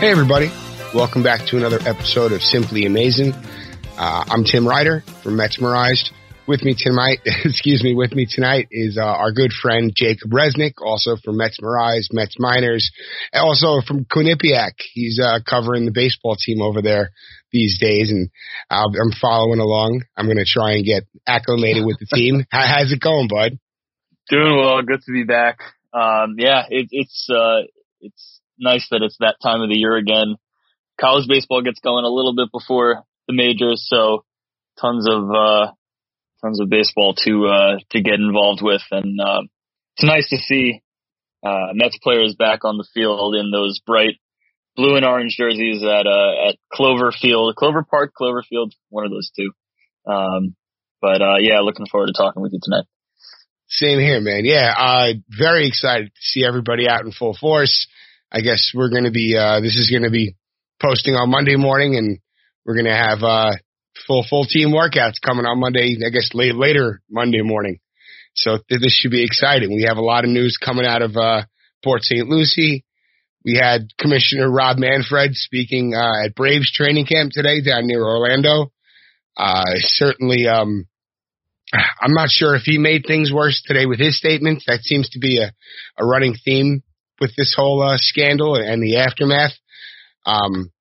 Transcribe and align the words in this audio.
Hey, 0.00 0.12
everybody. 0.12 0.50
Welcome 0.94 1.22
back 1.22 1.44
to 1.48 1.58
another 1.58 1.78
episode 1.84 2.32
of 2.32 2.40
Simply 2.40 2.86
Amazin'. 2.86 3.34
Uh, 3.98 4.24
I'm 4.30 4.44
Tim 4.44 4.66
Ryder 4.66 5.04
from 5.22 5.36
Metsmerized. 5.36 6.12
With 6.48 6.62
me 6.62 6.74
tonight, 6.74 7.18
excuse 7.44 7.84
me, 7.84 7.94
with 7.94 8.12
me 8.12 8.24
tonight 8.24 8.68
is 8.70 8.96
uh, 8.96 9.04
our 9.04 9.30
good 9.30 9.52
friend 9.52 9.92
Jacob 9.94 10.30
Resnick, 10.30 10.80
also 10.80 11.16
from 11.22 11.36
Metsmerized, 11.36 12.14
Mets 12.14 12.36
Minors, 12.38 12.90
and 13.30 13.42
also 13.42 13.82
from 13.86 14.06
Quinnipiac. 14.06 14.70
He's 14.90 15.20
uh, 15.22 15.40
covering 15.46 15.84
the 15.84 15.92
baseball 15.92 16.34
team 16.34 16.62
over 16.62 16.80
there 16.80 17.10
these 17.52 17.78
days, 17.78 18.10
and 18.10 18.30
I'm 18.70 19.12
following 19.20 19.60
along. 19.60 20.04
I'm 20.16 20.24
going 20.24 20.38
to 20.38 20.46
try 20.46 20.76
and 20.76 20.84
get 20.86 21.02
acclimated 21.26 21.84
with 21.84 21.98
the 21.98 22.06
team. 22.06 22.46
how's 22.50 22.90
it 22.90 23.00
going, 23.00 23.28
bud? 23.28 23.58
Doing 24.30 24.56
well. 24.56 24.80
Good 24.80 25.02
to 25.02 25.12
be 25.12 25.24
back. 25.24 25.58
Um, 25.92 26.36
yeah, 26.38 26.62
it, 26.70 26.88
it's 26.90 27.28
uh, 27.28 27.66
it's 28.00 28.29
nice 28.60 28.86
that 28.90 29.02
it's 29.02 29.16
that 29.20 29.36
time 29.42 29.62
of 29.62 29.68
the 29.68 29.78
year 29.78 29.96
again. 29.96 30.36
College 31.00 31.26
baseball 31.28 31.62
gets 31.62 31.80
going 31.80 32.04
a 32.04 32.08
little 32.08 32.34
bit 32.34 32.48
before 32.52 33.04
the 33.26 33.34
majors, 33.34 33.86
so 33.88 34.24
tons 34.80 35.08
of 35.08 35.30
uh, 35.30 35.72
tons 36.42 36.60
of 36.60 36.68
baseball 36.68 37.14
to 37.24 37.46
uh, 37.46 37.78
to 37.90 38.02
get 38.02 38.14
involved 38.14 38.60
with, 38.62 38.82
and 38.90 39.18
uh, 39.20 39.42
it's 39.96 40.04
nice 40.04 40.28
to 40.28 40.36
see 40.36 40.82
uh, 41.44 41.68
Mets 41.72 41.98
players 42.02 42.34
back 42.38 42.64
on 42.64 42.76
the 42.76 42.86
field 42.92 43.34
in 43.34 43.50
those 43.50 43.80
bright 43.80 44.16
blue 44.76 44.96
and 44.96 45.04
orange 45.04 45.36
jerseys 45.36 45.82
at 45.82 46.06
uh, 46.06 46.48
at 46.48 46.56
Clover 46.72 47.12
Field, 47.12 47.54
Clover 47.56 47.82
Park, 47.82 48.12
Cloverfield, 48.18 48.72
one 48.88 49.04
of 49.04 49.10
those 49.10 49.30
two. 49.36 49.50
Um, 50.10 50.54
but 51.00 51.22
uh, 51.22 51.36
yeah, 51.40 51.60
looking 51.60 51.86
forward 51.86 52.08
to 52.08 52.12
talking 52.12 52.42
with 52.42 52.52
you 52.52 52.60
tonight. 52.62 52.84
Same 53.68 54.00
here, 54.00 54.20
man. 54.20 54.44
Yeah, 54.44 54.72
uh, 54.76 55.12
very 55.28 55.68
excited 55.68 56.06
to 56.06 56.20
see 56.20 56.44
everybody 56.44 56.88
out 56.88 57.04
in 57.04 57.12
full 57.12 57.36
force. 57.38 57.86
I 58.32 58.40
guess 58.40 58.72
we're 58.74 58.90
going 58.90 59.04
to 59.04 59.10
be, 59.10 59.36
uh, 59.36 59.60
this 59.60 59.76
is 59.76 59.90
going 59.90 60.04
to 60.04 60.10
be 60.10 60.36
posting 60.80 61.14
on 61.14 61.30
Monday 61.30 61.56
morning 61.56 61.96
and 61.96 62.18
we're 62.64 62.74
going 62.74 62.86
to 62.86 62.94
have, 62.94 63.22
uh, 63.22 63.52
full, 64.06 64.24
full 64.28 64.44
team 64.44 64.68
workouts 64.68 65.20
coming 65.24 65.46
on 65.46 65.58
Monday, 65.58 65.98
I 66.04 66.10
guess 66.10 66.30
late, 66.32 66.54
later 66.54 67.02
Monday 67.10 67.42
morning. 67.42 67.80
So 68.34 68.58
th- 68.68 68.80
this 68.80 68.96
should 68.96 69.10
be 69.10 69.24
exciting. 69.24 69.74
We 69.74 69.82
have 69.82 69.96
a 69.96 70.02
lot 70.02 70.24
of 70.24 70.30
news 70.30 70.56
coming 70.56 70.86
out 70.86 71.02
of, 71.02 71.16
uh, 71.16 71.42
Port 71.82 72.02
St. 72.02 72.28
Lucie. 72.28 72.84
We 73.44 73.56
had 73.56 73.88
Commissioner 73.98 74.50
Rob 74.50 74.78
Manfred 74.78 75.34
speaking, 75.34 75.94
uh, 75.94 76.26
at 76.26 76.34
Braves 76.34 76.70
training 76.72 77.06
camp 77.06 77.32
today 77.32 77.62
down 77.62 77.86
near 77.86 78.02
Orlando. 78.02 78.70
Uh, 79.36 79.64
certainly, 79.78 80.46
um, 80.46 80.86
I'm 81.72 82.12
not 82.12 82.30
sure 82.30 82.54
if 82.54 82.62
he 82.62 82.78
made 82.78 83.04
things 83.06 83.32
worse 83.32 83.62
today 83.64 83.86
with 83.86 83.98
his 83.98 84.16
statements. 84.16 84.64
That 84.66 84.82
seems 84.82 85.08
to 85.10 85.18
be 85.18 85.40
a, 85.40 85.52
a 85.96 86.06
running 86.06 86.34
theme 86.44 86.82
with 87.20 87.36
this 87.36 87.54
whole 87.56 87.82
uh, 87.82 87.96
scandal 87.98 88.54
and 88.54 88.82
the 88.82 88.98
aftermath. 88.98 89.52
Um, 90.24 90.72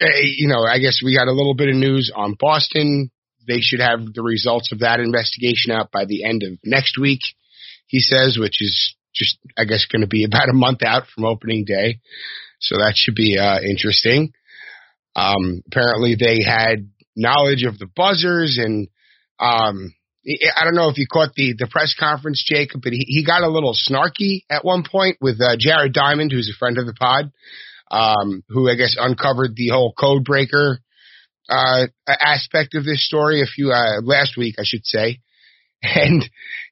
eh, 0.00 0.06
you 0.22 0.48
know, 0.48 0.64
I 0.64 0.78
guess 0.78 1.00
we 1.04 1.16
got 1.16 1.28
a 1.28 1.32
little 1.32 1.54
bit 1.54 1.68
of 1.68 1.76
news 1.76 2.10
on 2.14 2.36
Boston. 2.38 3.10
They 3.46 3.60
should 3.60 3.80
have 3.80 4.12
the 4.12 4.22
results 4.22 4.72
of 4.72 4.80
that 4.80 5.00
investigation 5.00 5.70
out 5.70 5.90
by 5.92 6.04
the 6.04 6.24
end 6.24 6.42
of 6.42 6.58
next 6.64 6.98
week, 6.98 7.20
he 7.86 8.00
says, 8.00 8.38
which 8.40 8.60
is 8.60 8.96
just, 9.14 9.38
I 9.56 9.64
guess, 9.64 9.86
going 9.90 10.02
to 10.02 10.08
be 10.08 10.24
about 10.30 10.48
a 10.48 10.54
month 10.54 10.82
out 10.82 11.04
from 11.14 11.24
opening 11.24 11.64
day. 11.64 12.00
So 12.60 12.76
that 12.76 12.94
should 12.96 13.14
be 13.14 13.38
uh, 13.38 13.60
interesting. 13.60 14.32
Um, 15.14 15.62
apparently, 15.66 16.16
they 16.18 16.42
had 16.42 16.90
knowledge 17.14 17.64
of 17.64 17.78
the 17.78 17.86
buzzers 17.86 18.58
and 18.62 18.88
um, 19.38 19.94
I 20.26 20.64
don't 20.64 20.74
know 20.74 20.88
if 20.88 20.98
you 20.98 21.06
caught 21.10 21.34
the 21.34 21.54
the 21.56 21.68
press 21.70 21.94
conference, 21.98 22.42
Jacob, 22.44 22.80
but 22.82 22.92
he, 22.92 23.04
he 23.06 23.24
got 23.24 23.42
a 23.42 23.48
little 23.48 23.74
snarky 23.74 24.42
at 24.50 24.64
one 24.64 24.84
point 24.90 25.18
with 25.20 25.40
uh, 25.40 25.56
Jared 25.58 25.92
Diamond, 25.92 26.32
who's 26.32 26.52
a 26.52 26.58
friend 26.58 26.78
of 26.78 26.86
the 26.86 26.94
pod, 26.94 27.30
um, 27.90 28.42
who 28.48 28.68
I 28.68 28.74
guess 28.74 28.96
uncovered 28.98 29.54
the 29.54 29.68
whole 29.68 29.92
code 29.92 30.24
breaker 30.24 30.80
uh, 31.48 31.86
aspect 32.08 32.74
of 32.74 32.84
this 32.84 33.06
story 33.06 33.40
a 33.40 33.46
few 33.46 33.70
uh, 33.70 34.00
last 34.02 34.36
week, 34.36 34.56
I 34.58 34.64
should 34.64 34.84
say, 34.84 35.20
and 35.82 36.28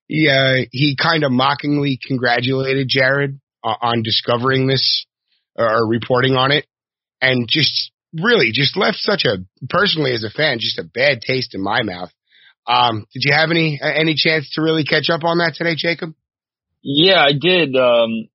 he 0.08 0.28
uh, 0.28 0.66
he 0.72 0.96
kind 1.00 1.22
of 1.22 1.30
mockingly 1.30 1.98
congratulated 2.04 2.88
Jared 2.88 3.40
on 3.62 4.02
discovering 4.02 4.66
this 4.66 5.06
or 5.56 5.88
reporting 5.88 6.34
on 6.34 6.50
it, 6.50 6.66
and 7.22 7.46
just 7.48 7.92
really 8.20 8.50
just 8.52 8.76
left 8.76 8.98
such 8.98 9.24
a 9.24 9.38
personally 9.68 10.12
as 10.12 10.24
a 10.24 10.30
fan 10.30 10.58
just 10.60 10.78
a 10.78 10.84
bad 10.84 11.20
taste 11.20 11.54
in 11.54 11.60
my 11.60 11.82
mouth 11.82 12.10
um, 12.66 13.06
did 13.12 13.22
you 13.24 13.34
have 13.34 13.50
any 13.50 13.80
any 13.82 14.14
chance 14.14 14.50
to 14.52 14.62
really 14.62 14.84
catch 14.84 15.10
up 15.10 15.24
on 15.24 15.38
that 15.38 15.54
today, 15.54 15.74
Jacob? 15.76 16.14
Yeah, 16.82 17.20
I 17.20 17.32
did. 17.32 17.76
Um, 17.76 18.28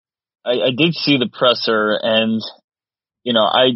I, 0.46 0.52
I 0.52 0.72
did 0.76 0.94
see 0.94 1.18
the 1.18 1.30
presser, 1.32 1.98
and 2.02 2.42
you 3.24 3.34
know, 3.34 3.44
I 3.44 3.72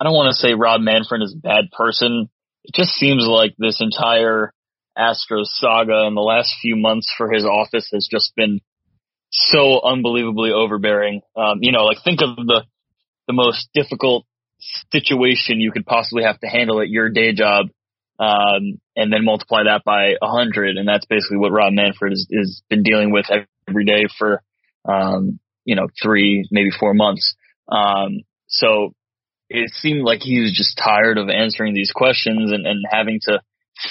I 0.00 0.04
don't 0.04 0.14
want 0.14 0.34
to 0.34 0.40
say 0.40 0.54
Rob 0.54 0.80
Manfred 0.80 1.22
is 1.22 1.34
a 1.34 1.40
bad 1.40 1.70
person. 1.76 2.28
It 2.64 2.74
just 2.74 2.92
seems 2.92 3.24
like 3.26 3.54
this 3.58 3.80
entire 3.80 4.52
Astros 4.96 5.46
saga 5.46 6.06
in 6.06 6.14
the 6.14 6.22
last 6.22 6.54
few 6.62 6.76
months 6.76 7.12
for 7.16 7.30
his 7.30 7.44
office 7.44 7.88
has 7.92 8.08
just 8.10 8.32
been 8.36 8.60
so 9.30 9.80
unbelievably 9.82 10.52
overbearing. 10.52 11.22
Um, 11.36 11.58
you 11.60 11.72
know, 11.72 11.84
like 11.84 11.98
think 12.04 12.20
of 12.22 12.36
the 12.36 12.64
the 13.26 13.32
most 13.32 13.68
difficult 13.74 14.26
situation 14.92 15.60
you 15.60 15.72
could 15.72 15.86
possibly 15.86 16.24
have 16.24 16.38
to 16.40 16.46
handle 16.46 16.80
at 16.80 16.88
your 16.88 17.10
day 17.10 17.32
job 17.32 17.66
um, 18.18 18.80
and 18.96 19.12
then 19.12 19.24
multiply 19.24 19.64
that 19.64 19.82
by 19.84 20.14
a 20.20 20.26
hundred, 20.26 20.76
and 20.76 20.86
that's 20.86 21.06
basically 21.06 21.38
what 21.38 21.52
Rob 21.52 21.72
Manfred 21.72 22.12
has, 22.12 22.62
been 22.68 22.82
dealing 22.82 23.12
with 23.12 23.26
every 23.68 23.84
day 23.84 24.06
for, 24.18 24.42
um, 24.88 25.40
you 25.64 25.74
know, 25.74 25.88
three 26.02 26.46
maybe 26.50 26.70
four 26.70 26.94
months. 26.94 27.34
Um, 27.68 28.20
so 28.46 28.94
it 29.48 29.70
seemed 29.74 30.02
like 30.02 30.20
he 30.20 30.40
was 30.40 30.52
just 30.52 30.78
tired 30.78 31.18
of 31.18 31.28
answering 31.28 31.74
these 31.74 31.92
questions 31.92 32.52
and, 32.52 32.66
and 32.66 32.84
having 32.88 33.18
to 33.22 33.40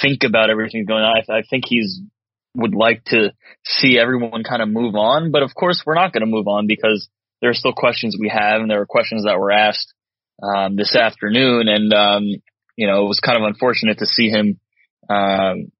think 0.01 0.23
about 0.23 0.49
everything 0.49 0.85
going 0.85 1.03
on. 1.03 1.21
I, 1.29 1.39
I 1.39 1.41
think 1.49 1.65
he's 1.67 2.01
would 2.55 2.75
like 2.75 3.03
to 3.05 3.33
see 3.65 3.97
everyone 3.97 4.43
kind 4.43 4.61
of 4.61 4.69
move 4.69 4.95
on, 4.95 5.31
but 5.31 5.41
of 5.41 5.55
course 5.55 5.83
we're 5.85 5.95
not 5.95 6.13
going 6.13 6.21
to 6.21 6.27
move 6.27 6.47
on 6.47 6.67
because 6.67 7.09
there 7.41 7.49
are 7.49 7.55
still 7.55 7.73
questions 7.73 8.15
we 8.19 8.29
have, 8.29 8.61
and 8.61 8.69
there 8.69 8.81
are 8.81 8.85
questions 8.85 9.25
that 9.25 9.39
were 9.39 9.51
asked 9.51 9.93
um, 10.41 10.75
this 10.75 10.95
afternoon, 10.95 11.67
and 11.67 11.91
um, 11.93 12.23
you 12.75 12.87
know, 12.87 13.05
it 13.05 13.07
was 13.07 13.19
kind 13.19 13.37
of 13.37 13.43
unfortunate 13.43 13.99
to 13.99 14.05
see 14.05 14.29
him 14.29 14.59
um, 15.09 15.71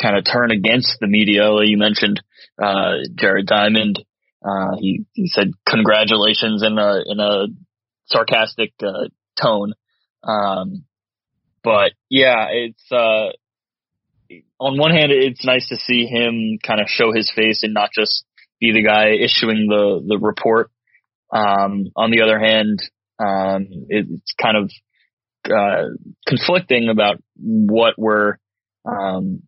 kind 0.00 0.16
of 0.16 0.24
turn 0.24 0.50
against 0.50 0.96
the 1.00 1.06
media. 1.06 1.50
You 1.62 1.76
mentioned 1.76 2.22
uh, 2.60 2.94
Jared 3.14 3.46
Diamond. 3.46 4.02
Uh, 4.42 4.76
he 4.78 5.04
he 5.12 5.26
said 5.26 5.52
congratulations 5.66 6.62
in 6.62 6.78
a 6.78 7.02
in 7.06 7.20
a 7.20 7.46
sarcastic 8.06 8.72
uh, 8.82 9.08
tone. 9.40 9.74
Um, 10.22 10.84
but 11.62 11.92
yeah, 12.08 12.46
it's 12.50 12.90
uh, 12.90 13.30
on 14.58 14.78
one 14.78 14.92
hand, 14.92 15.12
it's 15.12 15.44
nice 15.44 15.68
to 15.68 15.76
see 15.76 16.06
him 16.06 16.58
kind 16.66 16.80
of 16.80 16.88
show 16.88 17.12
his 17.12 17.30
face 17.34 17.62
and 17.62 17.74
not 17.74 17.90
just 17.94 18.24
be 18.60 18.72
the 18.72 18.82
guy 18.82 19.10
issuing 19.20 19.66
the 19.68 20.02
the 20.06 20.18
report. 20.18 20.70
Um, 21.32 21.86
on 21.94 22.10
the 22.10 22.22
other 22.22 22.38
hand, 22.38 22.80
um, 23.18 23.66
it's 23.88 24.34
kind 24.40 24.56
of 24.56 24.70
uh, 25.46 25.88
conflicting 26.26 26.88
about 26.88 27.22
what 27.36 27.94
we're 27.96 28.36
um, 28.84 29.42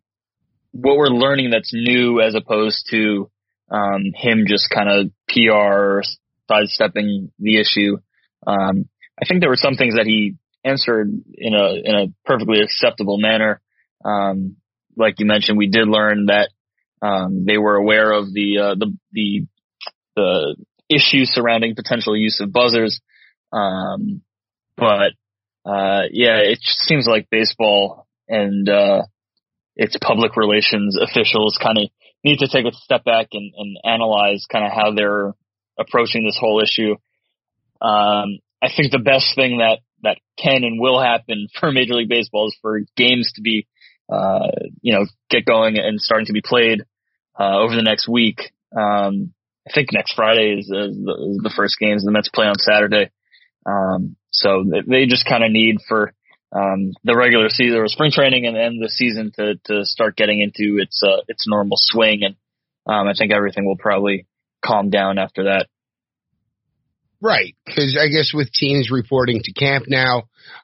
what 0.71 0.97
we're 0.97 1.07
learning 1.07 1.51
that's 1.51 1.73
new 1.73 2.21
as 2.21 2.35
opposed 2.35 2.87
to 2.89 3.29
um, 3.69 4.11
him 4.15 4.45
just 4.47 4.69
kind 4.69 4.89
of 4.89 5.11
PR 5.29 6.01
sidestepping 6.49 7.31
the 7.39 7.59
issue. 7.59 7.97
Um, 8.45 8.89
I 9.19 9.25
think 9.25 9.39
there 9.39 9.49
were 9.49 9.55
some 9.55 9.75
things 9.75 9.95
that 9.95 10.05
he 10.05 10.35
answered 10.63 11.09
in 11.35 11.53
a 11.53 11.73
in 11.83 11.95
a 11.95 12.07
perfectly 12.25 12.61
acceptable 12.61 13.17
manner. 13.17 13.61
Um, 14.03 14.57
like 14.95 15.15
you 15.19 15.25
mentioned, 15.25 15.57
we 15.57 15.69
did 15.69 15.87
learn 15.87 16.27
that 16.27 16.49
um, 17.01 17.45
they 17.45 17.57
were 17.57 17.75
aware 17.75 18.11
of 18.11 18.33
the 18.33 18.59
uh, 18.59 18.75
the 18.75 18.97
the 19.11 19.47
the 20.15 20.55
issues 20.89 21.31
surrounding 21.33 21.75
potential 21.75 22.15
use 22.15 22.39
of 22.39 22.51
buzzers, 22.51 22.99
um, 23.51 24.21
but 24.77 25.13
uh, 25.65 26.03
yeah, 26.11 26.37
it 26.37 26.59
just 26.61 26.79
seems 26.79 27.07
like 27.07 27.29
baseball 27.29 28.07
and 28.27 28.67
uh, 28.67 29.03
its 29.75 29.97
public 30.01 30.35
relations 30.35 30.97
officials 31.01 31.57
kind 31.61 31.77
of 31.77 31.89
need 32.23 32.39
to 32.39 32.47
take 32.47 32.65
a 32.65 32.75
step 32.75 33.03
back 33.03 33.27
and, 33.33 33.53
and 33.55 33.77
analyze 33.83 34.45
kind 34.51 34.65
of 34.65 34.71
how 34.71 34.93
they're 34.93 35.33
approaching 35.77 36.25
this 36.25 36.37
whole 36.39 36.61
issue. 36.61 36.91
Um, 37.81 38.39
I 38.61 38.69
think 38.75 38.91
the 38.91 38.99
best 38.99 39.35
thing 39.35 39.57
that 39.57 39.79
that 40.03 40.17
can 40.37 40.63
and 40.63 40.79
will 40.79 41.01
happen 41.01 41.47
for 41.59 41.71
Major 41.71 41.93
League 41.93 42.09
Baseball 42.09 42.47
is 42.47 42.57
for 42.61 42.81
games 42.95 43.31
to 43.35 43.41
be, 43.41 43.67
uh, 44.11 44.51
you 44.81 44.93
know, 44.93 45.05
get 45.29 45.45
going 45.45 45.77
and 45.77 45.99
starting 45.99 46.27
to 46.27 46.33
be 46.33 46.41
played 46.41 46.81
uh, 47.39 47.59
over 47.59 47.75
the 47.75 47.81
next 47.81 48.07
week. 48.07 48.51
Um, 48.77 49.33
I 49.67 49.73
think 49.73 49.93
next 49.93 50.13
Friday 50.13 50.55
is, 50.59 50.65
is, 50.65 50.97
the, 50.97 51.31
is 51.31 51.39
the 51.41 51.53
first 51.55 51.77
games. 51.79 52.03
The 52.03 52.11
Mets 52.11 52.29
play 52.29 52.47
on 52.47 52.59
Saturday. 52.59 53.11
Um, 53.65 54.15
so 54.31 54.63
they 54.87 55.05
just 55.05 55.25
kind 55.25 55.43
of 55.43 55.51
need 55.51 55.77
for 55.87 56.13
um, 56.51 56.93
the 57.03 57.15
regular 57.15 57.49
season 57.49 57.77
or 57.77 57.87
spring 57.87 58.11
training 58.11 58.45
and 58.45 58.55
then 58.55 58.79
the 58.79 58.89
season 58.89 59.31
to 59.35 59.55
to 59.65 59.85
start 59.85 60.15
getting 60.15 60.39
into 60.39 60.81
its 60.81 61.01
uh, 61.03 61.21
its 61.27 61.47
normal 61.47 61.77
swing. 61.79 62.21
And 62.23 62.35
um, 62.85 63.07
I 63.07 63.13
think 63.17 63.31
everything 63.31 63.65
will 63.65 63.77
probably 63.77 64.27
calm 64.63 64.89
down 64.89 65.17
after 65.17 65.45
that. 65.45 65.67
Right, 67.21 67.55
because 67.65 67.97
I 67.97 68.09
guess 68.09 68.33
with 68.33 68.51
teams 68.51 68.91
reporting 68.91 69.39
to 69.41 69.53
camp 69.53 69.85
now, 69.87 70.23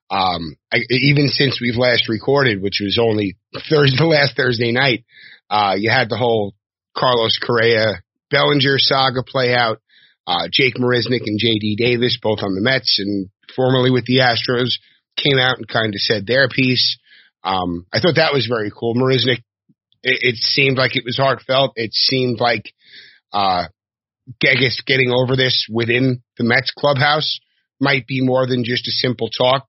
um, 0.10 0.57
I, 0.74 0.80
even 0.90 1.30
since 1.30 1.62
we've 1.62 1.78
last 1.78 2.10
recorded, 2.10 2.62
which 2.62 2.81
was 2.84 3.00
only 3.02 3.38
Thursday, 3.69 4.04
last 4.04 4.36
Thursday 4.36 4.74
night, 4.74 5.06
uh, 5.50 5.75
you 5.78 5.90
had 5.90 6.10
the 6.10 6.18
whole 6.18 6.54
Carlos 6.98 7.40
Correa 7.42 8.04
Bellinger 8.30 8.78
saga 8.78 9.24
play 9.24 9.56
out. 9.56 9.81
Uh, 10.30 10.48
Jake 10.52 10.76
Marisnick 10.76 11.26
and 11.26 11.40
J.D. 11.40 11.76
Davis, 11.76 12.20
both 12.22 12.44
on 12.44 12.54
the 12.54 12.62
Mets 12.62 13.00
and 13.04 13.30
formerly 13.56 13.90
with 13.90 14.06
the 14.06 14.18
Astros, 14.18 14.78
came 15.18 15.40
out 15.40 15.58
and 15.58 15.68
kind 15.68 15.96
of 15.96 16.00
said 16.02 16.28
their 16.28 16.48
piece. 16.48 17.00
Um, 17.44 17.88
I 17.92 18.00
thought 18.00 18.18
that 18.18 18.31
was 18.31 18.46
very 18.46 18.70
cool. 18.70 18.94
Marisnick, 18.94 19.42
it, 20.04 20.20
it 20.22 20.36
seemed 20.36 20.78
like 20.78 20.96
it 20.96 21.04
was 21.04 21.18
heartfelt. 21.18 21.74
It 21.78 21.94
seemed 21.94 22.40
like, 22.40 22.72
uh, 23.34 23.64
I 24.40 24.81
getting 24.86 25.12
over 25.12 25.36
this 25.36 25.66
within 25.68 26.22
the 26.38 26.44
Mets 26.44 26.72
clubhouse 26.78 27.40
might 27.80 28.06
be 28.06 28.22
more 28.22 28.46
than 28.46 28.64
just 28.64 28.88
a 28.88 28.92
simple 28.92 29.31
talk. 29.31 29.68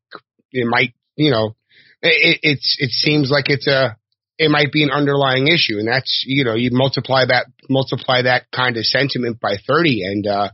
It 0.53 0.67
might, 0.69 0.93
you 1.17 1.31
know, 1.31 1.57
it, 2.03 2.41
it's, 2.43 2.77
it 2.79 2.91
seems 2.91 3.31
like 3.31 3.49
it's 3.49 3.67
a, 3.67 3.97
it 4.41 4.51
might 4.51 4.73
be 4.73 4.83
an 4.83 4.91
underlying 4.91 5.49
issue. 5.49 5.79
And 5.79 5.87
that's, 5.87 6.25
you 6.27 6.45
know, 6.45 6.55
you 6.55 6.71
multiply 6.73 7.27
that, 7.27 7.49
multiply 7.69 8.23
that 8.23 8.51
kind 8.51 8.79
of 8.79 8.87
sentiment 8.87 9.39
by 9.39 9.57
30. 9.69 10.03
And, 10.03 10.27
uh, 10.27 10.49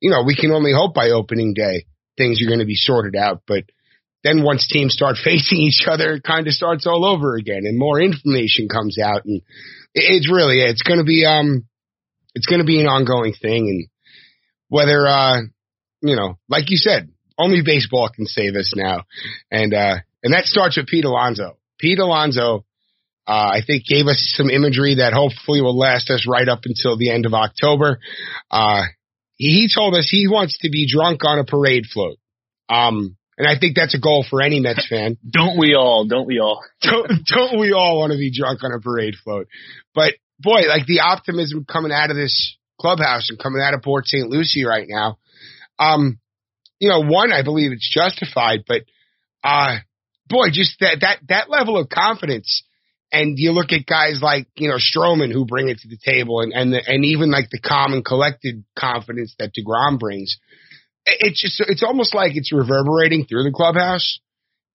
you 0.00 0.08
know, 0.08 0.22
we 0.24 0.34
can 0.34 0.52
only 0.52 0.72
hope 0.74 0.94
by 0.94 1.10
opening 1.10 1.52
day 1.52 1.84
things 2.16 2.42
are 2.42 2.48
going 2.48 2.60
to 2.60 2.64
be 2.64 2.76
sorted 2.76 3.14
out. 3.16 3.42
But 3.46 3.64
then 4.24 4.42
once 4.42 4.66
teams 4.66 4.94
start 4.94 5.18
facing 5.24 5.58
each 5.58 5.84
other, 5.86 6.14
it 6.14 6.22
kind 6.22 6.46
of 6.46 6.54
starts 6.54 6.86
all 6.86 7.04
over 7.04 7.36
again 7.36 7.64
and 7.66 7.78
more 7.78 8.00
information 8.00 8.68
comes 8.68 8.98
out. 8.98 9.26
And 9.26 9.42
it's 9.92 10.32
really, 10.32 10.62
it's 10.62 10.82
going 10.82 10.98
to 10.98 11.04
be, 11.04 11.26
um, 11.26 11.66
it's 12.34 12.46
going 12.46 12.60
to 12.60 12.66
be 12.66 12.80
an 12.80 12.86
ongoing 12.86 13.34
thing. 13.34 13.68
And 13.68 13.86
whether, 14.68 15.06
uh, 15.06 15.42
you 16.00 16.16
know, 16.16 16.38
like 16.48 16.70
you 16.70 16.78
said, 16.78 17.10
only 17.36 17.60
baseball 17.62 18.08
can 18.08 18.24
save 18.24 18.54
us 18.54 18.72
now. 18.74 19.04
And, 19.50 19.74
uh, 19.74 19.96
and 20.22 20.32
that 20.32 20.46
starts 20.46 20.78
with 20.78 20.86
Pete 20.86 21.04
Alonso. 21.04 21.58
Pete 21.78 21.98
Alonso, 21.98 22.64
uh, 23.30 23.52
I 23.54 23.60
think 23.64 23.84
gave 23.86 24.08
us 24.08 24.34
some 24.36 24.50
imagery 24.50 24.96
that 24.96 25.12
hopefully 25.12 25.60
will 25.60 25.78
last 25.78 26.10
us 26.10 26.26
right 26.26 26.48
up 26.48 26.62
until 26.64 26.98
the 26.98 27.12
end 27.12 27.26
of 27.26 27.32
October. 27.32 28.00
Uh, 28.50 28.82
he 29.36 29.70
told 29.72 29.94
us 29.94 30.08
he 30.10 30.26
wants 30.26 30.58
to 30.62 30.68
be 30.68 30.90
drunk 30.90 31.24
on 31.24 31.38
a 31.38 31.44
parade 31.44 31.84
float. 31.86 32.18
Um, 32.68 33.16
and 33.38 33.46
I 33.46 33.56
think 33.56 33.76
that's 33.76 33.94
a 33.94 34.00
goal 34.00 34.26
for 34.28 34.42
any 34.42 34.58
Mets 34.58 34.84
fan. 34.90 35.16
don't 35.30 35.56
we 35.56 35.76
all? 35.76 36.06
Don't 36.08 36.26
we 36.26 36.40
all? 36.40 36.60
don't, 36.82 37.24
don't 37.24 37.60
we 37.60 37.72
all 37.72 38.00
want 38.00 38.10
to 38.10 38.18
be 38.18 38.36
drunk 38.36 38.64
on 38.64 38.72
a 38.72 38.80
parade 38.80 39.14
float? 39.22 39.46
But 39.94 40.14
boy, 40.40 40.62
like 40.66 40.86
the 40.86 41.00
optimism 41.00 41.64
coming 41.70 41.92
out 41.92 42.10
of 42.10 42.16
this 42.16 42.58
clubhouse 42.80 43.30
and 43.30 43.38
coming 43.38 43.62
out 43.62 43.74
of 43.74 43.82
Port 43.82 44.06
St. 44.06 44.28
Lucie 44.28 44.64
right 44.64 44.86
now. 44.88 45.18
Um, 45.78 46.18
you 46.80 46.88
know, 46.88 47.04
one, 47.04 47.32
I 47.32 47.44
believe 47.44 47.70
it's 47.70 47.88
justified, 47.88 48.64
but, 48.66 48.82
uh, 49.44 49.76
boy, 50.26 50.48
just 50.50 50.80
that, 50.80 50.98
that, 51.02 51.18
that 51.28 51.48
level 51.48 51.78
of 51.78 51.88
confidence. 51.88 52.64
And 53.12 53.38
you 53.38 53.52
look 53.52 53.72
at 53.72 53.86
guys 53.86 54.20
like, 54.22 54.46
you 54.56 54.68
know, 54.68 54.76
Stroman 54.76 55.32
who 55.32 55.44
bring 55.44 55.68
it 55.68 55.78
to 55.78 55.88
the 55.88 55.98
table 55.98 56.40
and, 56.40 56.52
and, 56.52 56.72
the, 56.72 56.82
and 56.86 57.04
even 57.04 57.30
like 57.30 57.50
the 57.50 57.58
calm 57.58 57.92
and 57.92 58.04
collected 58.04 58.64
confidence 58.78 59.34
that 59.38 59.52
DeGrom 59.52 59.98
brings. 59.98 60.38
It's 61.06 61.40
just, 61.40 61.60
it's 61.68 61.82
almost 61.82 62.14
like 62.14 62.32
it's 62.36 62.52
reverberating 62.52 63.26
through 63.26 63.44
the 63.44 63.52
clubhouse. 63.52 64.20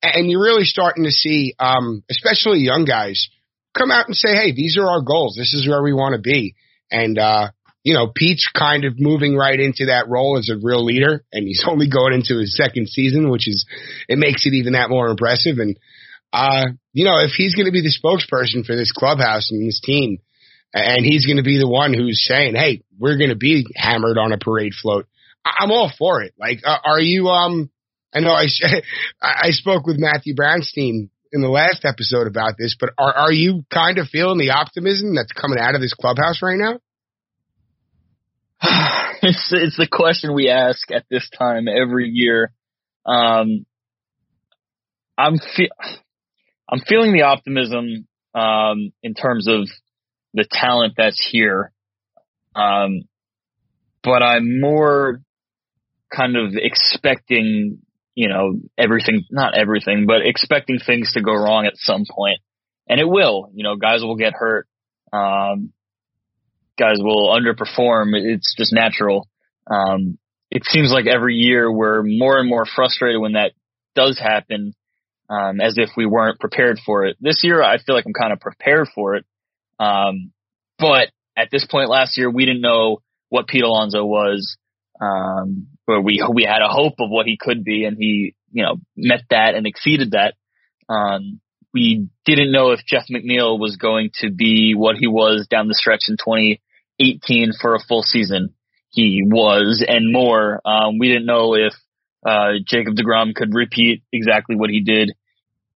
And 0.04 0.30
you're 0.30 0.44
really 0.44 0.66
starting 0.66 1.06
to 1.06 1.12
see, 1.12 1.56
um, 1.60 2.04
especially 2.10 2.60
young 2.60 2.84
guys 2.86 3.30
come 3.76 3.92
out 3.92 4.08
and 4.08 4.16
say, 4.16 4.36
Hey, 4.36 4.52
these 4.52 4.78
are 4.78 4.88
our 4.88 5.02
goals. 5.02 5.36
This 5.38 5.54
is 5.54 5.68
where 5.68 5.82
we 5.82 5.94
want 5.94 6.16
to 6.16 6.22
be. 6.22 6.56
And, 6.92 7.18
uh, 7.18 7.52
you 7.86 7.94
know, 7.94 8.12
Pete's 8.14 8.50
kind 8.52 8.84
of 8.84 9.00
moving 9.00 9.36
right 9.36 9.60
into 9.60 9.86
that 9.86 10.10
role 10.10 10.40
as 10.40 10.50
a 10.50 10.58
real 10.58 10.84
leader, 10.84 11.24
and 11.32 11.48
he's 11.48 11.64
only 11.68 11.88
going 11.88 12.14
into 12.14 12.40
his 12.40 12.58
second 12.58 12.90
season, 12.90 13.30
which 13.30 13.48
is 13.48 13.66
it 14.10 14.18
makes 14.18 14.46
it 14.46 14.54
even 14.54 14.74
that 14.74 14.90
more 14.90 15.08
impressive. 15.08 15.60
And 15.60 15.78
uh, 16.34 16.66
you 16.94 17.06
know, 17.06 17.20
if 17.20 17.32
he's 17.32 17.56
going 17.56 17.66
to 17.66 17.72
be 17.72 17.82
the 17.82 17.94
spokesperson 17.94 18.66
for 18.66 18.76
this 18.76 18.92
clubhouse 18.92 19.52
and 19.52 19.66
this 19.66 19.82
team, 19.84 20.20
and 20.74 21.06
he's 21.06 21.26
going 21.26 21.38
to 21.38 21.44
be 21.44 21.58
the 21.58 21.70
one 21.70 21.94
who's 21.94 22.26
saying, 22.28 22.56
"Hey, 22.56 22.82
we're 23.00 23.18
going 23.18 23.30
to 23.30 23.36
be 23.36 23.66
hammered 23.76 24.18
on 24.18 24.34
a 24.34 24.38
parade 24.38 24.74
float," 24.74 25.08
I'm 25.46 25.72
all 25.72 25.92
for 25.98 26.22
it. 26.22 26.34
Like, 26.38 26.62
uh, 26.66 26.78
are 26.84 27.00
you? 27.00 27.28
Um, 27.28 27.70
I 28.14 28.20
know 28.20 28.32
I 28.34 28.48
I 29.22 29.50
spoke 29.52 29.86
with 29.86 29.98
Matthew 29.98 30.36
Brownstein 30.36 31.10
in 31.32 31.42
the 31.42 31.50
last 31.50 31.86
episode 31.86 32.28
about 32.28 32.54
this, 32.58 32.76
but 32.80 32.92
are 32.98 33.14
are 33.14 33.32
you 33.32 33.64
kind 33.74 33.98
of 33.98 34.08
feeling 34.08 34.38
the 34.38 34.52
optimism 34.52 35.16
that's 35.16 35.32
coming 35.32 35.60
out 35.60 35.76
of 35.76 35.82
this 35.82 35.94
clubhouse 35.94 36.42
right 36.42 36.58
now? 36.58 36.80
it's 39.22 39.52
it's 39.52 39.78
the 39.78 39.88
question 39.92 40.34
we 40.34 40.50
ask 40.50 40.92
at 40.92 41.06
this 41.10 41.30
time 41.38 41.68
every 41.68 42.10
year. 42.10 42.52
Um, 43.06 43.66
I'm 45.18 45.38
fe- 45.38 45.70
I'm 46.70 46.80
feeling 46.80 47.14
the 47.14 47.24
optimism 47.24 48.08
um, 48.34 48.92
in 49.04 49.14
terms 49.14 49.48
of 49.48 49.68
the 50.34 50.46
talent 50.52 50.96
that's 50.98 51.26
here, 51.32 51.72
um, 52.56 53.04
but 54.04 54.24
I'm 54.24 54.60
more 54.60 55.22
kind 56.14 56.36
of 56.36 56.54
expecting, 56.56 57.80
you 58.16 58.30
know, 58.30 58.60
everything, 58.78 59.24
not 59.32 59.58
everything, 59.58 60.06
but 60.08 60.26
expecting 60.26 60.80
things 60.80 61.14
to 61.14 61.22
go 61.22 61.34
wrong 61.34 61.66
at 61.66 61.78
some 61.78 62.06
point, 62.10 62.40
and 62.88 63.00
it 63.00 63.08
will. 63.08 63.50
You 63.54 63.64
know, 63.64 63.76
guys 63.76 64.02
will 64.02 64.18
get 64.18 64.34
hurt. 64.34 64.68
Um, 65.14 65.72
guys 66.78 66.98
will 67.00 67.30
underperform. 67.30 68.12
It's 68.14 68.54
just 68.58 68.74
natural. 68.74 69.28
Um, 69.70 70.18
it 70.52 70.64
seems 70.66 70.92
like 70.92 71.08
every 71.08 71.36
year 71.36 71.72
we're 71.72 72.04
more 72.04 72.40
and 72.40 72.50
more 72.50 72.66
frustrated 72.66 73.22
when 73.22 73.34
that 73.34 73.54
does 73.96 74.20
happen, 74.20 74.74
um, 75.30 75.60
as 75.60 75.76
if 75.78 75.90
we 75.98 76.06
weren't 76.06 76.40
prepared 76.40 76.80
for 76.86 77.06
it. 77.06 77.18
This 77.20 77.42
year, 77.44 77.62
I 77.62 77.78
feel 77.78 77.96
like 77.96 78.06
I'm 78.06 78.14
kind 78.14 78.34
of 78.34 78.40
prepared 78.40 78.88
for 78.94 79.16
it. 79.16 79.26
Um, 79.80 80.32
but 80.78 81.10
at 81.36 81.50
this 81.52 81.66
point 81.66 81.90
last 81.90 82.18
year, 82.18 82.30
we 82.30 82.46
didn't 82.46 82.62
know 82.62 83.02
what 83.30 83.48
Pete 83.48 83.64
Alonso 83.64 84.06
was. 84.06 84.58
Um, 85.02 85.68
but 85.88 86.02
we, 86.02 86.24
we 86.34 86.44
had 86.44 86.62
a 86.62 86.70
hope 86.70 86.96
of 87.00 87.10
what 87.10 87.26
he 87.26 87.38
could 87.40 87.64
be 87.64 87.86
and 87.86 87.98
he, 87.98 88.36
you 88.52 88.64
know, 88.64 88.78
met 88.96 89.24
that 89.30 89.56
and 89.56 89.68
exceeded 89.68 90.12
that. 90.12 90.36
Um, 90.88 91.42
we 91.74 92.08
didn't 92.24 92.54
know 92.54 92.72
if 92.72 92.86
Jeff 92.86 93.04
McNeil 93.12 93.60
was 93.60 93.76
going 93.76 94.12
to 94.22 94.32
be 94.32 94.74
what 94.76 94.96
he 94.96 95.08
was 95.08 95.48
down 95.50 95.68
the 95.68 95.74
stretch 95.74 96.06
in 96.08 96.16
2018 96.16 97.52
for 97.60 97.76
a 97.76 97.80
full 97.80 98.02
season. 98.02 98.54
He 98.92 99.24
was 99.26 99.84
and 99.86 100.14
more. 100.14 100.62
Um, 100.64 101.00
we 101.00 101.10
didn't 101.10 101.26
know 101.26 101.54
if 101.54 101.74
uh, 102.26 102.54
Jacob 102.66 102.96
Degrom 102.96 103.36
could 103.36 103.54
repeat 103.54 104.04
exactly 104.12 104.56
what 104.56 104.70
he 104.70 104.82
did 104.82 105.14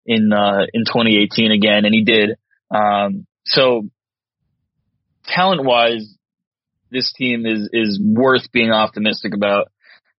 in 0.05 0.31
uh, 0.33 0.65
in 0.73 0.85
2018 0.85 1.51
again, 1.51 1.85
and 1.85 1.93
he 1.93 2.03
did. 2.03 2.37
Um, 2.71 3.27
so 3.45 3.83
talent 5.25 5.63
wise, 5.63 6.15
this 6.91 7.13
team 7.13 7.45
is 7.45 7.69
is 7.71 7.99
worth 8.03 8.51
being 8.51 8.71
optimistic 8.71 9.33
about. 9.33 9.71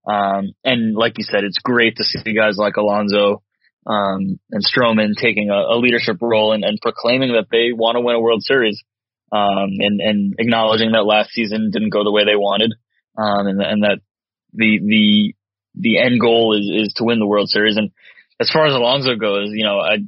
Um, 0.06 0.52
and 0.64 0.96
like 0.96 1.18
you 1.18 1.24
said, 1.24 1.44
it's 1.44 1.58
great 1.58 1.96
to 1.96 2.04
see 2.04 2.34
guys 2.34 2.56
like 2.56 2.76
Alonso 2.76 3.42
um, 3.86 4.38
and 4.50 4.64
Stroman 4.64 5.14
taking 5.14 5.50
a, 5.50 5.74
a 5.74 5.76
leadership 5.76 6.16
role 6.20 6.52
and, 6.52 6.64
and, 6.64 6.78
proclaiming 6.80 7.32
that 7.32 7.46
they 7.50 7.72
want 7.72 7.96
to 7.96 8.00
win 8.00 8.16
a 8.16 8.20
World 8.20 8.42
Series, 8.42 8.82
um, 9.32 9.70
and, 9.78 10.00
and, 10.00 10.34
acknowledging 10.38 10.92
that 10.92 11.04
last 11.04 11.30
season 11.30 11.70
didn't 11.72 11.90
go 11.90 12.04
the 12.04 12.12
way 12.12 12.24
they 12.24 12.36
wanted, 12.36 12.72
um, 13.16 13.46
and, 13.46 13.62
and, 13.62 13.82
that 13.84 14.00
the 14.52 14.80
the 14.84 15.34
the 15.74 15.98
end 15.98 16.20
goal 16.20 16.56
is 16.58 16.88
is 16.88 16.94
to 16.96 17.04
win 17.04 17.18
the 17.18 17.26
World 17.26 17.48
Series. 17.48 17.76
And 17.76 17.90
as 18.40 18.50
far 18.50 18.66
as 18.66 18.74
Alonso 18.74 19.16
goes, 19.16 19.50
you 19.52 19.64
know, 19.64 19.78
I 19.78 19.98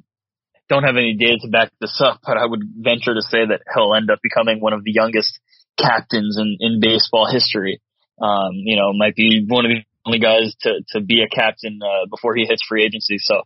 don't 0.68 0.84
have 0.84 0.96
any 0.96 1.14
data 1.14 1.38
to 1.42 1.48
back 1.48 1.70
this 1.80 2.00
up, 2.04 2.20
but 2.24 2.36
I 2.36 2.46
would 2.46 2.62
venture 2.76 3.14
to 3.14 3.22
say 3.22 3.44
that 3.46 3.62
he'll 3.74 3.94
end 3.94 4.10
up 4.10 4.20
becoming 4.22 4.60
one 4.60 4.72
of 4.72 4.84
the 4.84 4.92
youngest 4.92 5.38
captains 5.78 6.38
in 6.38 6.56
in 6.60 6.80
baseball 6.80 7.26
history. 7.30 7.80
Um, 8.20 8.52
you 8.52 8.76
know, 8.76 8.92
might 8.92 9.16
be 9.16 9.44
one 9.46 9.64
of 9.64 9.70
the 9.70 9.82
only 10.06 10.18
guys 10.18 10.54
to 10.62 10.80
to 10.90 11.00
be 11.00 11.22
a 11.22 11.28
captain 11.28 11.80
uh, 11.82 12.06
before 12.10 12.34
he 12.34 12.46
hits 12.46 12.62
free 12.68 12.84
agency. 12.84 13.18
So 13.18 13.42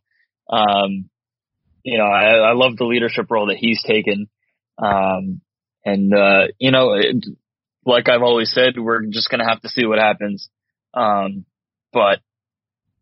um, 0.49 1.11
you 1.87 1.99
know, 1.99 2.04
I, 2.04 2.50
I 2.50 2.52
love 2.54 2.76
the 2.76 2.85
leadership 2.85 3.26
role 3.30 3.46
that 3.46 3.58
he's 3.58 3.82
taken. 3.82 4.28
Um, 4.76 5.40
and, 5.85 6.12
uh, 6.12 6.49
you 6.58 6.73
know, 6.73 6.94
it, 6.94 7.25
like 7.87 8.08
I've 8.08 8.23
always 8.23 8.52
said, 8.52 8.75
we're 8.76 9.06
just 9.06 9.30
going 9.30 9.38
to 9.38 9.46
have 9.46 9.61
to 9.62 9.68
see 9.68 9.87
what 9.87 10.00
happens. 10.00 10.49
Um, 10.92 11.46
but 11.96 12.20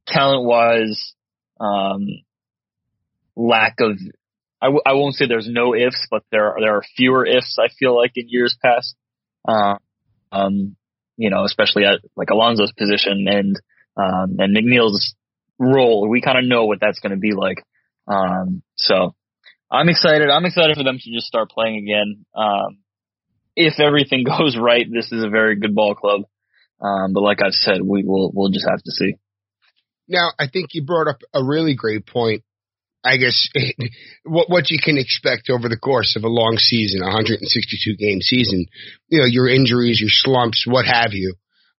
talent 0.06 0.44
wise, 0.44 1.14
um, 1.58 2.06
lack 3.34 3.80
of, 3.80 3.98
I 4.62 4.66
w- 4.66 4.82
I 4.86 4.92
won't 4.92 5.16
say 5.16 5.26
there's 5.26 5.48
no 5.50 5.74
ifs, 5.74 6.06
but 6.12 6.22
there 6.30 6.52
are, 6.52 6.60
there 6.60 6.76
are 6.76 6.82
fewer 6.96 7.26
ifs. 7.26 7.58
I 7.58 7.66
feel 7.76 7.96
like 7.96 8.12
in 8.14 8.28
years 8.28 8.56
past, 8.62 8.94
uh, 9.48 9.78
um, 10.30 10.76
you 11.16 11.30
know, 11.30 11.44
especially 11.44 11.84
at 11.84 12.02
like 12.14 12.30
Alonso's 12.30 12.70
position 12.70 13.26
and, 13.26 13.56
um, 13.96 14.36
and 14.38 14.56
McNeil's 14.56 15.16
role. 15.58 16.08
We 16.08 16.20
kind 16.20 16.38
of 16.38 16.44
know 16.44 16.66
what 16.66 16.78
that's 16.80 17.00
going 17.00 17.10
to 17.10 17.18
be 17.18 17.32
like. 17.32 17.64
Um, 18.06 18.62
so 18.76 19.16
I'm 19.72 19.88
excited. 19.88 20.30
I'm 20.30 20.44
excited 20.44 20.76
for 20.76 20.84
them 20.84 20.98
to 21.02 21.12
just 21.12 21.26
start 21.26 21.50
playing 21.50 21.78
again. 21.78 22.26
Um, 22.32 22.78
if 23.56 23.80
everything 23.80 24.22
goes 24.38 24.56
right, 24.56 24.86
this 24.88 25.10
is 25.10 25.24
a 25.24 25.28
very 25.30 25.56
good 25.56 25.74
ball 25.74 25.96
club. 25.96 26.26
Um, 26.80 27.12
but 27.12 27.22
like 27.22 27.38
I've 27.42 27.52
said, 27.52 27.80
we 27.82 28.04
will 28.04 28.30
we'll 28.34 28.50
just 28.50 28.68
have 28.68 28.82
to 28.82 28.90
see. 28.90 29.14
Now, 30.08 30.32
I 30.38 30.48
think 30.48 30.70
you 30.72 30.84
brought 30.84 31.08
up 31.08 31.18
a 31.32 31.42
really 31.42 31.74
great 31.74 32.06
point. 32.06 32.42
I 33.04 33.16
guess 33.18 33.48
what 34.24 34.50
what 34.50 34.70
you 34.70 34.78
can 34.82 34.98
expect 34.98 35.50
over 35.50 35.68
the 35.68 35.78
course 35.78 36.16
of 36.16 36.24
a 36.24 36.28
long 36.28 36.56
season, 36.58 37.02
a 37.02 37.06
162 37.06 37.96
game 37.96 38.20
season, 38.20 38.66
you 39.08 39.18
know, 39.18 39.26
your 39.26 39.48
injuries, 39.48 40.00
your 40.00 40.10
slumps, 40.10 40.64
what 40.66 40.86
have 40.86 41.12
you. 41.12 41.34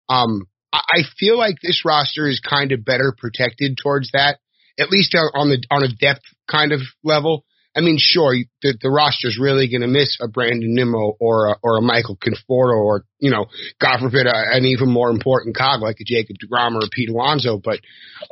Um, 0.07 0.47
I 0.71 1.03
feel 1.17 1.37
like 1.37 1.55
this 1.61 1.83
roster 1.85 2.27
is 2.27 2.39
kind 2.39 2.71
of 2.71 2.83
better 2.83 3.15
protected 3.17 3.77
towards 3.81 4.11
that, 4.11 4.39
at 4.77 4.89
least 4.89 5.15
on 5.15 5.49
the 5.49 5.63
on 5.71 5.83
a 5.83 5.87
depth 5.87 6.23
kind 6.49 6.71
of 6.71 6.81
level. 7.03 7.45
I 7.75 7.81
mean, 7.81 7.97
sure, 7.99 8.33
the, 8.61 8.77
the 8.81 8.89
roster's 8.89 9.37
really 9.39 9.67
going 9.67 9.81
to 9.81 9.87
miss 9.87 10.17
a 10.21 10.27
Brandon 10.27 10.73
Nimmo 10.73 11.13
or 11.19 11.49
a, 11.49 11.55
or 11.61 11.77
a 11.77 11.81
Michael 11.81 12.17
Conforto 12.17 12.77
or, 12.77 13.03
you 13.19 13.31
know, 13.31 13.47
God 13.81 13.99
forbid, 13.99 14.27
a, 14.27 14.33
an 14.33 14.65
even 14.65 14.89
more 14.89 15.09
important 15.09 15.57
cog 15.57 15.81
like 15.81 15.97
a 15.99 16.05
Jacob 16.05 16.37
DeGrom 16.37 16.75
or 16.75 16.85
a 16.85 16.89
Pete 16.89 17.09
Alonso. 17.09 17.59
But, 17.63 17.79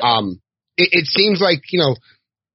um, 0.02 0.42
it, 0.78 0.90
it 0.92 1.06
seems 1.08 1.42
like, 1.42 1.62
you 1.72 1.80
know, 1.80 1.96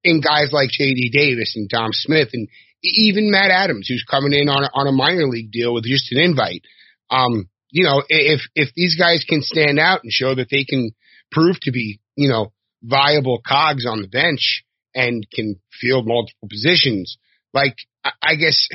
in 0.02 0.20
guys 0.20 0.50
like 0.52 0.70
JD 0.70 1.12
Davis 1.12 1.54
and 1.56 1.68
Dom 1.68 1.90
Smith 1.92 2.30
and 2.32 2.48
even 2.82 3.30
Matt 3.30 3.50
Adams, 3.50 3.88
who's 3.88 4.04
coming 4.08 4.32
in 4.32 4.48
on 4.48 4.68
on 4.72 4.86
a 4.86 4.92
minor 4.92 5.26
league 5.26 5.50
deal 5.50 5.74
with 5.74 5.84
just 5.84 6.12
an 6.12 6.20
invite. 6.20 6.62
Um, 7.10 7.48
you 7.70 7.84
know, 7.84 8.02
if, 8.08 8.40
if 8.54 8.70
these 8.74 8.96
guys 8.96 9.24
can 9.28 9.42
stand 9.42 9.78
out 9.78 10.02
and 10.02 10.12
show 10.12 10.34
that 10.34 10.48
they 10.50 10.64
can 10.64 10.92
prove 11.30 11.58
to 11.62 11.72
be, 11.72 12.00
you 12.16 12.28
know, 12.28 12.52
viable 12.82 13.40
cogs 13.46 13.84
on 13.86 14.00
the 14.00 14.08
bench, 14.08 14.64
and 14.98 15.24
can 15.32 15.60
field 15.80 16.06
multiple 16.06 16.48
positions. 16.48 17.16
Like 17.54 17.76
I 18.04 18.34
guess 18.34 18.68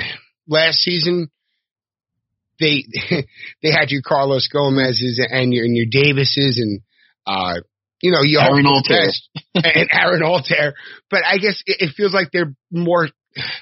last 0.48 0.80
season 0.80 1.30
they 2.60 2.86
they 3.62 3.72
had 3.72 3.90
your 3.90 4.02
Carlos 4.02 4.48
Gomez's 4.52 5.22
and 5.30 5.54
your 5.54 5.66
and 5.66 5.76
your 5.76 5.86
Davises 5.86 6.60
and 6.60 6.82
uh 7.28 7.60
you 8.02 8.12
know 8.12 8.22
you 8.22 8.40
Aaron 8.40 8.66
Altherr 8.66 9.12
and 9.54 9.90
Aaron 9.94 10.22
Altherr, 10.22 10.74
but 11.12 11.22
I 11.26 11.38
guess 11.38 11.62
it, 11.66 11.90
it 11.90 11.96
feels 11.96 12.14
like 12.14 12.32
they're 12.32 12.56
more 12.72 13.10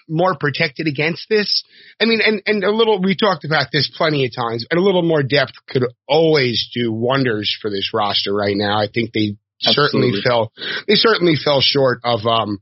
more 0.07 0.35
protected 0.37 0.87
against 0.87 1.27
this. 1.29 1.63
I 1.99 2.05
mean, 2.05 2.19
and 2.23 2.41
and 2.45 2.63
a 2.63 2.71
little 2.71 3.01
we 3.01 3.15
talked 3.15 3.45
about 3.45 3.67
this 3.71 3.91
plenty 3.95 4.25
of 4.25 4.31
times, 4.35 4.65
and 4.69 4.79
a 4.79 4.83
little 4.83 5.03
more 5.03 5.23
depth 5.23 5.53
could 5.67 5.83
always 6.07 6.69
do 6.73 6.91
wonders 6.91 7.55
for 7.61 7.71
this 7.71 7.91
roster 7.93 8.33
right 8.33 8.55
now. 8.55 8.79
I 8.79 8.87
think 8.93 9.13
they 9.13 9.37
certainly 9.61 10.11
fell 10.25 10.51
they 10.87 10.95
certainly 10.95 11.35
fell 11.35 11.61
short 11.61 11.99
of 12.03 12.25
um 12.25 12.59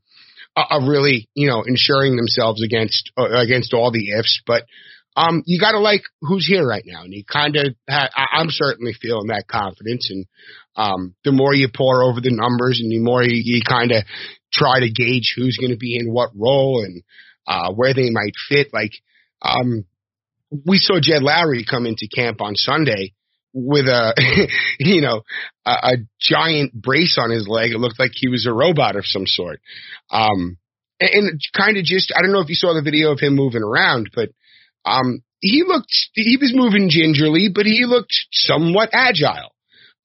of 0.56 0.84
really 0.88 1.29
you 1.36 1.48
know 1.48 1.63
ensuring 1.63 2.15
themselves 2.15 2.63
against 2.63 3.12
uh, 3.18 3.29
against 3.29 3.74
all 3.74 3.91
the 3.91 4.12
ifs 4.18 4.41
but 4.46 4.63
um 5.15 5.44
you 5.46 5.60
got 5.60 5.72
to 5.72 5.79
like 5.79 6.01
who's 6.22 6.48
here 6.48 6.65
right 6.65 6.84
now 6.86 7.03
and 7.03 7.13
you 7.13 7.24
kind 7.24 7.56
of 7.56 7.75
ha- 7.89 8.10
I'm 8.34 8.50
certainly 8.50 8.94
feeling 9.00 9.27
that 9.27 9.48
confidence 9.48 10.10
and 10.10 10.25
um 10.75 11.15
the 11.24 11.32
more 11.32 11.53
you 11.53 11.70
pour 11.74 12.03
over 12.03 12.20
the 12.22 12.32
numbers 12.36 12.79
and 12.82 12.91
the 12.91 13.00
more 13.00 13.24
you, 13.24 13.41
you 13.44 13.62
kind 13.68 13.91
of 13.91 14.03
try 14.51 14.79
to 14.79 14.89
gauge 14.89 15.34
who's 15.36 15.58
going 15.58 15.72
to 15.72 15.77
be 15.77 15.98
in 15.98 16.12
what 16.12 16.32
role 16.36 16.84
and 16.84 17.03
uh 17.48 17.72
where 17.74 17.94
they 17.94 18.10
might 18.10 18.34
fit 18.50 18.74
like 18.74 18.91
um 19.41 19.86
we 20.65 20.77
saw 20.79 21.00
Jed 21.00 21.22
Lowrie 21.22 21.63
come 21.70 21.86
into 21.86 22.08
camp 22.13 22.41
on 22.41 22.56
Sunday 22.56 23.13
with 23.66 23.86
a, 23.88 24.13
you 24.80 25.01
know, 25.01 25.22
a, 25.66 25.72
a, 25.72 25.94
giant 26.20 26.74
brace 26.74 27.18
on 27.20 27.30
his 27.30 27.48
leg. 27.48 27.72
It 27.72 27.80
looked 27.80 28.00
like 28.00 28.12
he 28.13 28.30
was 28.30 28.46
a 28.46 28.54
robot 28.54 28.96
of 28.96 29.06
some 29.06 29.25
sort. 29.25 29.60
Um, 30.10 30.58
and, 31.00 31.10
and 31.10 31.42
kind 31.56 31.78
of 31.78 31.84
just, 31.84 32.13
I 32.16 32.22
don't 32.22 32.32
know 32.32 32.42
if 32.42 32.50
you 32.50 32.56
saw 32.56 32.74
the 32.74 32.82
video 32.84 33.12
of 33.12 33.20
him 33.20 33.36
moving 33.36 33.63
around, 33.63 34.12
but, 34.13 34.30
um, 34.86 35.24
he 35.42 35.63
looked, 35.66 35.94
he 36.13 36.38
was 36.39 36.54
moving 36.54 36.89
gingerly, 36.89 37.50
but 37.54 37.66
he 37.66 37.86
looked 37.86 38.13
somewhat 38.32 38.89
agile. 38.92 39.54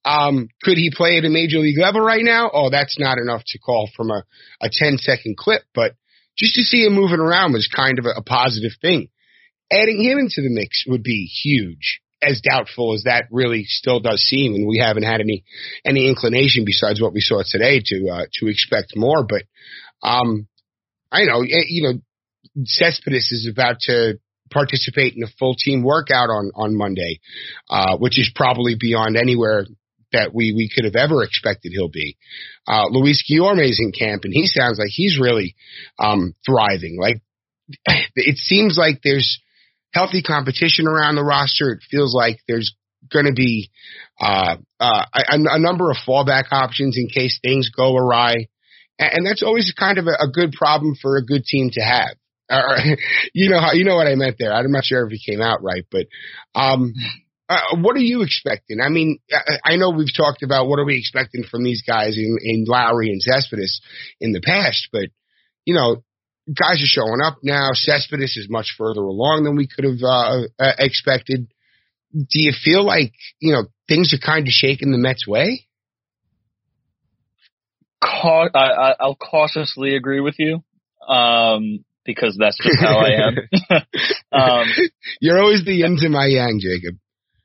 Um, 0.04 0.48
could 0.62 0.76
he 0.76 0.92
play 0.94 1.18
at 1.18 1.24
a 1.24 1.30
major 1.30 1.58
league 1.58 1.78
level 1.78 2.00
right 2.00 2.22
now? 2.22 2.50
Oh, 2.52 2.70
that's 2.70 2.98
not 2.98 3.18
enough 3.18 3.42
to 3.46 3.58
call 3.58 3.88
from 3.96 4.10
a, 4.10 4.22
a 4.60 4.68
10 4.70 4.98
second 4.98 5.36
clip, 5.36 5.62
but 5.74 5.94
just 6.36 6.54
to 6.54 6.62
see 6.62 6.84
him 6.84 6.94
moving 6.94 7.20
around 7.20 7.52
was 7.52 7.68
kind 7.74 7.98
of 7.98 8.04
a, 8.04 8.20
a 8.20 8.22
positive 8.22 8.72
thing. 8.80 9.08
Adding 9.72 10.02
him 10.02 10.18
into 10.18 10.42
the 10.42 10.50
mix 10.50 10.84
would 10.86 11.02
be 11.02 11.24
huge 11.24 12.00
as 12.26 12.40
doubtful 12.40 12.94
as 12.94 13.04
that 13.04 13.26
really 13.30 13.64
still 13.64 14.00
does 14.00 14.20
seem, 14.22 14.54
and 14.54 14.66
we 14.66 14.78
haven't 14.78 15.04
had 15.04 15.20
any 15.20 15.44
any 15.84 16.08
inclination 16.08 16.64
besides 16.64 17.00
what 17.00 17.12
we 17.12 17.20
saw 17.20 17.42
today 17.46 17.80
to 17.84 18.08
uh, 18.08 18.26
to 18.34 18.48
expect 18.48 18.96
more. 18.96 19.26
But 19.26 19.42
um, 20.02 20.48
I 21.10 21.24
know 21.24 21.42
eh, 21.42 21.66
you 21.68 21.82
know 21.82 22.64
Cespedes 22.64 23.32
is 23.32 23.48
about 23.50 23.80
to 23.82 24.18
participate 24.50 25.14
in 25.16 25.22
a 25.22 25.32
full 25.38 25.54
team 25.54 25.82
workout 25.82 26.30
on 26.30 26.50
on 26.54 26.76
Monday, 26.76 27.20
uh, 27.68 27.96
which 27.96 28.18
is 28.18 28.30
probably 28.34 28.76
beyond 28.78 29.16
anywhere 29.16 29.66
that 30.12 30.34
we 30.34 30.52
we 30.52 30.70
could 30.74 30.84
have 30.84 30.96
ever 30.96 31.22
expected 31.22 31.72
he'll 31.72 31.88
be. 31.88 32.16
Uh, 32.66 32.86
Luis 32.88 33.24
Guillorme's 33.28 33.80
in 33.80 33.92
camp, 33.92 34.24
and 34.24 34.32
he 34.32 34.46
sounds 34.46 34.78
like 34.78 34.88
he's 34.90 35.18
really 35.20 35.54
um, 35.98 36.34
thriving. 36.46 36.98
Like 37.00 37.20
it 38.14 38.38
seems 38.38 38.78
like 38.78 39.00
there's 39.02 39.40
healthy 39.94 40.22
competition 40.22 40.86
around 40.86 41.14
the 41.14 41.24
roster. 41.24 41.70
It 41.70 41.82
feels 41.88 42.14
like 42.14 42.40
there's 42.48 42.74
going 43.12 43.26
to 43.26 43.32
be 43.32 43.70
uh, 44.20 44.56
uh, 44.80 45.04
a, 45.14 45.36
a, 45.36 45.58
number 45.58 45.90
of 45.90 45.96
fallback 46.06 46.44
options 46.50 46.96
in 46.96 47.08
case 47.08 47.38
things 47.42 47.70
go 47.70 47.96
awry, 47.96 48.48
and, 48.98 49.10
and 49.12 49.26
that's 49.26 49.42
always 49.42 49.72
kind 49.78 49.98
of 49.98 50.06
a, 50.06 50.24
a, 50.24 50.30
good 50.32 50.52
problem 50.52 50.94
for 51.00 51.16
a 51.16 51.24
good 51.24 51.44
team 51.44 51.70
to 51.72 51.80
have. 51.80 52.16
Uh, 52.48 52.96
you 53.34 53.50
know 53.50 53.60
how 53.60 53.72
you 53.72 53.84
know 53.84 53.96
what 53.96 54.06
I 54.06 54.14
meant 54.14 54.36
there. 54.38 54.52
I'm 54.52 54.72
not 54.72 54.84
sure 54.84 55.06
if 55.06 55.12
it 55.12 55.20
came 55.24 55.40
out 55.40 55.62
right, 55.62 55.84
but 55.90 56.06
um, 56.54 56.92
uh, 57.48 57.76
what 57.76 57.96
are 57.96 58.00
you 58.00 58.22
expecting? 58.22 58.80
I 58.80 58.88
mean, 58.88 59.18
I, 59.30 59.72
I 59.72 59.76
know 59.76 59.90
we've 59.90 60.14
talked 60.16 60.42
about 60.42 60.66
what 60.66 60.78
are 60.78 60.84
we 60.84 60.98
expecting 60.98 61.44
from 61.44 61.62
these 61.62 61.82
guys 61.82 62.16
in, 62.16 62.38
in 62.42 62.64
Lowrie 62.66 63.10
and 63.10 63.22
Cespedes 63.22 63.80
in 64.20 64.32
the 64.32 64.40
past, 64.40 64.88
but 64.92 65.08
you 65.64 65.74
know, 65.74 66.02
guys 66.48 66.82
are 66.82 66.86
showing 66.86 67.20
up 67.22 67.38
now. 67.42 67.70
Cespedes 67.72 68.36
is 68.36 68.48
much 68.50 68.74
further 68.76 69.00
along 69.00 69.44
than 69.44 69.56
we 69.56 69.66
could 69.66 69.84
have 69.84 70.02
uh, 70.02 70.42
uh, 70.58 70.72
expected. 70.78 71.48
Do 72.12 72.40
you 72.40 72.52
feel 72.52 72.84
like 72.84 73.12
you 73.40 73.52
know 73.52 73.64
things 73.88 74.14
are 74.14 74.24
kind 74.24 74.46
of 74.46 74.52
shaking 74.52 74.92
the 74.92 74.98
Mets' 74.98 75.26
way? 75.26 75.66
Ca- 78.02 78.50
I, 78.54 78.94
will 79.00 79.16
cautiously 79.16 79.96
agree 79.96 80.20
with 80.20 80.34
you 80.38 80.62
um, 81.08 81.84
because 82.04 82.36
that's 82.38 82.58
just 82.58 82.78
how 82.80 82.98
I 82.98 83.26
am. 83.26 83.82
um, 84.32 84.66
You're 85.20 85.40
always 85.40 85.64
the 85.64 85.72
yin 85.72 85.96
to 86.00 86.08
my 86.08 86.26
yang, 86.26 86.60
Jacob. 86.60 86.98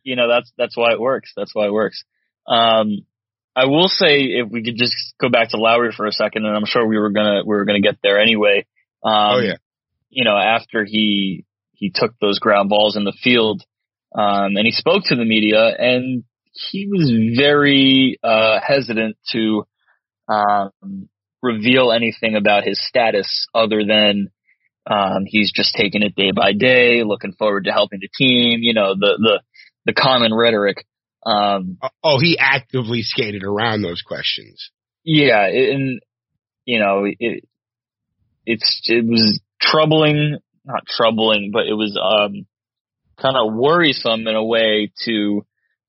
You 0.03 0.15
know 0.15 0.27
that's 0.27 0.51
that's 0.57 0.77
why 0.77 0.91
it 0.91 0.99
works. 0.99 1.31
That's 1.35 1.55
why 1.55 1.67
it 1.67 1.73
works. 1.73 2.03
Um, 2.47 3.05
I 3.55 3.65
will 3.65 3.87
say 3.87 4.21
if 4.21 4.49
we 4.49 4.63
could 4.63 4.77
just 4.77 4.95
go 5.19 5.29
back 5.29 5.49
to 5.49 5.57
Lowrie 5.57 5.93
for 5.93 6.05
a 6.05 6.11
second, 6.11 6.45
and 6.45 6.55
I'm 6.55 6.65
sure 6.65 6.85
we 6.85 6.97
were 6.97 7.09
gonna 7.09 7.41
we 7.45 7.55
were 7.55 7.65
gonna 7.65 7.81
get 7.81 7.97
there 8.03 8.19
anyway. 8.19 8.65
Um, 9.03 9.35
oh 9.35 9.39
yeah. 9.39 9.55
You 10.09 10.25
know, 10.25 10.35
after 10.35 10.85
he 10.85 11.45
he 11.73 11.91
took 11.93 12.13
those 12.19 12.39
ground 12.39 12.69
balls 12.69 12.95
in 12.95 13.03
the 13.03 13.15
field, 13.23 13.63
um, 14.13 14.55
and 14.57 14.65
he 14.65 14.71
spoke 14.71 15.03
to 15.05 15.15
the 15.15 15.25
media, 15.25 15.67
and 15.77 16.23
he 16.51 16.87
was 16.87 17.11
very 17.37 18.17
uh, 18.23 18.59
hesitant 18.61 19.17
to 19.31 19.65
um, 20.27 21.09
reveal 21.41 21.91
anything 21.91 22.35
about 22.35 22.63
his 22.63 22.79
status 22.85 23.47
other 23.53 23.83
than 23.85 24.29
um, 24.89 25.25
he's 25.25 25.51
just 25.53 25.75
taking 25.75 26.01
it 26.01 26.15
day 26.15 26.31
by 26.31 26.53
day, 26.53 27.03
looking 27.03 27.33
forward 27.33 27.65
to 27.65 27.71
helping 27.71 27.99
the 28.01 28.09
team. 28.17 28.61
You 28.61 28.73
know, 28.73 28.95
the 28.95 29.17
the 29.19 29.41
the 29.85 29.93
common 29.93 30.33
rhetoric. 30.33 30.85
Um, 31.25 31.77
oh, 32.03 32.19
he 32.19 32.37
actively 32.39 33.03
skated 33.03 33.43
around 33.43 33.81
those 33.81 34.01
questions. 34.01 34.71
Yeah, 35.03 35.45
and 35.45 35.99
you 36.65 36.79
know, 36.79 37.05
it, 37.05 37.43
it's 38.49 38.81
it 38.85 39.05
was 39.05 39.39
troubling, 39.61 40.39
not 40.65 40.83
troubling, 40.87 41.51
but 41.53 41.67
it 41.67 41.73
was 41.73 41.97
um 41.97 42.47
kind 43.21 43.37
of 43.37 43.53
worrisome 43.53 44.27
in 44.27 44.35
a 44.35 44.43
way 44.43 44.91
to 45.05 45.45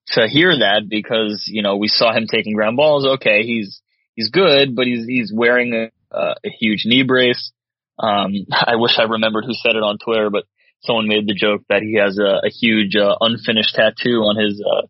to 0.08 0.28
hear 0.28 0.50
that 0.50 0.82
because 0.88 1.44
you 1.46 1.62
know 1.62 1.76
we 1.76 1.88
saw 1.88 2.12
him 2.12 2.26
taking 2.26 2.54
ground 2.54 2.76
balls. 2.76 3.06
Okay, 3.06 3.42
he's 3.42 3.80
he's 4.14 4.30
good, 4.30 4.76
but 4.76 4.86
he's 4.86 5.06
he's 5.06 5.32
wearing 5.34 5.90
a, 6.12 6.16
a 6.44 6.50
huge 6.60 6.82
knee 6.84 7.02
brace. 7.02 7.50
Um, 7.98 8.34
I 8.52 8.76
wish 8.76 8.98
I 8.98 9.04
remembered 9.04 9.44
who 9.46 9.54
said 9.54 9.76
it 9.76 9.82
on 9.82 9.98
Twitter, 9.98 10.28
but 10.28 10.44
someone 10.82 11.08
made 11.08 11.26
the 11.26 11.34
joke 11.34 11.62
that 11.70 11.82
he 11.82 11.96
has 11.96 12.18
a, 12.18 12.46
a 12.46 12.50
huge 12.50 12.94
uh, 12.94 13.16
unfinished 13.20 13.74
tattoo 13.74 14.20
on 14.28 14.36
his 14.36 14.60
uh, 14.60 14.86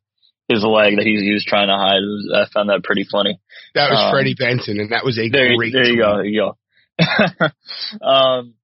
his 0.49 0.65
leg 0.65 0.97
that 0.97 1.07
he's 1.07 1.21
he 1.21 1.33
was 1.33 1.45
trying 1.47 1.69
to 1.69 1.79
hide. 1.79 2.03
I 2.35 2.50
found 2.53 2.69
that 2.71 2.83
pretty 2.83 3.07
funny. 3.11 3.39
That 3.75 3.91
was 3.91 4.00
um, 4.03 4.11
Freddie 4.11 4.35
Benson, 4.35 4.81
and 4.81 4.91
that 4.91 5.05
was 5.05 5.19
a 5.19 5.29
there, 5.29 5.55
great. 5.55 5.73
There 5.73 5.87
you 5.87 5.97
go. 5.97 6.17
There 6.17 6.25
you 6.25 6.41
go. 6.41 6.57
um, 8.02 8.54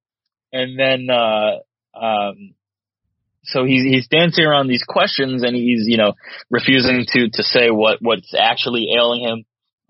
and 0.51 0.79
then, 0.79 1.07
uh, 1.09 1.59
um, 1.99 2.53
so 3.43 3.63
he's 3.63 3.83
he's 3.83 4.07
dancing 4.07 4.45
around 4.45 4.67
these 4.67 4.83
questions 4.85 5.41
and 5.41 5.55
he's 5.55 5.87
you 5.87 5.97
know 5.97 6.13
refusing 6.49 7.05
to 7.07 7.29
to 7.29 7.43
say 7.43 7.69
what 7.69 7.99
what's 8.01 8.33
actually 8.37 8.89
ailing 8.95 9.21
him. 9.21 9.45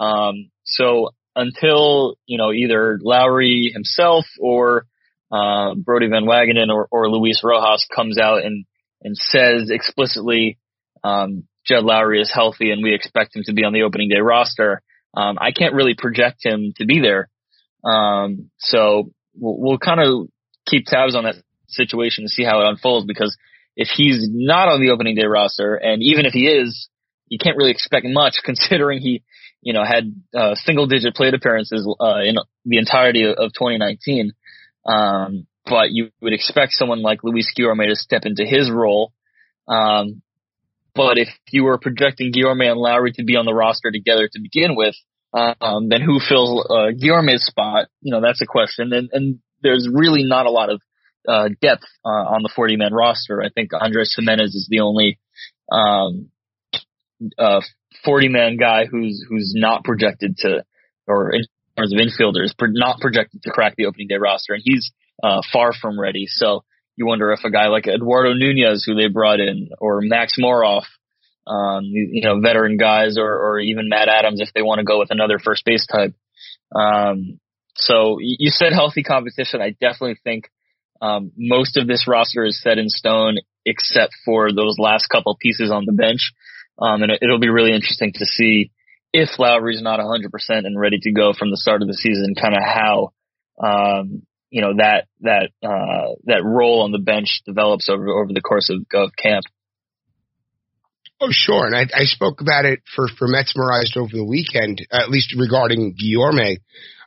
Um, 0.06 0.52
so 0.64 1.10
until 1.36 2.16
you 2.26 2.38
know 2.38 2.52
either 2.52 3.00
Lowrie 3.04 3.72
himself 3.74 4.26
or 4.40 4.86
uh, 5.32 5.74
Brodie 5.76 6.08
Van 6.08 6.26
Wagenen 6.26 6.72
or, 6.72 6.88
or 6.92 7.10
Luis 7.10 7.42
Rojas 7.44 7.88
comes 7.94 8.20
out 8.20 8.44
and 8.44 8.66
and 9.02 9.18
says 9.18 9.70
explicitly, 9.70 10.58
um, 11.04 11.44
Jed 11.66 11.84
Lowrie 11.84 12.22
is 12.22 12.32
healthy 12.34 12.72
and 12.72 12.84
we 12.84 12.94
expect 12.94 13.36
him 13.36 13.44
to 13.46 13.54
be 13.54 13.64
on 13.64 13.74
the 13.74 13.84
opening 13.84 14.10
day 14.10 14.20
roster, 14.20 14.82
um, 15.16 15.38
I 15.40 15.52
can't 15.52 15.74
really 15.74 15.96
project 15.98 16.40
him 16.44 16.74
to 16.78 16.86
be 16.86 17.00
there. 17.00 17.30
Um, 17.84 18.50
so 18.58 19.12
we'll, 19.36 19.58
we'll 19.58 19.78
kind 19.78 20.00
of 20.00 20.28
keep 20.66 20.86
tabs 20.86 21.16
on 21.16 21.24
that 21.24 21.36
situation 21.68 22.26
to 22.26 22.30
see 22.30 22.44
how 22.44 22.62
it 22.62 22.70
unfolds 22.70 23.06
because 23.06 23.38
if 23.76 23.90
he's 23.90 24.28
not 24.30 24.68
on 24.68 24.82
the 24.82 24.90
opening 24.90 25.16
day 25.16 25.26
roster, 25.26 25.76
and 25.76 26.02
even 26.02 26.26
if 26.26 26.34
he 26.34 26.48
is, 26.48 26.90
you 27.28 27.38
can't 27.38 27.58
really 27.58 27.72
expect 27.72 28.06
much 28.06 28.38
considering 28.44 29.00
he, 29.00 29.24
you 29.62 29.74
know, 29.74 29.84
had 29.84 30.14
uh, 30.36 30.56
single 30.56 30.88
digit 30.88 31.16
plate 31.16 31.34
appearances 31.34 31.88
uh, 32.00 32.22
in 32.24 32.36
the 32.66 32.78
entirety 32.78 33.24
of 33.26 33.54
2019. 33.54 34.34
Um, 34.86 35.48
but 35.66 35.92
you 35.92 36.10
would 36.22 36.34
expect 36.34 36.72
someone 36.72 37.02
like 37.02 37.24
Luis 37.24 37.52
Guillorme 37.58 37.88
to 37.90 37.96
step 37.96 38.24
into 38.26 38.46
his 38.46 38.72
role. 38.72 39.12
Um, 39.68 40.22
but 40.96 41.18
if 41.18 41.28
you 41.52 41.66
were 41.66 41.78
projecting 41.78 42.32
Guillorme 42.32 42.72
and 42.72 42.80
Lowrie 42.80 43.14
to 43.16 43.24
be 43.24 43.36
on 43.36 43.46
the 43.46 43.54
roster 43.54 43.92
together 43.92 44.28
to 44.32 44.40
begin 44.42 44.76
with, 44.76 44.96
um, 45.62 45.90
then 45.90 46.02
who 46.02 46.20
fills 46.20 46.66
uh, 46.70 46.92
Guillorme's 46.98 47.46
spot? 47.46 47.88
You 48.02 48.12
know, 48.12 48.22
that's 48.22 48.42
a 48.42 48.46
question. 48.46 48.94
And, 48.94 49.10
and 49.12 49.40
there's 49.62 49.88
really 49.92 50.24
not 50.24 50.46
a 50.46 50.52
lot 50.52 50.70
of 50.70 50.82
uh, 51.28 51.50
depth 51.62 51.84
uh, 52.06 52.10
on 52.10 52.44
the 52.44 52.52
40 52.56 52.78
man 52.78 52.94
roster. 52.94 53.42
I 53.42 53.50
think 53.50 53.72
Andres 53.74 54.16
Gimenez 54.18 54.56
is 54.56 54.68
the 54.70 54.80
only 54.80 55.20
um, 55.72 56.30
uh, 57.38 57.62
40 58.06 58.30
man 58.30 58.58
guy 58.58 58.86
who's 58.86 59.26
who's 59.28 59.54
not 59.56 59.84
projected 59.84 60.38
to, 60.38 60.64
or 61.08 61.34
in 61.34 61.44
terms 61.78 61.94
of 61.94 62.00
infielders, 62.00 62.54
not 62.60 63.00
projected 63.02 63.44
to 63.44 63.52
crack 63.52 63.76
the 63.78 63.86
opening 63.86 64.08
day 64.08 64.16
roster, 64.16 64.54
and 64.54 64.62
he's 64.64 64.92
uh, 65.24 65.42
far 65.52 65.74
from 65.74 66.00
ready. 66.00 66.26
So 66.28 66.64
you 66.96 67.06
wonder 67.06 67.32
if 67.32 67.44
a 67.44 67.52
guy 67.52 67.68
like 67.68 67.88
Eduardo 67.88 68.34
Nunez, 68.34 68.84
who 68.86 68.96
they 68.96 69.08
brought 69.08 69.40
in, 69.40 69.70
or 69.80 70.02
Max 70.02 70.34
Moroff, 70.40 70.84
um, 71.48 71.84
you, 71.86 72.22
know, 72.22 72.40
veteran 72.40 72.78
guys, 72.78 73.18
or, 73.18 73.32
or 73.32 73.60
even 73.60 73.90
Matt 73.90 74.10
Adams, 74.10 74.42
if 74.42 74.54
they 74.54 74.62
want 74.62 74.80
to 74.80 74.86
go 74.86 75.00
with 75.00 75.12
another 75.12 75.40
first 75.40 75.64
base 75.66 75.86
type. 75.88 76.14
Um, 76.76 77.40
so 77.76 78.18
you 78.20 78.50
said 78.50 78.74
healthy 78.74 79.04
competition. 79.04 79.62
I 79.62 79.70
definitely 79.70 80.20
think 80.24 80.50
um, 81.02 81.32
most 81.38 81.78
of 81.78 81.88
this 81.88 82.08
roster 82.08 82.44
is 82.46 82.62
set 82.62 82.78
in 82.78 82.90
stone, 82.90 83.38
except 83.66 84.14
for 84.26 84.52
those 84.52 84.78
last 84.80 85.08
couple 85.08 85.38
pieces 85.40 85.72
on 85.72 85.86
the 85.86 85.94
bench. 85.94 86.34
Um, 86.80 87.04
and 87.04 87.12
it, 87.12 87.20
will 87.22 87.40
be 87.40 87.50
really 87.50 87.74
interesting 87.74 88.14
to 88.16 88.26
see 88.26 88.72
if 89.14 89.40
Lowrie's 89.40 89.82
not 89.82 90.00
100% 90.00 90.30
and 90.50 90.80
ready 90.80 91.00
to 91.02 91.12
go 91.12 91.34
from 91.34 91.50
the 91.50 91.58
start 91.58 91.82
of 91.82 91.88
the 91.88 91.94
season, 91.94 92.36
kind 92.40 92.56
of 92.56 92.62
how, 92.64 93.14
um, 93.64 94.24
you 94.50 94.62
know, 94.62 94.76
that, 94.78 95.06
that, 95.22 95.50
uh, 95.64 96.16
that 96.26 96.44
role 96.44 96.84
on 96.84 96.92
the 96.92 97.00
bench 97.00 97.42
develops 97.46 97.90
over, 97.90 98.10
over 98.10 98.32
the 98.34 98.42
course 98.42 98.70
of, 98.70 98.86
of 98.94 99.12
camp. 99.16 99.46
Oh, 101.20 101.30
sure. 101.32 101.66
And 101.66 101.76
I, 101.76 101.88
I 101.94 102.04
spoke 102.04 102.42
about 102.42 102.66
it 102.66 102.82
for, 102.96 103.08
for 103.18 103.28
Metsmerized 103.28 103.98
over 103.98 104.12
the 104.12 104.26
weekend, 104.26 104.86
at 104.92 105.10
least 105.10 105.36
regarding 105.38 105.96
Guillorme. 105.96 106.58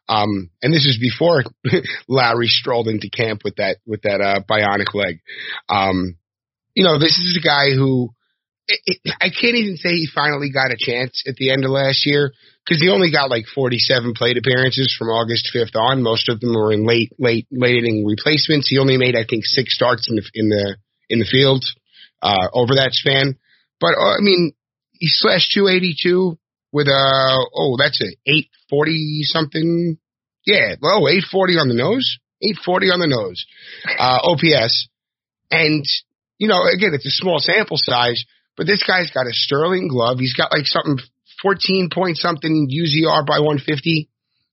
Um, 0.09 0.51
and 0.61 0.75
this 0.75 0.87
is 0.87 0.99
before 0.99 1.45
Larry 2.09 2.49
strolled 2.49 2.89
into 2.89 3.09
camp 3.09 3.43
with 3.45 3.57
that, 3.57 3.77
with 3.87 4.03
that, 4.03 4.21
uh, 4.21 4.41
bionic 4.49 4.93
leg. 4.95 5.21
Um, 5.69 6.17
you 6.75 6.83
know, 6.83 6.99
this 6.99 7.19
is 7.19 7.39
a 7.41 7.47
guy 7.47 7.71
who 7.71 8.11
it, 8.71 8.99
it, 9.05 9.15
I 9.21 9.29
can't 9.29 9.57
even 9.57 9.77
say 9.77 9.91
he 9.91 10.09
finally 10.13 10.51
got 10.51 10.71
a 10.71 10.77
chance 10.79 11.25
at 11.27 11.35
the 11.37 11.51
end 11.51 11.65
of 11.65 11.71
last 11.71 12.07
year 12.07 12.33
because 12.65 12.81
he 12.81 12.89
only 12.89 13.11
got 13.11 13.31
like 13.31 13.47
47 13.53 14.15
plate 14.15 14.39
appearances 14.39 14.95
from 14.97 15.09
August 15.09 15.51
5th 15.55 15.75
on. 15.75 16.03
Most 16.03 16.29
of 16.29 16.41
them 16.41 16.55
were 16.55 16.73
in 16.73 16.87
late, 16.87 17.13
late, 17.19 17.47
late 17.51 17.77
inning 17.77 18.05
replacements. 18.07 18.69
He 18.69 18.79
only 18.79 18.97
made, 18.97 19.17
I 19.17 19.25
think, 19.29 19.45
six 19.45 19.75
starts 19.75 20.09
in 20.09 20.17
the, 20.17 20.31
in 20.35 20.49
the, 20.49 20.77
in 21.09 21.19
the 21.19 21.29
field, 21.29 21.65
uh, 22.23 22.49
over 22.53 22.77
that 22.77 22.93
span. 22.93 23.39
But, 23.81 23.95
uh, 23.99 24.17
I 24.17 24.21
mean, 24.21 24.53
he 24.93 25.09
slashed 25.09 25.53
282 25.55 26.39
with 26.73 26.87
a, 26.87 27.49
oh, 27.55 27.77
that's 27.79 28.01
a 28.03 28.11
840 28.27 29.21
something. 29.25 29.99
Yeah. 30.47 30.75
Well, 30.81 31.09
840 31.09 31.55
on 31.55 31.69
the 31.69 31.75
nose, 31.75 32.19
840 32.43 32.91
on 32.91 33.01
the 33.01 33.07
nose, 33.07 33.47
uh, 33.99 34.19
OPS. 34.23 34.89
And, 35.51 35.85
you 36.39 36.49
know, 36.49 36.63
again, 36.63 36.93
it's 36.95 37.07
a 37.07 37.11
small 37.11 37.39
sample 37.41 37.79
size, 37.79 38.25
but 38.57 38.67
this 38.67 38.83
guy's 38.83 39.11
got 39.11 39.27
a 39.27 39.33
sterling 39.33 39.89
glove. 39.89 40.19
He's 40.19 40.35
got 40.35 40.53
like 40.53 40.67
something 40.67 40.99
14 41.43 41.89
point 41.93 42.19
something 42.19 42.69
UZR 42.71 43.27
by 43.27 43.41
150 43.41 44.09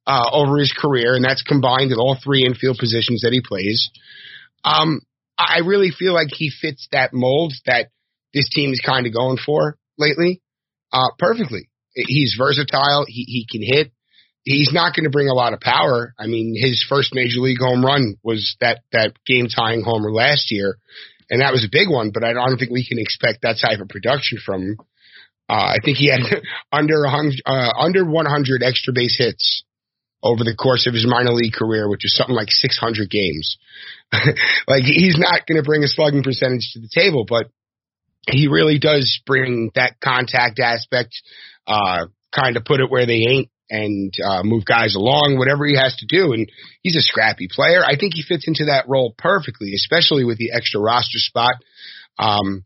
uh, 0.05 0.29
over 0.31 0.57
his 0.57 0.71
career, 0.71 1.15
and 1.15 1.23
that's 1.23 1.41
combined 1.41 1.91
at 1.91 1.97
all 1.97 2.17
three 2.23 2.45
infield 2.45 2.77
positions 2.77 3.21
that 3.21 3.33
he 3.33 3.41
plays. 3.41 3.89
Um, 4.63 5.01
I 5.37 5.59
really 5.65 5.91
feel 5.91 6.13
like 6.13 6.29
he 6.31 6.49
fits 6.49 6.87
that 6.91 7.13
mold 7.13 7.53
that 7.65 7.89
this 8.37 8.49
team 8.49 8.71
is 8.71 8.81
kind 8.85 9.07
of 9.07 9.13
going 9.13 9.37
for 9.43 9.77
lately 9.97 10.41
uh, 10.93 11.09
perfectly. 11.17 11.69
He's 11.93 12.35
versatile. 12.37 13.05
He, 13.07 13.23
he 13.23 13.47
can 13.49 13.61
hit. 13.63 13.91
He's 14.43 14.71
not 14.71 14.95
going 14.95 15.03
to 15.03 15.09
bring 15.09 15.27
a 15.27 15.33
lot 15.33 15.53
of 15.53 15.59
power. 15.59 16.13
I 16.17 16.27
mean, 16.27 16.55
his 16.55 16.85
first 16.87 17.13
major 17.13 17.39
league 17.39 17.59
home 17.59 17.83
run 17.83 18.15
was 18.23 18.55
that, 18.61 18.81
that 18.93 19.13
game 19.25 19.47
tying 19.47 19.81
homer 19.83 20.11
last 20.11 20.51
year 20.51 20.77
and 21.29 21.41
that 21.41 21.51
was 21.51 21.65
a 21.65 21.71
big 21.71 21.89
one. 21.89 22.11
But 22.13 22.23
I 22.23 22.33
don't 22.33 22.57
think 22.57 22.71
we 22.71 22.87
can 22.87 22.99
expect 22.99 23.41
that 23.41 23.57
type 23.61 23.79
of 23.79 23.89
production 23.89 24.39
from 24.43 24.61
him. 24.61 24.77
Uh, 25.49 25.75
I 25.75 25.77
think 25.83 25.97
he 25.97 26.09
had 26.09 26.21
under 26.71 27.05
uh, 27.05 27.73
under 27.77 28.05
100 28.05 28.63
extra 28.63 28.93
base 28.93 29.17
hits 29.17 29.63
over 30.23 30.43
the 30.43 30.55
course 30.55 30.87
of 30.87 30.93
his 30.93 31.05
minor 31.07 31.31
league 31.31 31.53
career, 31.53 31.89
which 31.89 32.03
is 32.03 32.15
something 32.15 32.35
like 32.35 32.49
600 32.49 33.09
games. 33.09 33.57
like 34.67 34.83
he's 34.83 35.17
not 35.17 35.45
going 35.45 35.61
to 35.61 35.67
bring 35.67 35.83
a 35.83 35.87
slugging 35.87 36.23
percentage 36.23 36.71
to 36.73 36.79
the 36.79 36.89
table, 36.93 37.25
but 37.27 37.49
he 38.29 38.47
really 38.47 38.79
does 38.79 39.21
bring 39.25 39.71
that 39.75 39.99
contact 39.99 40.59
aspect, 40.59 41.15
uh, 41.65 42.07
kind 42.33 42.57
of 42.57 42.65
put 42.65 42.79
it 42.79 42.91
where 42.91 43.05
they 43.05 43.23
ain't 43.27 43.49
and 43.69 44.13
uh, 44.23 44.43
move 44.43 44.63
guys 44.65 44.95
along, 44.95 45.37
whatever 45.37 45.65
he 45.65 45.75
has 45.75 45.95
to 45.97 46.05
do. 46.07 46.33
And 46.33 46.49
he's 46.81 46.95
a 46.95 47.01
scrappy 47.01 47.47
player. 47.49 47.83
I 47.83 47.97
think 47.97 48.13
he 48.13 48.23
fits 48.23 48.47
into 48.47 48.65
that 48.65 48.87
role 48.87 49.13
perfectly, 49.17 49.73
especially 49.73 50.23
with 50.23 50.37
the 50.37 50.51
extra 50.53 50.79
roster 50.79 51.19
spot. 51.19 51.55
Um, 52.17 52.65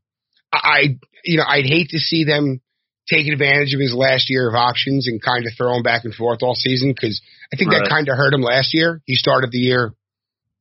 I, 0.53 0.99
you 1.23 1.37
know, 1.37 1.45
I'd 1.47 1.65
hate 1.65 1.89
to 1.89 1.99
see 1.99 2.23
them 2.23 2.61
take 3.09 3.27
advantage 3.27 3.73
of 3.73 3.79
his 3.79 3.95
last 3.95 4.29
year 4.29 4.47
of 4.47 4.55
options 4.55 5.07
and 5.07 5.21
kind 5.21 5.45
of 5.45 5.53
throw 5.57 5.75
him 5.75 5.83
back 5.83 6.05
and 6.05 6.13
forth 6.13 6.39
all 6.43 6.55
season 6.55 6.93
because 6.93 7.21
I 7.51 7.57
think 7.57 7.71
right. 7.71 7.83
that 7.83 7.89
kind 7.89 8.07
of 8.07 8.15
hurt 8.15 8.33
him 8.33 8.41
last 8.41 8.73
year. 8.73 9.01
He 9.05 9.15
started 9.15 9.51
the 9.51 9.57
year 9.57 9.93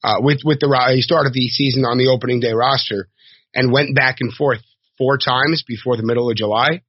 uh, 0.02 0.16
with 0.20 0.40
with 0.44 0.60
the 0.60 0.92
he 0.94 1.02
started 1.02 1.32
the 1.32 1.48
season 1.48 1.84
on 1.84 1.98
the 1.98 2.08
opening 2.08 2.40
day 2.40 2.52
roster 2.52 3.08
and 3.54 3.72
went 3.72 3.94
back 3.94 4.16
and 4.20 4.32
forth 4.32 4.60
four 5.00 5.16
times 5.16 5.64
before 5.66 5.96
the 5.96 6.04
middle 6.04 6.30
of 6.30 6.36
July. 6.36 6.82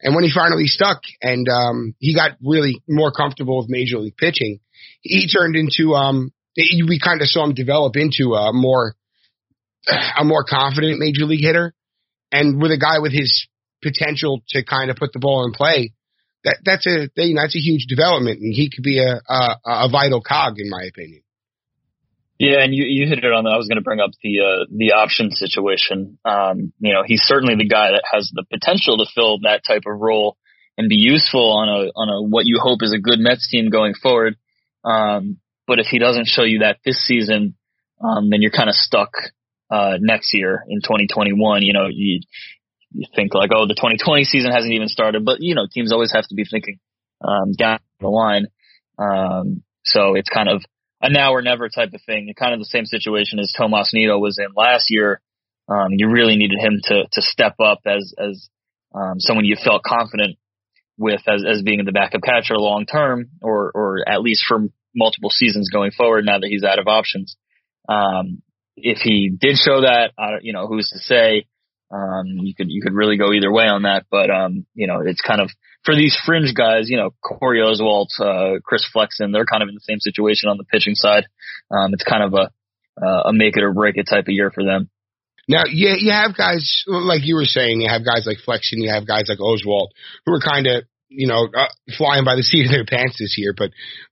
And 0.00 0.14
when 0.14 0.22
he 0.24 0.30
finally 0.32 0.66
stuck 0.66 1.02
and 1.20 1.46
um, 1.48 1.94
he 1.98 2.14
got 2.14 2.38
really 2.40 2.80
more 2.88 3.10
comfortable 3.10 3.58
with 3.58 3.68
major 3.68 3.98
league 3.98 4.16
pitching, 4.16 4.60
he 5.02 5.28
turned 5.28 5.56
into 5.56 5.94
um, 5.94 6.32
we 6.56 7.00
kind 7.02 7.20
of 7.20 7.28
saw 7.28 7.44
him 7.44 7.54
develop 7.54 7.96
into 7.96 8.34
a 8.34 8.52
more 8.52 8.94
a 10.18 10.24
more 10.24 10.44
confident 10.48 10.98
major 10.98 11.24
league 11.24 11.44
hitter. 11.44 11.74
And 12.32 12.62
with 12.62 12.70
a 12.70 12.78
guy 12.78 13.00
with 13.00 13.12
his 13.12 13.48
potential 13.82 14.42
to 14.50 14.64
kind 14.64 14.90
of 14.90 14.96
put 14.96 15.12
the 15.12 15.18
ball 15.18 15.44
in 15.44 15.52
play, 15.52 15.92
that 16.44 16.58
that's 16.64 16.86
a 16.86 17.08
you 17.16 17.34
know, 17.34 17.42
that's 17.42 17.56
a 17.56 17.58
huge 17.58 17.86
development, 17.86 18.40
and 18.40 18.54
he 18.54 18.70
could 18.70 18.84
be 18.84 19.00
a, 19.00 19.20
a 19.28 19.56
a 19.66 19.88
vital 19.90 20.22
cog 20.22 20.54
in 20.58 20.70
my 20.70 20.84
opinion. 20.88 21.22
Yeah, 22.40 22.64
and 22.64 22.74
you, 22.74 22.84
you 22.88 23.06
hit 23.06 23.18
it 23.18 23.24
on 23.26 23.44
that. 23.44 23.52
I 23.52 23.58
was 23.58 23.68
going 23.68 23.76
to 23.76 23.84
bring 23.84 24.00
up 24.00 24.12
the 24.22 24.40
uh, 24.40 24.64
the 24.74 24.92
option 24.92 25.30
situation. 25.30 26.18
Um, 26.24 26.72
you 26.78 26.94
know, 26.94 27.02
he's 27.04 27.20
certainly 27.20 27.54
the 27.54 27.68
guy 27.68 27.90
that 27.90 28.02
has 28.10 28.32
the 28.34 28.44
potential 28.50 28.96
to 28.96 29.04
fill 29.14 29.40
that 29.40 29.60
type 29.68 29.82
of 29.86 30.00
role 30.00 30.38
and 30.78 30.88
be 30.88 30.96
useful 30.96 31.52
on 31.52 31.68
a 31.68 31.92
on 31.94 32.08
a 32.08 32.22
what 32.22 32.46
you 32.46 32.58
hope 32.58 32.78
is 32.82 32.94
a 32.94 32.98
good 32.98 33.18
Mets 33.18 33.46
team 33.50 33.68
going 33.68 33.92
forward. 33.92 34.36
Um, 34.84 35.36
but 35.66 35.80
if 35.80 35.88
he 35.90 35.98
doesn't 35.98 36.28
show 36.28 36.44
you 36.44 36.60
that 36.60 36.78
this 36.82 37.06
season, 37.06 37.56
um, 38.02 38.30
then 38.30 38.40
you're 38.40 38.50
kind 38.50 38.70
of 38.70 38.74
stuck 38.74 39.10
uh, 39.70 39.98
next 40.00 40.32
year 40.32 40.64
in 40.66 40.80
2021. 40.80 41.60
You 41.60 41.74
know, 41.74 41.88
you 41.92 42.20
you 42.92 43.06
think 43.14 43.34
like, 43.34 43.50
oh, 43.54 43.66
the 43.66 43.74
2020 43.74 44.24
season 44.24 44.50
hasn't 44.50 44.72
even 44.72 44.88
started, 44.88 45.26
but 45.26 45.42
you 45.42 45.54
know, 45.54 45.66
teams 45.70 45.92
always 45.92 46.14
have 46.14 46.26
to 46.28 46.34
be 46.34 46.46
thinking 46.50 46.78
um, 47.20 47.52
down 47.52 47.80
the 48.00 48.08
line. 48.08 48.46
Um, 48.98 49.62
so 49.84 50.14
it's 50.14 50.30
kind 50.30 50.48
of 50.48 50.64
a 51.00 51.10
now 51.10 51.32
or 51.32 51.42
never 51.42 51.68
type 51.68 51.92
of 51.94 52.02
thing. 52.02 52.32
Kind 52.38 52.52
of 52.52 52.60
the 52.60 52.66
same 52.66 52.86
situation 52.86 53.38
as 53.38 53.52
Tomas 53.56 53.92
Nido 53.92 54.18
was 54.18 54.38
in 54.38 54.48
last 54.54 54.86
year. 54.90 55.20
Um, 55.68 55.88
you 55.90 56.10
really 56.10 56.36
needed 56.36 56.58
him 56.60 56.80
to 56.84 57.04
to 57.12 57.22
step 57.22 57.54
up 57.62 57.80
as 57.86 58.12
as 58.18 58.48
um, 58.94 59.20
someone 59.20 59.44
you 59.44 59.56
felt 59.62 59.82
confident 59.82 60.36
with 60.98 61.22
as 61.28 61.44
as 61.48 61.62
being 61.62 61.80
in 61.80 61.86
the 61.86 61.92
backup 61.92 62.22
catcher 62.22 62.56
long 62.56 62.86
term, 62.86 63.30
or 63.40 63.70
or 63.74 64.08
at 64.08 64.20
least 64.20 64.44
for 64.46 64.58
multiple 64.94 65.30
seasons 65.30 65.70
going 65.70 65.92
forward. 65.92 66.24
Now 66.26 66.38
that 66.38 66.48
he's 66.48 66.64
out 66.64 66.78
of 66.78 66.88
options, 66.88 67.36
um, 67.88 68.42
if 68.76 68.98
he 68.98 69.30
did 69.30 69.56
show 69.56 69.82
that, 69.82 70.12
uh, 70.18 70.38
you 70.42 70.52
know, 70.52 70.66
who's 70.66 70.90
to 70.90 70.98
say? 70.98 71.46
Um, 71.92 72.38
you 72.42 72.54
could 72.54 72.70
you 72.70 72.82
could 72.82 72.94
really 72.94 73.16
go 73.16 73.32
either 73.32 73.52
way 73.52 73.64
on 73.64 73.82
that, 73.82 74.06
but 74.10 74.30
um, 74.30 74.66
you 74.74 74.86
know, 74.86 75.00
it's 75.04 75.20
kind 75.20 75.40
of 75.40 75.50
for 75.84 75.94
these 75.94 76.16
fringe 76.26 76.54
guys, 76.54 76.90
you 76.90 76.96
know, 76.96 77.10
Corey 77.22 77.60
Oswalt, 77.60 78.08
uh, 78.20 78.60
Chris 78.64 78.84
Flexen, 78.92 79.32
they're 79.32 79.46
kind 79.46 79.62
of 79.62 79.68
in 79.68 79.74
the 79.74 79.80
same 79.80 80.00
situation 80.00 80.48
on 80.48 80.58
the 80.58 80.64
pitching 80.64 80.94
side. 80.94 81.26
Um, 81.70 81.92
it's 81.94 82.04
kind 82.04 82.22
of 82.22 82.34
a 82.34 82.50
uh, 83.02 83.30
a 83.30 83.32
make 83.32 83.56
it 83.56 83.62
or 83.62 83.72
break 83.72 83.96
it 83.96 84.06
type 84.08 84.24
of 84.24 84.34
year 84.34 84.50
for 84.50 84.64
them. 84.64 84.90
Now, 85.48 85.64
yeah, 85.66 85.94
you 85.98 86.12
have 86.12 86.36
guys 86.36 86.84
like 86.86 87.22
you 87.24 87.34
were 87.34 87.44
saying. 87.44 87.80
You 87.80 87.88
have 87.88 88.04
guys 88.04 88.24
like 88.26 88.38
Flexen. 88.44 88.80
You 88.80 88.90
have 88.90 89.06
guys 89.06 89.24
like 89.28 89.38
Oswalt 89.38 89.88
who 90.24 90.34
are 90.34 90.40
kind 90.40 90.66
of 90.66 90.84
you 91.08 91.26
know 91.26 91.48
uh, 91.52 91.66
flying 91.96 92.24
by 92.24 92.36
the 92.36 92.42
seat 92.46 92.66
of 92.66 92.72
their 92.72 92.84
pants 92.84 93.16
this 93.18 93.36
year. 93.38 93.54
But 93.56 93.70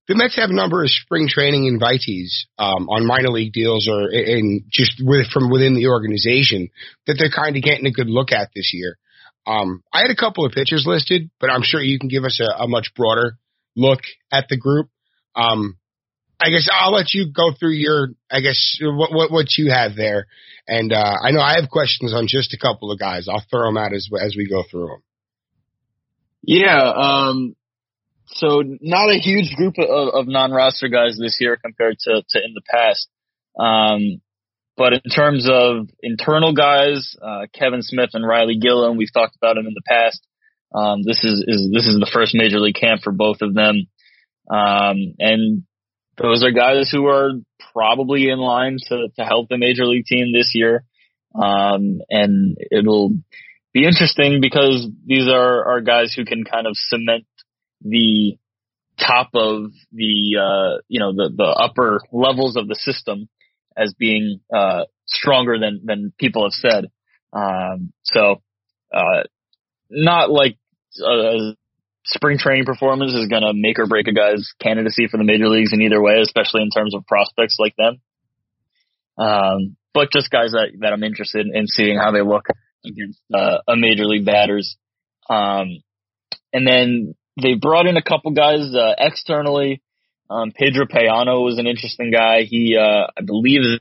the 0.08 0.14
Mets 0.14 0.36
have 0.36 0.50
a 0.50 0.54
number 0.54 0.82
of 0.82 0.90
spring 0.90 1.28
training 1.28 1.70
invitees 1.70 2.48
um, 2.58 2.88
on 2.88 3.06
minor 3.06 3.28
league 3.28 3.52
deals 3.52 3.88
or 3.88 4.10
in 4.10 4.64
just 4.70 5.00
with, 5.00 5.28
from 5.30 5.50
within 5.50 5.74
the 5.74 5.88
organization 5.88 6.70
that 7.06 7.16
they're 7.18 7.30
kind 7.30 7.56
of 7.56 7.62
getting 7.62 7.86
a 7.86 7.92
good 7.92 8.08
look 8.08 8.32
at 8.32 8.50
this 8.54 8.72
year. 8.72 8.98
Um, 9.48 9.82
I 9.90 10.02
had 10.02 10.10
a 10.10 10.16
couple 10.16 10.44
of 10.44 10.52
pitchers 10.52 10.84
listed, 10.86 11.30
but 11.40 11.50
I'm 11.50 11.62
sure 11.62 11.80
you 11.80 11.98
can 11.98 12.10
give 12.10 12.24
us 12.24 12.38
a, 12.38 12.64
a 12.64 12.68
much 12.68 12.92
broader 12.94 13.38
look 13.74 14.00
at 14.30 14.46
the 14.50 14.58
group. 14.58 14.90
Um, 15.34 15.78
I 16.38 16.50
guess 16.50 16.68
I'll 16.70 16.92
let 16.92 17.14
you 17.14 17.32
go 17.32 17.52
through 17.58 17.72
your, 17.72 18.08
I 18.30 18.40
guess 18.40 18.78
what 18.80 19.10
what, 19.12 19.32
what 19.32 19.46
you 19.56 19.70
have 19.70 19.96
there, 19.96 20.26
and 20.68 20.92
uh, 20.92 21.14
I 21.24 21.30
know 21.32 21.40
I 21.40 21.54
have 21.60 21.70
questions 21.70 22.12
on 22.14 22.26
just 22.28 22.52
a 22.52 22.58
couple 22.58 22.92
of 22.92 22.98
guys. 22.98 23.26
I'll 23.28 23.44
throw 23.50 23.66
them 23.66 23.78
out 23.78 23.92
as 23.92 24.08
as 24.20 24.36
we 24.36 24.48
go 24.48 24.62
through 24.70 24.86
them. 24.86 25.02
Yeah, 26.42 26.92
um, 26.94 27.56
so 28.28 28.62
not 28.80 29.10
a 29.10 29.18
huge 29.18 29.56
group 29.56 29.74
of, 29.78 30.14
of 30.14 30.28
non-roster 30.28 30.88
guys 30.88 31.18
this 31.18 31.38
year 31.40 31.56
compared 31.56 31.98
to 32.00 32.22
to 32.28 32.38
in 32.38 32.54
the 32.54 32.62
past. 32.70 33.08
Um, 33.58 34.20
but 34.78 34.92
in 34.92 35.10
terms 35.14 35.48
of 35.50 35.88
internal 36.00 36.54
guys, 36.54 37.16
uh, 37.20 37.46
Kevin 37.52 37.82
Smith 37.82 38.10
and 38.14 38.24
Ryley 38.24 38.58
Gilliam, 38.58 38.96
we've 38.96 39.12
talked 39.12 39.36
about 39.36 39.56
them 39.56 39.66
in 39.66 39.74
the 39.74 39.82
past. 39.86 40.24
Um, 40.72 41.02
this 41.02 41.24
is, 41.24 41.44
is 41.46 41.70
this 41.72 41.86
is 41.86 41.98
the 41.98 42.10
first 42.12 42.34
major 42.34 42.60
league 42.60 42.76
camp 42.76 43.02
for 43.02 43.12
both 43.12 43.38
of 43.42 43.54
them, 43.54 43.88
um, 44.48 45.14
and 45.18 45.64
those 46.16 46.44
are 46.44 46.52
guys 46.52 46.90
who 46.90 47.06
are 47.06 47.32
probably 47.72 48.28
in 48.28 48.38
line 48.38 48.76
to, 48.88 49.08
to 49.16 49.24
help 49.24 49.48
the 49.48 49.58
major 49.58 49.84
league 49.84 50.04
team 50.04 50.32
this 50.32 50.52
year. 50.54 50.84
Um, 51.34 52.00
and 52.08 52.56
it'll 52.70 53.10
be 53.72 53.84
interesting 53.84 54.40
because 54.40 54.88
these 55.06 55.28
are, 55.28 55.72
are 55.72 55.80
guys 55.80 56.12
who 56.14 56.24
can 56.24 56.44
kind 56.44 56.66
of 56.66 56.72
cement 56.74 57.24
the 57.82 58.36
top 58.98 59.30
of 59.34 59.70
the, 59.92 60.36
uh, 60.40 60.80
you 60.88 60.98
know, 60.98 61.12
the, 61.12 61.30
the 61.34 61.44
upper 61.44 62.00
levels 62.12 62.56
of 62.56 62.66
the 62.66 62.74
system 62.74 63.28
as 63.78 63.94
being, 63.98 64.40
uh, 64.54 64.84
stronger 65.06 65.58
than, 65.58 65.82
than 65.84 66.12
people 66.18 66.44
have 66.44 66.52
said. 66.52 66.90
Um, 67.32 67.92
so, 68.04 68.42
uh, 68.92 69.22
not 69.90 70.30
like, 70.30 70.56
uh, 71.04 71.54
spring 72.04 72.38
training 72.38 72.64
performance 72.64 73.12
is 73.12 73.28
going 73.28 73.42
to 73.42 73.52
make 73.54 73.78
or 73.78 73.86
break 73.86 74.08
a 74.08 74.12
guy's 74.12 74.52
candidacy 74.60 75.06
for 75.10 75.18
the 75.18 75.24
major 75.24 75.48
leagues 75.48 75.72
in 75.72 75.82
either 75.82 76.00
way, 76.00 76.20
especially 76.22 76.62
in 76.62 76.70
terms 76.70 76.94
of 76.94 77.06
prospects 77.06 77.56
like 77.58 77.74
them. 77.76 78.00
Um, 79.18 79.76
but 79.92 80.12
just 80.12 80.30
guys 80.30 80.52
that, 80.52 80.68
that 80.80 80.92
I'm 80.92 81.02
interested 81.02 81.46
in 81.52 81.66
seeing 81.66 81.98
how 81.98 82.12
they 82.12 82.22
look 82.22 82.46
against 82.84 83.20
uh, 83.34 83.58
a 83.68 83.76
major 83.76 84.04
league 84.04 84.24
batters. 84.24 84.76
Um, 85.28 85.82
and 86.52 86.66
then 86.66 87.14
they 87.40 87.54
brought 87.54 87.86
in 87.86 87.96
a 87.96 88.02
couple 88.02 88.32
guys 88.32 88.74
uh, 88.74 88.94
externally. 88.98 89.82
Um, 90.30 90.52
Pedro 90.52 90.86
Payano 90.86 91.44
was 91.44 91.58
an 91.58 91.66
interesting 91.66 92.10
guy. 92.10 92.42
He, 92.42 92.76
uh, 92.76 93.06
I 93.16 93.22
believe, 93.24 93.60
is 93.60 93.80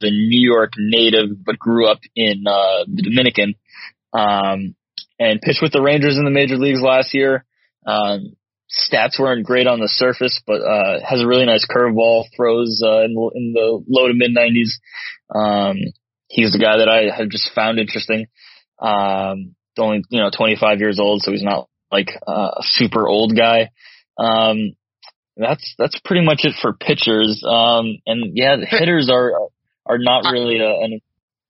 a 0.00 0.10
New 0.10 0.40
York 0.40 0.72
native, 0.76 1.44
but 1.44 1.58
grew 1.58 1.88
up 1.88 2.00
in 2.14 2.44
uh, 2.46 2.84
the 2.86 3.02
Dominican. 3.02 3.54
Um, 4.12 4.74
and 5.18 5.40
pitched 5.40 5.62
with 5.62 5.72
the 5.72 5.82
Rangers 5.82 6.16
in 6.16 6.24
the 6.24 6.30
major 6.30 6.56
leagues 6.56 6.80
last 6.80 7.14
year. 7.14 7.44
Um, 7.86 8.36
stats 8.70 9.18
weren't 9.18 9.46
great 9.46 9.66
on 9.66 9.80
the 9.80 9.88
surface, 9.88 10.40
but 10.46 10.60
uh, 10.60 11.00
has 11.08 11.20
a 11.20 11.26
really 11.26 11.46
nice 11.46 11.66
curveball, 11.68 12.24
throws 12.36 12.82
uh, 12.84 13.02
in, 13.02 13.14
the, 13.14 13.30
in 13.34 13.52
the 13.52 13.84
low 13.88 14.08
to 14.08 14.14
mid 14.14 14.34
90s. 14.34 14.78
Um, 15.34 15.76
he's 16.28 16.52
the 16.52 16.58
guy 16.58 16.78
that 16.78 16.88
I 16.88 17.14
have 17.16 17.28
just 17.28 17.50
found 17.54 17.78
interesting. 17.78 18.26
Um, 18.78 19.54
only 19.78 20.02
you 20.10 20.20
know 20.20 20.30
25 20.36 20.80
years 20.80 20.98
old, 20.98 21.22
so 21.22 21.30
he's 21.30 21.42
not 21.42 21.68
like 21.90 22.10
a 22.26 22.48
super 22.62 23.06
old 23.06 23.36
guy. 23.36 23.70
Um, 24.18 24.72
that's 25.38 25.74
that's 25.78 25.98
pretty 26.04 26.24
much 26.24 26.40
it 26.44 26.54
for 26.60 26.72
pitchers. 26.72 27.42
Um, 27.46 27.98
and 28.06 28.36
yeah, 28.36 28.56
the 28.56 28.66
hitters 28.66 29.08
are 29.10 29.32
are 29.86 29.98
not 29.98 30.30
really 30.30 30.60
a, 30.60 30.68
an 30.68 31.00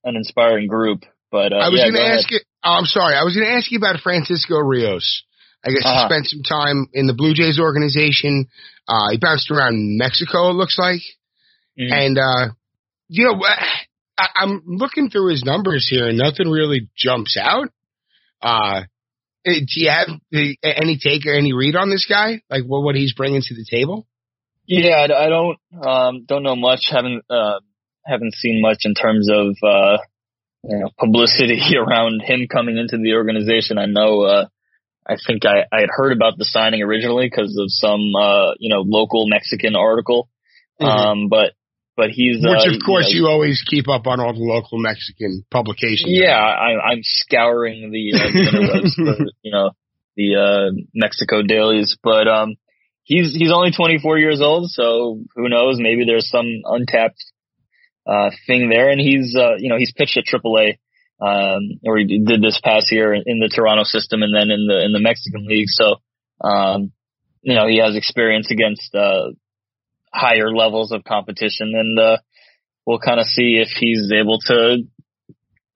an 0.03 0.15
inspiring 0.15 0.67
group. 0.67 1.03
But 1.31 1.53
uh, 1.53 1.57
I 1.57 1.69
was 1.69 1.79
yeah, 1.79 1.91
going 1.91 1.95
to 1.95 2.13
ask 2.13 2.31
you. 2.31 2.39
Oh, 2.63 2.71
I'm 2.71 2.85
sorry. 2.85 3.15
I 3.15 3.23
was 3.23 3.35
going 3.35 3.47
to 3.47 3.53
ask 3.53 3.71
you 3.71 3.77
about 3.77 3.99
Francisco 4.01 4.57
Rios. 4.59 5.23
I 5.63 5.71
guess 5.71 5.83
uh-huh. 5.85 6.07
he 6.07 6.13
spent 6.13 6.27
some 6.27 6.43
time 6.43 6.87
in 6.93 7.07
the 7.07 7.13
Blue 7.13 7.33
Jays 7.33 7.59
organization. 7.59 8.47
Uh, 8.87 9.11
he 9.11 9.17
bounced 9.17 9.51
around 9.51 9.97
Mexico, 9.97 10.49
it 10.49 10.53
looks 10.53 10.79
like. 10.79 11.01
Mm-hmm. 11.79 11.93
And, 11.93 12.17
uh, 12.17 12.53
you 13.07 13.25
know, 13.25 13.41
I, 14.17 14.27
I'm 14.35 14.63
looking 14.65 15.09
through 15.09 15.31
his 15.31 15.43
numbers 15.43 15.87
here 15.89 16.07
and 16.07 16.17
nothing 16.17 16.49
really 16.49 16.89
jumps 16.97 17.37
out. 17.39 17.69
Uh, 18.41 18.83
do 19.45 19.65
you 19.75 19.89
have 19.89 20.07
any 20.63 20.97
take 21.01 21.25
or 21.25 21.33
any 21.33 21.53
read 21.53 21.75
on 21.75 21.89
this 21.89 22.05
guy? 22.07 22.41
Like 22.49 22.63
what, 22.65 22.83
what 22.83 22.95
he's 22.95 23.13
bringing 23.13 23.41
to 23.41 23.55
the 23.55 23.65
table? 23.69 24.07
Yeah, 24.65 25.07
I 25.15 25.29
don't, 25.29 25.57
um, 25.81 26.25
don't 26.25 26.43
know 26.43 26.55
much. 26.55 26.89
Haven't, 26.91 27.23
uh, 27.29 27.59
haven't 28.05 28.35
seen 28.35 28.61
much 28.61 28.79
in 28.83 28.93
terms 28.93 29.27
of, 29.31 29.55
uh, 29.63 29.97
you 30.63 30.79
know, 30.79 30.89
publicity 30.99 31.59
around 31.77 32.21
him 32.21 32.47
coming 32.51 32.77
into 32.77 32.97
the 32.97 33.13
organization. 33.15 33.77
I 33.77 33.85
know, 33.85 34.21
uh, 34.21 34.45
I 35.07 35.15
think 35.25 35.45
I, 35.45 35.65
I 35.71 35.81
had 35.81 35.89
heard 35.89 36.11
about 36.11 36.37
the 36.37 36.45
signing 36.45 36.83
originally 36.83 37.27
because 37.27 37.57
of 37.59 37.67
some, 37.69 38.13
uh, 38.15 38.51
you 38.59 38.69
know, 38.69 38.81
local 38.81 39.25
Mexican 39.27 39.75
article. 39.75 40.29
Mm-hmm. 40.79 40.85
Um, 40.85 41.29
but, 41.29 41.53
but 41.99 42.11
he's, 42.11 42.37
which 42.39 42.63
uh, 42.63 42.71
of 42.71 42.79
course 42.85 43.11
you, 43.11 43.23
know, 43.23 43.27
you, 43.27 43.33
always 43.33 43.61
keep 43.67 43.89
up 43.89 44.07
on 44.07 44.21
all 44.21 44.31
the 44.31 44.39
local 44.39 44.79
Mexican 44.79 45.43
publications. 45.51 46.07
Yeah. 46.07 46.39
I, 46.39 46.79
I'm 46.79 47.01
scouring 47.03 47.91
the, 47.91 48.15
uh, 48.15 49.15
for, 49.17 49.25
you 49.43 49.51
know, 49.51 49.71
the, 50.15 50.35
uh, 50.35 50.81
Mexico 50.93 51.41
dailies, 51.43 51.97
but, 52.01 52.27
um, 52.29 52.55
he's, 53.03 53.35
he's 53.35 53.51
only 53.51 53.71
24 53.71 54.17
years 54.17 54.39
old. 54.41 54.71
So 54.71 55.19
who 55.35 55.49
knows? 55.49 55.75
Maybe 55.77 56.05
there's 56.05 56.29
some 56.29 56.47
untapped, 56.63 57.21
uh, 58.07 58.31
thing 58.47 58.69
there. 58.69 58.89
And 58.89 59.01
he's, 59.01 59.35
uh, 59.37 59.57
you 59.57 59.67
know, 59.67 59.77
he's 59.77 59.91
pitched 59.91 60.17
at 60.17 60.23
AAA 60.23 60.77
um, 61.21 61.79
or 61.85 61.97
he 61.97 62.23
did 62.25 62.41
this 62.41 62.59
past 62.63 62.91
year 62.91 63.13
in 63.13 63.39
the 63.39 63.51
Toronto 63.53 63.83
system 63.83 64.23
and 64.23 64.33
then 64.33 64.49
in 64.49 64.67
the 64.67 64.85
in 64.85 64.93
the 64.93 65.01
Mexican 65.01 65.45
league. 65.45 65.67
So, 65.67 65.95
um, 66.41 66.93
you 67.41 67.55
know, 67.55 67.67
he 67.67 67.79
has 67.79 67.95
experience 67.95 68.49
against 68.51 68.95
uh, 68.95 69.31
higher 70.13 70.53
levels 70.53 70.91
of 70.91 71.03
competition, 71.03 71.73
and 71.75 71.99
uh, 71.99 72.17
we'll 72.85 72.99
kind 72.99 73.19
of 73.19 73.25
see 73.25 73.61
if 73.61 73.69
he's 73.69 74.11
able 74.11 74.39
to 74.47 74.83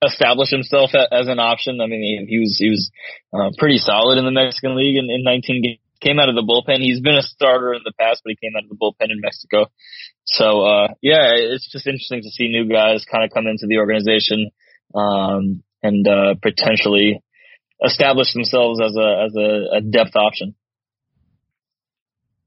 establish 0.06 0.50
himself 0.50 0.92
as 0.94 1.28
an 1.28 1.40
option. 1.40 1.80
I 1.82 1.88
mean, 1.88 2.28
he 2.28 2.40
was 2.40 2.58
he 2.60 2.70
was 2.70 2.92
uh, 3.34 3.52
pretty 3.58 3.78
solid 3.78 4.18
in 4.18 4.26
the 4.26 4.32
Mexican 4.32 4.76
league 4.76 4.98
in, 4.98 5.10
in 5.10 5.24
19 5.24 5.62
games. 5.62 5.80
Came 6.02 6.20
out 6.20 6.28
of 6.28 6.36
the 6.36 6.44
bullpen. 6.44 6.82
He's 6.82 7.00
been 7.00 7.16
a 7.16 7.22
starter 7.22 7.74
in 7.74 7.80
the 7.86 7.94
past, 7.98 8.24
but 8.26 8.32
he 8.32 8.36
came 8.36 8.52
out 8.58 8.64
of 8.64 8.70
the 8.70 8.76
bullpen 8.76 9.10
in 9.10 9.22
Mexico. 9.22 9.68
So, 10.26 10.62
uh, 10.62 10.88
yeah, 11.02 11.32
it's 11.32 11.72
just 11.72 11.88
interesting 11.88 12.24
to 12.24 12.30
see 12.30 12.50
new 12.50 12.68
guys 12.68 13.06
kind 13.10 13.24
of 13.24 13.32
come 13.34 13.48
into 13.48 13.68
the 13.68 13.78
organization 13.78 14.52
um, 14.94 15.64
and 15.82 16.06
uh, 16.06 16.36
potentially 16.42 17.24
establish 17.82 18.34
themselves 18.34 18.82
as 18.82 18.98
a 18.98 19.26
as 19.26 19.36
a, 19.36 19.78
a, 19.78 19.82
depth 19.82 20.16
option. 20.16 20.56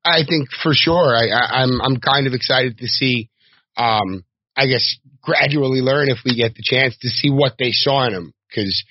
I 0.06 0.24
think 0.28 0.48
for 0.62 0.72
sure. 0.72 1.14
I, 1.14 1.28
I, 1.28 1.62
am 1.62 1.80
I'm, 1.80 1.94
I'm 1.94 2.00
kind 2.00 2.26
of 2.26 2.32
excited 2.32 2.78
to 2.78 2.86
see. 2.86 3.30
Um, 3.76 4.24
I 4.56 4.66
guess 4.66 4.96
gradually 5.20 5.80
learn 5.80 6.08
if 6.08 6.18
we 6.24 6.34
get 6.34 6.54
the 6.54 6.62
chance 6.62 6.96
to 6.98 7.08
see 7.08 7.30
what 7.30 7.54
they 7.58 7.72
saw 7.72 8.06
in 8.06 8.14
him. 8.14 8.32
Because 8.48 8.84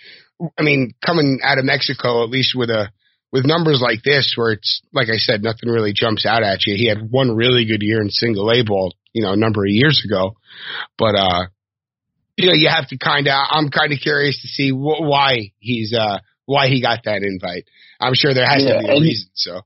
I 0.59 0.61
mean, 0.61 0.91
coming 1.03 1.39
out 1.43 1.57
of 1.57 1.65
Mexico, 1.65 2.23
at 2.23 2.29
least 2.29 2.53
with 2.55 2.69
a 2.69 2.89
with 3.31 3.45
numbers 3.45 3.81
like 3.81 4.03
this, 4.03 4.33
where 4.35 4.51
it's 4.51 4.81
like 4.93 5.07
I 5.09 5.17
said, 5.17 5.41
nothing 5.41 5.69
really 5.69 5.93
jumps 5.95 6.25
out 6.25 6.43
at 6.43 6.65
you. 6.67 6.75
He 6.75 6.87
had 6.87 7.09
one 7.09 7.35
really 7.35 7.65
good 7.65 7.81
year 7.81 8.01
in 8.01 8.09
single 8.09 8.51
A 8.51 8.63
ball, 8.63 8.93
you 9.13 9.23
know, 9.23 9.33
a 9.33 9.37
number 9.37 9.61
of 9.61 9.69
years 9.69 10.03
ago, 10.05 10.35
but 10.97 11.15
uh, 11.15 11.45
you 12.37 12.47
know, 12.47 12.53
you 12.53 12.69
have 12.69 12.87
to 12.89 12.97
kind 12.97 13.27
of, 13.27 13.33
I'm 13.33 13.69
kind 13.69 13.93
of 13.93 13.99
curious 13.99 14.41
to 14.41 14.47
see 14.47 14.69
wh- 14.69 15.01
why 15.01 15.51
he's, 15.59 15.93
uh, 15.97 16.19
why 16.45 16.67
he 16.67 16.81
got 16.81 17.05
that 17.05 17.23
invite. 17.23 17.65
I'm 17.99 18.13
sure 18.13 18.33
there 18.33 18.47
has 18.47 18.63
yeah, 18.63 18.73
to 18.73 18.79
be 18.79 18.89
a 18.89 18.99
reason. 18.99 19.29
So, 19.33 19.61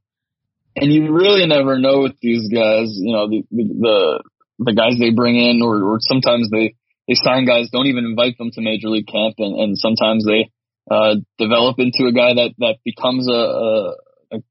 and 0.80 0.92
you 0.92 1.14
really 1.14 1.46
never 1.46 1.78
know 1.78 2.02
with 2.02 2.16
these 2.22 2.48
guys, 2.48 2.96
you 2.96 3.12
know, 3.12 3.28
the, 3.28 3.44
the, 3.52 4.24
the 4.60 4.74
guys 4.74 4.98
they 5.00 5.12
bring 5.12 5.36
in, 5.36 5.62
or, 5.62 5.84
or 5.84 5.98
sometimes 6.00 6.50
they, 6.50 6.76
they 7.08 7.16
sign 7.16 7.46
guys, 7.46 7.70
don't 7.72 7.88
even 7.88 8.06
invite 8.06 8.38
them 8.38 8.52
to 8.54 8.62
major 8.62 8.88
league 8.88 9.08
camp. 9.08 9.36
And, 9.38 9.60
and 9.60 9.78
sometimes 9.78 10.26
they, 10.26 10.52
uh, 10.90 11.16
develop 11.38 11.78
into 11.80 12.08
a 12.08 12.14
guy 12.14 12.34
that, 12.34 12.54
that 12.58 12.78
becomes 12.84 13.28
a, 13.28 13.32
a, 13.32 14.38
a 14.38 14.44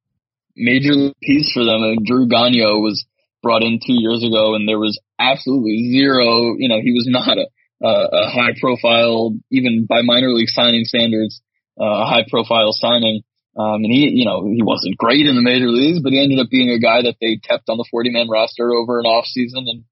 major 0.56 1.12
piece 1.22 1.52
for 1.52 1.64
them. 1.64 1.82
And 1.82 2.04
Drew 2.04 2.28
Gagnon 2.28 2.82
was 2.82 3.04
brought 3.42 3.62
in 3.62 3.80
two 3.80 3.96
years 3.98 4.22
ago 4.22 4.54
and 4.54 4.68
there 4.68 4.78
was 4.78 5.00
absolutely 5.18 5.90
zero, 5.90 6.54
you 6.58 6.68
know, 6.68 6.80
he 6.82 6.92
was 6.92 7.06
not 7.08 7.38
a, 7.38 7.46
a 7.80 8.30
high 8.30 8.54
profile, 8.60 9.34
even 9.50 9.86
by 9.88 10.02
minor 10.02 10.30
league 10.30 10.48
signing 10.48 10.84
standards, 10.84 11.40
uh, 11.80 12.02
a 12.02 12.06
high 12.06 12.26
profile 12.28 12.72
signing. 12.72 13.22
Um, 13.58 13.82
and 13.82 13.92
he, 13.92 14.08
you 14.14 14.24
know, 14.24 14.46
he 14.46 14.62
wasn't 14.62 14.96
great 14.96 15.26
in 15.26 15.34
the 15.34 15.42
major 15.42 15.66
leagues, 15.66 16.00
but 16.00 16.12
he 16.12 16.22
ended 16.22 16.38
up 16.38 16.48
being 16.48 16.70
a 16.70 16.78
guy 16.78 17.02
that 17.02 17.16
they 17.20 17.36
kept 17.42 17.68
on 17.68 17.76
the 17.76 17.88
40 17.90 18.10
man 18.10 18.28
roster 18.28 18.72
over 18.72 19.00
an 19.00 19.06
off 19.06 19.26
season 19.26 19.66
and, 19.66 19.84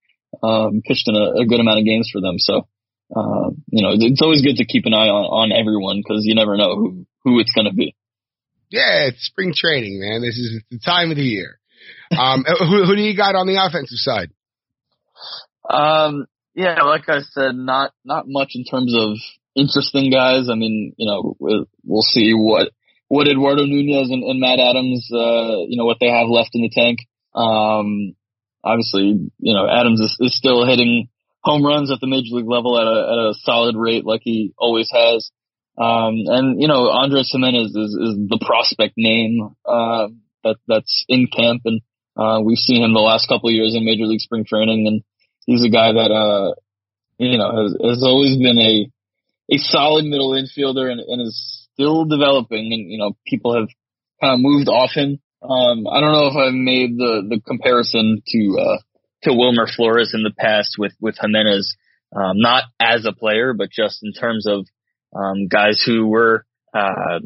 um, 0.42 0.82
pitched 0.86 1.08
in 1.08 1.16
a, 1.16 1.42
a, 1.42 1.46
good 1.46 1.58
amount 1.58 1.80
of 1.80 1.84
games 1.84 2.08
for 2.12 2.20
them. 2.20 2.38
So, 2.38 2.68
uh, 3.14 3.50
you 3.68 3.82
know, 3.82 3.90
it's 3.98 4.22
always 4.22 4.42
good 4.42 4.56
to 4.56 4.66
keep 4.66 4.86
an 4.86 4.94
eye 4.94 5.08
on, 5.08 5.50
on 5.50 5.52
everyone 5.52 5.98
because 5.98 6.22
you 6.24 6.34
never 6.34 6.56
know 6.56 6.76
who, 6.76 7.06
who 7.24 7.40
it's 7.40 7.52
going 7.52 7.66
to 7.66 7.74
be. 7.74 7.96
Yeah, 8.70 9.06
it's 9.06 9.26
spring 9.26 9.52
training, 9.56 9.98
man. 10.00 10.22
This 10.22 10.36
is 10.36 10.62
the 10.70 10.78
time 10.78 11.10
of 11.10 11.16
the 11.16 11.24
year. 11.24 11.58
Um, 12.16 12.44
who, 12.58 12.84
who 12.84 12.94
do 12.94 13.02
you 13.02 13.16
got 13.16 13.34
on 13.34 13.46
the 13.46 13.64
offensive 13.64 13.98
side? 13.98 14.30
Um, 15.68 16.26
yeah, 16.54 16.82
like 16.82 17.08
I 17.08 17.20
said, 17.20 17.54
not 17.54 17.92
not 18.04 18.24
much 18.28 18.52
in 18.54 18.64
terms 18.64 18.94
of 18.96 19.16
interesting 19.54 20.10
guys. 20.10 20.48
I 20.50 20.54
mean, 20.54 20.94
you 20.96 21.06
know, 21.06 21.36
we'll, 21.38 21.64
we'll 21.84 22.02
see 22.02 22.32
what 22.32 22.70
what 23.08 23.28
Eduardo 23.28 23.64
Nunez 23.64 24.10
and, 24.10 24.24
and 24.24 24.40
Matt 24.40 24.58
Adams, 24.58 25.08
uh, 25.12 25.62
you 25.68 25.76
know, 25.76 25.84
what 25.84 25.98
they 26.00 26.10
have 26.10 26.28
left 26.28 26.50
in 26.54 26.62
the 26.62 26.70
tank. 26.70 26.98
Um, 27.34 28.16
obviously, 28.64 29.30
you 29.38 29.54
know, 29.54 29.68
Adams 29.68 30.00
is, 30.00 30.16
is 30.20 30.36
still 30.36 30.66
hitting 30.66 31.08
home 31.42 31.64
runs 31.64 31.92
at 31.92 32.00
the 32.00 32.08
major 32.08 32.34
league 32.34 32.48
level 32.48 32.78
at 32.78 32.86
a, 32.86 32.90
at 32.90 33.18
a 33.30 33.34
solid 33.38 33.76
rate 33.76 34.04
like 34.04 34.22
he 34.24 34.52
always 34.58 34.90
has. 34.90 35.30
Um, 35.78 36.24
and 36.26 36.60
you 36.60 36.66
know, 36.66 36.88
Andres 36.88 37.30
Gimenez 37.30 37.70
is, 37.76 37.94
is 37.94 38.16
the 38.28 38.42
prospect 38.44 38.94
name, 38.96 39.54
uh, 39.64 40.08
that, 40.42 40.56
that's 40.66 41.04
in 41.08 41.28
camp. 41.28 41.62
And, 41.64 41.80
uh, 42.16 42.40
we've 42.42 42.58
seen 42.58 42.82
him 42.82 42.94
the 42.94 43.00
last 43.00 43.28
couple 43.28 43.50
of 43.50 43.54
years 43.54 43.74
in 43.74 43.84
major 43.84 44.06
league 44.06 44.20
spring 44.20 44.44
training. 44.44 44.86
And 44.86 45.02
he's 45.44 45.64
a 45.64 45.68
guy 45.68 45.92
that, 45.92 46.10
uh, 46.10 46.54
you 47.18 47.38
know, 47.38 47.62
has, 47.62 47.76
has 47.84 48.02
always 48.02 48.36
been 48.36 48.58
a, 48.58 48.90
a 49.54 49.58
solid 49.58 50.04
middle 50.06 50.32
infielder 50.32 50.90
and, 50.90 50.98
and 50.98 51.20
is 51.20 51.55
still 51.76 52.04
developing. 52.06 52.72
And, 52.72 52.90
you 52.90 52.98
know, 52.98 53.16
people 53.26 53.54
have 53.54 53.68
kind 54.20 54.34
of 54.34 54.40
moved 54.40 54.68
off 54.68 54.90
him. 54.94 55.20
Um, 55.42 55.86
I 55.86 56.00
don't 56.00 56.12
know 56.12 56.26
if 56.26 56.36
I've 56.36 56.54
made 56.54 56.96
the, 56.96 57.22
the 57.28 57.40
comparison 57.46 58.22
to, 58.26 58.58
uh, 58.58 58.78
to 59.24 59.34
Wilmer 59.34 59.66
Flores 59.66 60.12
in 60.14 60.22
the 60.22 60.32
past 60.36 60.76
with, 60.78 60.92
with 61.00 61.16
Gimenez, 61.20 61.76
um, 62.14 62.40
not 62.40 62.64
as 62.80 63.04
a 63.04 63.12
player, 63.12 63.52
but 63.52 63.70
just 63.70 64.02
in 64.02 64.12
terms 64.12 64.46
of, 64.48 64.66
um, 65.14 65.48
guys 65.48 65.82
who 65.84 66.06
were, 66.06 66.44
uh, 66.74 67.20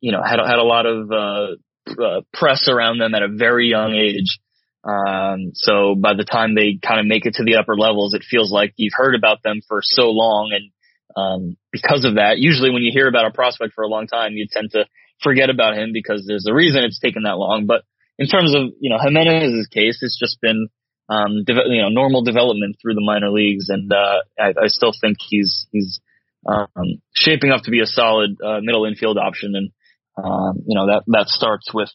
you 0.00 0.12
know, 0.12 0.22
had, 0.22 0.38
had 0.38 0.58
a 0.58 0.64
lot 0.64 0.86
of, 0.86 1.10
uh, 1.10 2.02
uh, 2.02 2.20
press 2.32 2.68
around 2.68 2.98
them 2.98 3.14
at 3.14 3.22
a 3.22 3.28
very 3.28 3.68
young 3.68 3.92
age. 3.94 4.38
Um, 4.84 5.52
so 5.54 5.94
by 5.94 6.14
the 6.14 6.24
time 6.24 6.54
they 6.54 6.78
kind 6.82 6.98
of 6.98 7.06
make 7.06 7.26
it 7.26 7.34
to 7.34 7.44
the 7.44 7.56
upper 7.56 7.76
levels, 7.76 8.14
it 8.14 8.24
feels 8.28 8.50
like 8.50 8.72
you've 8.76 8.94
heard 8.96 9.14
about 9.14 9.42
them 9.42 9.60
for 9.68 9.80
so 9.82 10.10
long. 10.10 10.50
And, 10.52 10.71
um, 11.16 11.56
because 11.70 12.04
of 12.04 12.16
that, 12.16 12.38
usually 12.38 12.70
when 12.70 12.82
you 12.82 12.92
hear 12.92 13.08
about 13.08 13.26
a 13.26 13.30
prospect 13.30 13.74
for 13.74 13.84
a 13.84 13.88
long 13.88 14.06
time, 14.06 14.32
you 14.32 14.46
tend 14.50 14.70
to 14.72 14.86
forget 15.22 15.50
about 15.50 15.76
him 15.76 15.90
because 15.92 16.24
there's 16.26 16.46
a 16.48 16.54
reason 16.54 16.84
it's 16.84 16.98
taken 16.98 17.22
that 17.22 17.38
long. 17.38 17.66
But 17.66 17.82
in 18.18 18.26
terms 18.26 18.54
of, 18.54 18.72
you 18.80 18.90
know, 18.90 18.98
Gimenez's 18.98 19.68
case, 19.68 19.98
it's 20.02 20.18
just 20.18 20.40
been, 20.40 20.68
um, 21.08 21.44
de- 21.44 21.68
you 21.68 21.82
know, 21.82 21.88
normal 21.88 22.22
development 22.22 22.76
through 22.80 22.94
the 22.94 23.04
minor 23.04 23.30
leagues. 23.30 23.68
And, 23.68 23.92
uh, 23.92 24.22
I, 24.38 24.48
I 24.48 24.66
still 24.66 24.92
think 25.00 25.18
he's, 25.28 25.66
he's, 25.70 26.00
um, 26.46 27.00
shaping 27.14 27.50
up 27.50 27.62
to 27.64 27.70
be 27.70 27.80
a 27.80 27.86
solid, 27.86 28.36
uh, 28.44 28.60
middle 28.60 28.84
infield 28.84 29.18
option. 29.18 29.54
And, 29.54 29.70
um, 30.22 30.62
you 30.66 30.76
know, 30.76 30.86
that, 30.86 31.04
that 31.08 31.28
starts 31.28 31.72
with 31.72 31.90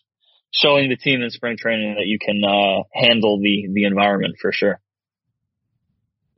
showing 0.51 0.89
the 0.89 0.97
team 0.97 1.21
in 1.21 1.29
spring 1.29 1.57
training 1.59 1.95
that 1.95 2.07
you 2.07 2.17
can, 2.19 2.41
uh, 2.43 2.83
handle 2.93 3.39
the, 3.39 3.67
the 3.73 3.83
environment 3.83 4.35
for 4.41 4.51
sure. 4.51 4.79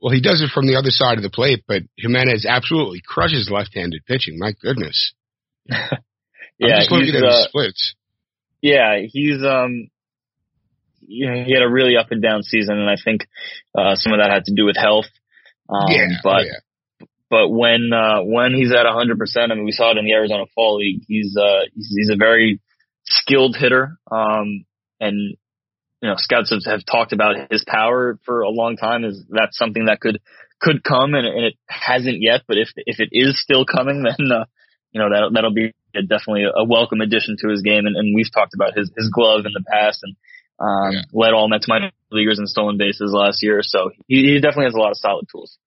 Well, 0.00 0.12
he 0.12 0.20
does 0.20 0.40
it 0.40 0.50
from 0.52 0.66
the 0.66 0.76
other 0.76 0.90
side 0.90 1.18
of 1.18 1.22
the 1.22 1.30
plate, 1.30 1.64
but 1.68 1.82
Gimenez 1.98 2.46
absolutely 2.48 3.02
crushes 3.06 3.50
left-handed 3.50 4.06
pitching. 4.06 4.38
My 4.38 4.52
goodness. 4.60 5.12
yeah, 5.68 5.88
I'm 6.62 6.80
just 6.80 6.90
looking 6.90 7.14
at 7.14 7.24
uh, 7.24 7.48
splits. 7.48 7.94
Yeah, 8.62 9.00
he's 9.06 9.42
um, 9.44 9.90
you 11.10 11.26
know, 11.26 11.44
he 11.44 11.52
had 11.52 11.62
a 11.62 11.68
really 11.68 11.96
up 11.96 12.10
and 12.10 12.22
down 12.22 12.42
season, 12.42 12.78
and 12.78 12.88
I 12.88 12.96
think 13.02 13.26
uh, 13.76 13.94
some 13.96 14.12
of 14.12 14.20
that 14.20 14.30
had 14.30 14.44
to 14.46 14.54
do 14.54 14.64
with 14.64 14.76
health. 14.76 15.06
Um, 15.68 15.90
yeah, 15.90 16.06
but 16.22 16.42
oh, 16.42 16.44
yeah. 16.44 17.06
but 17.28 17.48
when 17.48 17.90
uh, 17.92 18.22
when 18.22 18.54
he's 18.54 18.72
at 18.72 18.84
100, 18.84 19.18
percent 19.18 19.52
I 19.52 19.54
mean, 19.54 19.64
we 19.64 19.72
saw 19.72 19.90
it 19.90 19.98
in 19.98 20.04
the 20.04 20.12
Arizona 20.12 20.44
Fall 20.54 20.76
League. 20.76 21.02
He's 21.06 21.36
uh, 21.36 21.66
he's, 21.74 21.92
he's 21.94 22.10
a 22.10 22.16
very 22.16 22.60
skilled 23.04 23.56
hitter, 23.58 23.98
um, 24.10 24.64
and 25.00 25.36
you 26.00 26.08
know, 26.08 26.14
scouts 26.16 26.50
have, 26.50 26.60
have 26.64 26.84
talked 26.84 27.12
about 27.12 27.50
his 27.50 27.64
power 27.66 28.18
for 28.24 28.40
a 28.42 28.48
long 28.50 28.76
time. 28.76 29.04
Is 29.04 29.22
that 29.30 29.50
something 29.52 29.84
that 29.86 30.00
could 30.00 30.20
could 30.60 30.82
come, 30.84 31.14
and, 31.14 31.26
and 31.26 31.44
it 31.44 31.54
hasn't 31.66 32.20
yet. 32.20 32.42
But 32.48 32.56
if 32.58 32.68
if 32.76 33.00
it 33.00 33.10
is 33.12 33.40
still 33.40 33.64
coming, 33.64 34.02
then 34.04 34.32
uh, 34.32 34.44
you 34.92 35.00
know 35.00 35.10
that 35.10 35.30
that'll 35.34 35.54
be 35.54 35.72
a, 35.94 36.02
definitely 36.02 36.44
a 36.44 36.64
welcome 36.64 37.00
addition 37.00 37.36
to 37.40 37.48
his 37.50 37.62
game. 37.62 37.86
And, 37.86 37.96
and 37.96 38.14
we've 38.14 38.32
talked 38.32 38.54
about 38.54 38.76
his 38.76 38.90
his 38.96 39.10
glove 39.10 39.44
in 39.46 39.52
the 39.52 39.64
past, 39.70 40.02
and 40.02 40.16
um, 40.58 40.92
Yeah. 40.92 41.02
led 41.12 41.32
all 41.32 41.48
Mets 41.48 41.68
minor 41.68 41.90
leaguers 42.10 42.38
in 42.38 42.46
stolen 42.46 42.76
bases 42.78 43.12
last 43.12 43.42
year. 43.42 43.60
So 43.62 43.90
he, 44.08 44.34
he 44.34 44.40
definitely 44.40 44.66
has 44.66 44.74
a 44.74 44.78
lot 44.78 44.90
of 44.90 44.96
solid 44.96 45.26
tools. 45.30 45.58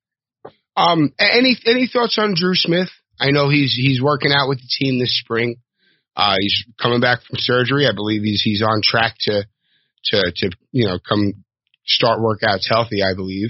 Um, 0.75 1.13
any 1.19 1.55
any 1.65 1.87
thoughts 1.87 2.17
on 2.17 2.33
Drew 2.35 2.55
Smith? 2.55 2.89
I 3.19 3.29
know 3.31 3.49
he's 3.49 3.73
he's 3.75 4.01
working 4.01 4.31
out 4.31 4.49
with 4.49 4.59
the 4.59 4.69
team 4.79 4.99
this 4.99 5.17
spring. 5.19 5.57
Uh, 6.15 6.35
he's 6.39 6.63
coming 6.81 7.01
back 7.01 7.19
from 7.23 7.37
surgery. 7.37 7.87
I 7.87 7.93
believe 7.93 8.23
he's 8.23 8.41
he's 8.41 8.63
on 8.63 8.81
track 8.83 9.15
to 9.21 9.43
to 10.05 10.31
to 10.35 10.49
you 10.71 10.87
know 10.87 10.99
come 10.99 11.43
start 11.85 12.19
workouts 12.19 12.67
healthy. 12.69 13.03
I 13.03 13.13
believe. 13.15 13.49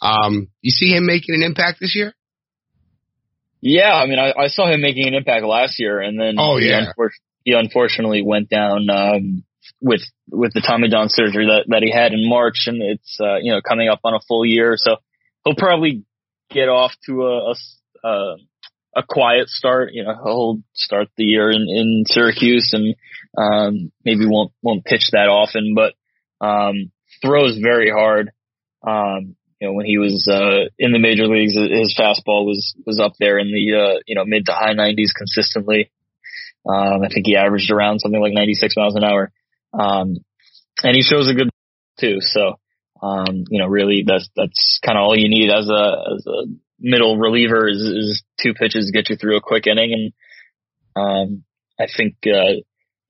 Um, 0.00 0.48
you 0.60 0.70
see 0.70 0.90
him 0.94 1.06
making 1.06 1.34
an 1.34 1.42
impact 1.42 1.80
this 1.80 1.94
year? 1.96 2.14
Yeah, 3.60 3.94
I 3.94 4.06
mean, 4.06 4.18
I, 4.18 4.32
I 4.38 4.48
saw 4.48 4.70
him 4.70 4.82
making 4.82 5.06
an 5.08 5.14
impact 5.14 5.42
last 5.44 5.80
year, 5.80 5.98
and 6.00 6.20
then 6.20 6.34
Oh, 6.38 6.58
he, 6.58 6.68
yeah. 6.68 6.92
unfor- 6.92 7.08
he 7.44 7.52
unfortunately 7.52 8.22
went 8.22 8.50
down 8.50 8.90
um, 8.90 9.44
with 9.80 10.02
with 10.30 10.52
the 10.52 10.60
Tommy 10.60 10.88
John 10.90 11.08
surgery 11.08 11.46
that 11.46 11.64
that 11.68 11.82
he 11.82 11.90
had 11.90 12.12
in 12.12 12.28
March, 12.28 12.64
and 12.66 12.82
it's 12.82 13.18
uh, 13.20 13.36
you 13.36 13.52
know 13.52 13.60
coming 13.66 13.88
up 13.88 14.00
on 14.04 14.12
a 14.14 14.20
full 14.28 14.44
year, 14.44 14.74
so 14.76 14.96
he'll 15.44 15.54
probably 15.56 16.04
get 16.50 16.68
off 16.68 16.92
to 17.06 17.22
a 17.24 17.54
uh, 18.06 18.36
a 18.96 19.02
quiet 19.08 19.48
start. 19.48 19.90
You 19.94 20.04
know, 20.04 20.14
he'll 20.22 20.58
start 20.74 21.08
the 21.16 21.24
year 21.24 21.50
in, 21.50 21.62
in 21.62 22.04
Syracuse, 22.06 22.70
and 22.74 22.94
um, 23.36 23.92
maybe 24.04 24.26
won't 24.26 24.52
won't 24.62 24.84
pitch 24.84 25.10
that 25.12 25.28
often, 25.28 25.74
but 25.74 25.94
um, 26.44 26.90
throws 27.22 27.58
very 27.58 27.90
hard. 27.90 28.30
Um, 28.86 29.36
you 29.60 29.68
know, 29.68 29.72
when 29.72 29.86
he 29.86 29.98
was 29.98 30.28
uh, 30.30 30.68
in 30.78 30.92
the 30.92 30.98
major 30.98 31.26
leagues, 31.26 31.54
his 31.54 31.96
fastball 31.98 32.44
was 32.44 32.74
was 32.86 33.00
up 33.00 33.14
there 33.18 33.38
in 33.38 33.48
the 33.48 33.74
uh, 33.74 34.00
you 34.06 34.14
know 34.14 34.24
mid 34.24 34.46
to 34.46 34.52
high 34.52 34.74
90s 34.74 35.14
consistently. 35.16 35.90
Um, 36.66 37.02
I 37.02 37.08
think 37.12 37.26
he 37.26 37.36
averaged 37.36 37.70
around 37.70 38.00
something 38.00 38.20
like 38.20 38.32
96 38.32 38.74
miles 38.76 38.96
an 38.96 39.04
hour, 39.04 39.30
um, 39.74 40.16
and 40.82 40.96
he 40.96 41.02
shows 41.02 41.28
a 41.28 41.34
good 41.34 41.50
too. 41.98 42.18
So, 42.20 42.58
um, 43.02 43.44
you 43.50 43.60
know, 43.60 43.66
really, 43.66 44.04
that's 44.06 44.28
that's 44.34 44.80
kind 44.84 44.98
of 44.98 45.04
all 45.04 45.18
you 45.18 45.28
need 45.28 45.50
as 45.50 45.68
a 45.68 46.14
as 46.14 46.26
a 46.26 46.46
middle 46.80 47.18
reliever 47.18 47.68
is, 47.68 47.80
is 47.80 48.22
two 48.42 48.54
pitches 48.54 48.86
to 48.86 48.92
get 48.92 49.10
you 49.10 49.16
through 49.16 49.36
a 49.36 49.42
quick 49.42 49.66
inning, 49.66 49.92
and 49.92 50.12
um, 50.96 51.44
I 51.78 51.86
think 51.94 52.16
uh, 52.26 52.60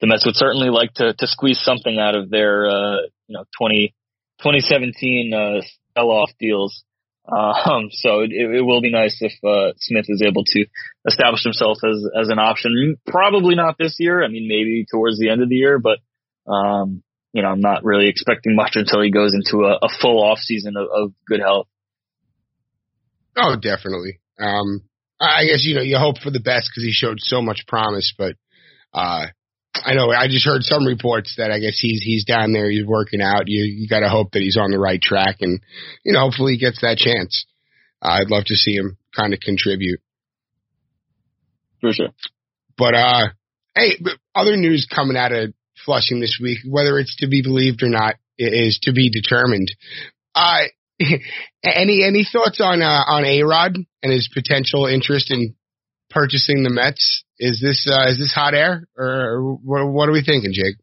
the 0.04 0.08
Mets 0.12 0.26
would 0.26 0.36
certainly 0.36 0.68
like 0.68 0.92
to 0.94 1.14
to 1.14 1.26
squeeze 1.26 1.60
something 1.60 1.98
out 1.98 2.14
of 2.14 2.28
their 2.28 2.66
uh, 2.66 2.96
you 3.26 3.38
know 3.38 3.44
20 3.58 3.94
2017 4.42 5.32
uh, 5.32 5.62
sell 5.96 6.10
off 6.10 6.30
deals. 6.38 6.84
Um, 7.26 7.88
so 7.90 8.20
it, 8.20 8.32
it 8.32 8.60
will 8.60 8.82
be 8.82 8.92
nice 8.92 9.16
if 9.22 9.32
uh, 9.42 9.72
Smith 9.78 10.04
is 10.08 10.20
able 10.20 10.44
to 10.44 10.66
establish 11.08 11.42
himself 11.42 11.78
as 11.82 12.04
as 12.20 12.28
an 12.28 12.38
option. 12.38 12.96
Probably 13.06 13.54
not 13.54 13.76
this 13.78 13.96
year. 13.98 14.22
I 14.22 14.28
mean, 14.28 14.46
maybe 14.46 14.84
towards 14.92 15.18
the 15.18 15.30
end 15.30 15.42
of 15.42 15.48
the 15.48 15.54
year, 15.54 15.78
but 15.78 16.00
um, 16.52 17.02
you 17.32 17.40
know, 17.40 17.48
I'm 17.48 17.62
not 17.62 17.82
really 17.82 18.08
expecting 18.08 18.54
much 18.54 18.72
until 18.74 19.00
he 19.00 19.10
goes 19.10 19.32
into 19.32 19.64
a, 19.64 19.78
a 19.80 19.88
full 20.02 20.22
off 20.22 20.38
season 20.38 20.74
of, 20.76 20.86
of 20.94 21.12
good 21.26 21.40
health. 21.40 21.66
Oh, 23.38 23.56
definitely. 23.56 24.20
Um, 24.38 24.82
I 25.18 25.46
guess 25.46 25.64
you 25.64 25.74
know 25.76 25.80
you 25.80 25.96
hope 25.96 26.18
for 26.18 26.30
the 26.30 26.40
best 26.40 26.68
because 26.70 26.84
he 26.84 26.92
showed 26.92 27.20
so 27.20 27.40
much 27.40 27.66
promise, 27.66 28.12
but 28.18 28.36
uh, 28.92 29.28
I 29.74 29.94
know 29.94 30.10
I 30.10 30.28
just 30.28 30.46
heard 30.46 30.62
some 30.62 30.86
reports 30.86 31.34
that 31.36 31.50
I 31.50 31.58
guess 31.58 31.78
he's 31.80 32.00
he's 32.02 32.24
down 32.24 32.52
there, 32.52 32.70
he's 32.70 32.86
working 32.86 33.20
out. 33.20 33.44
You 33.46 33.64
you 33.64 33.88
got 33.88 34.00
to 34.00 34.08
hope 34.08 34.32
that 34.32 34.42
he's 34.42 34.56
on 34.56 34.70
the 34.70 34.78
right 34.78 35.00
track, 35.00 35.38
and 35.40 35.60
you 36.04 36.12
know 36.12 36.20
hopefully 36.20 36.52
he 36.52 36.58
gets 36.58 36.80
that 36.82 36.98
chance. 36.98 37.46
Uh, 38.00 38.20
I'd 38.20 38.30
love 38.30 38.44
to 38.46 38.54
see 38.54 38.74
him 38.76 38.96
kind 39.14 39.34
of 39.34 39.40
contribute. 39.40 40.00
For 41.80 41.92
sure. 41.92 42.10
But 42.78 42.94
uh, 42.94 43.28
hey, 43.74 43.96
but 44.00 44.14
other 44.34 44.56
news 44.56 44.86
coming 44.92 45.16
out 45.16 45.32
of 45.32 45.52
Flushing 45.84 46.20
this 46.20 46.38
week, 46.40 46.58
whether 46.66 46.98
it's 46.98 47.16
to 47.16 47.28
be 47.28 47.42
believed 47.42 47.82
or 47.82 47.88
not, 47.88 48.14
is 48.38 48.78
to 48.84 48.92
be 48.92 49.10
determined. 49.10 49.74
Uh, 50.34 50.62
any 51.62 52.04
any 52.04 52.24
thoughts 52.30 52.60
on 52.60 52.80
uh, 52.80 53.02
on 53.06 53.24
A 53.24 53.42
Rod 53.42 53.76
and 54.02 54.12
his 54.12 54.30
potential 54.32 54.86
interest 54.86 55.30
in 55.30 55.56
purchasing 56.10 56.62
the 56.62 56.70
Mets? 56.70 57.23
Is 57.38 57.60
this 57.60 57.88
uh, 57.90 58.08
is 58.08 58.18
this 58.18 58.32
hot 58.32 58.54
air 58.54 58.86
or 58.96 59.54
what, 59.62 59.86
what 59.86 60.08
are 60.08 60.12
we 60.12 60.22
thinking, 60.22 60.52
Jake? 60.52 60.76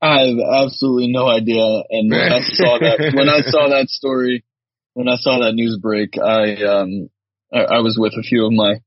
I 0.00 0.28
have 0.28 0.64
absolutely 0.64 1.08
no 1.08 1.28
idea. 1.28 1.62
And 1.90 2.10
when 2.10 2.32
I 2.32 2.40
saw 2.42 2.78
that, 2.78 3.12
when 3.14 3.28
I 3.28 3.40
saw 3.40 3.68
that 3.70 3.88
story, 3.88 4.44
when 4.94 5.08
I 5.08 5.16
saw 5.16 5.40
that 5.40 5.54
news 5.54 5.78
break, 5.80 6.18
I, 6.18 6.62
um, 6.62 7.08
I, 7.52 7.58
I 7.58 7.78
was 7.80 7.96
with 7.98 8.12
a 8.14 8.22
few 8.22 8.46
of 8.46 8.52
my, 8.52 8.80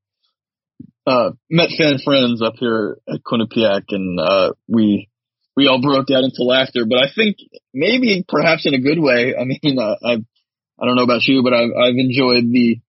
uh, 1.05 1.31
Met 1.49 1.69
fan 1.77 1.97
friends 2.03 2.41
up 2.41 2.53
here 2.57 2.97
at 3.07 3.21
Quinnipiac 3.23 3.85
and, 3.89 4.19
uh, 4.19 4.53
we, 4.67 5.09
we 5.55 5.67
all 5.67 5.81
broke 5.81 6.09
out 6.11 6.23
into 6.23 6.43
laughter, 6.43 6.85
but 6.87 6.99
I 6.99 7.07
think 7.13 7.37
maybe 7.73 8.23
perhaps 8.27 8.65
in 8.65 8.73
a 8.73 8.79
good 8.79 8.99
way. 8.99 9.35
I 9.35 9.43
mean, 9.43 9.79
uh, 9.79 9.95
I, 10.03 10.13
I 10.13 10.85
don't 10.85 10.95
know 10.95 11.03
about 11.03 11.25
you, 11.25 11.43
but 11.43 11.53
I've, 11.53 11.71
I've 11.77 11.97
enjoyed 11.97 12.45
the, 12.49 12.79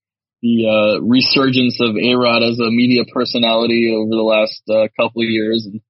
the 0.43 0.67
uh, 0.67 1.01
resurgence 1.01 1.79
of 1.81 1.97
A 1.97 2.15
Rod 2.15 2.43
as 2.43 2.59
a 2.59 2.71
media 2.71 3.05
personality 3.13 3.95
over 3.97 4.11
the 4.11 4.27
last 4.27 4.63
uh, 4.69 4.89
couple 4.99 5.23
of 5.23 5.29
years. 5.29 5.67
And, 5.71 5.81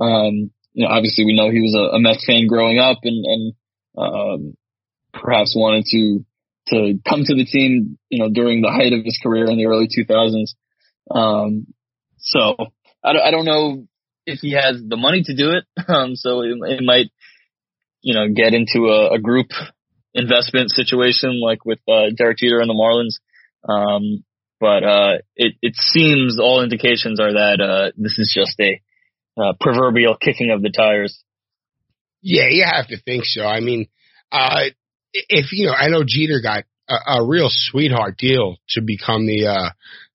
um, 0.00 0.50
you 0.72 0.84
know, 0.84 0.90
obviously 0.90 1.24
we 1.24 1.36
know 1.36 1.50
he 1.50 1.60
was 1.60 1.74
a, 1.74 1.96
a 1.96 2.00
Mets 2.00 2.26
fan 2.26 2.48
growing 2.48 2.78
up 2.78 2.98
and, 3.04 3.24
and, 3.24 3.52
um, 3.96 4.56
perhaps 5.12 5.54
wanted 5.56 5.84
to, 5.86 6.24
to 6.68 6.98
come 7.08 7.22
to 7.24 7.34
the 7.34 7.44
team, 7.44 7.98
you 8.08 8.18
know, 8.18 8.28
during 8.28 8.62
the 8.62 8.70
height 8.70 8.92
of 8.92 9.04
his 9.04 9.18
career 9.22 9.46
in 9.46 9.58
the 9.58 9.66
early 9.66 9.86
2000s. 9.86 10.54
Um, 11.10 11.66
so 12.18 12.56
I 13.02 13.12
don't, 13.12 13.22
I 13.22 13.30
don't 13.30 13.44
know 13.44 13.86
if 14.26 14.40
he 14.40 14.52
has 14.52 14.76
the 14.86 14.96
money 14.96 15.22
to 15.24 15.34
do 15.34 15.52
it. 15.52 15.64
Um, 15.88 16.14
so 16.14 16.42
it, 16.42 16.56
it 16.66 16.84
might, 16.84 17.06
you 18.00 18.14
know, 18.14 18.28
get 18.28 18.54
into 18.54 18.88
a, 18.88 19.14
a 19.14 19.18
group 19.18 19.48
investment 20.14 20.70
situation 20.70 21.40
like 21.40 21.64
with 21.64 21.80
uh, 21.88 22.10
Derek 22.16 22.38
Jeter 22.38 22.60
and 22.60 22.68
the 22.68 22.74
Marlins. 22.74 23.18
Um, 23.68 24.24
but 24.60 24.84
uh, 24.84 25.18
it 25.36 25.54
it 25.62 25.74
seems 25.76 26.38
all 26.38 26.62
indications 26.62 27.18
are 27.18 27.32
that 27.32 27.60
uh, 27.60 27.92
this 27.96 28.18
is 28.18 28.32
just 28.34 28.60
a 28.60 28.80
uh, 29.40 29.54
proverbial 29.58 30.16
kicking 30.20 30.50
of 30.50 30.62
the 30.62 30.70
tires. 30.70 31.22
Yeah, 32.22 32.48
you 32.50 32.64
have 32.70 32.88
to 32.88 33.00
think 33.00 33.24
so. 33.24 33.44
I 33.44 33.60
mean, 33.60 33.86
uh, 34.30 34.64
if 35.12 35.52
you 35.52 35.66
know, 35.66 35.72
I 35.72 35.88
know 35.88 36.04
Jeter 36.06 36.40
got 36.42 36.64
a, 36.88 37.20
a 37.20 37.26
real 37.26 37.48
sweetheart 37.50 38.18
deal 38.18 38.56
to 38.70 38.82
become 38.82 39.26
the 39.26 39.46
uh, 39.46 39.70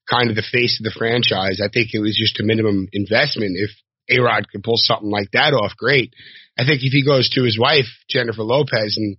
kind 0.10 0.30
of 0.30 0.36
the 0.36 0.46
face 0.52 0.80
of 0.80 0.84
the 0.84 0.96
franchise. 0.96 1.60
I 1.64 1.70
think 1.74 1.90
it 1.94 2.00
was 2.00 2.16
just 2.16 2.40
a 2.40 2.44
minimum 2.44 2.88
investment. 2.94 3.58
If 3.58 3.72
A 4.16 4.22
Rod 4.22 4.48
could 4.52 4.64
pull 4.64 4.78
something 4.78 5.10
like 5.10 5.32
that 5.32 5.54
off, 5.54 5.76
great. 5.78 6.14
I 6.58 6.66
think 6.66 6.84
if 6.84 6.94
he 6.94 7.04
goes 7.04 7.30
to 7.32 7.44
his 7.44 7.60
wife 7.60 7.90
Jennifer 8.10 8.44
Lopez 8.44 8.96
and 8.98 9.18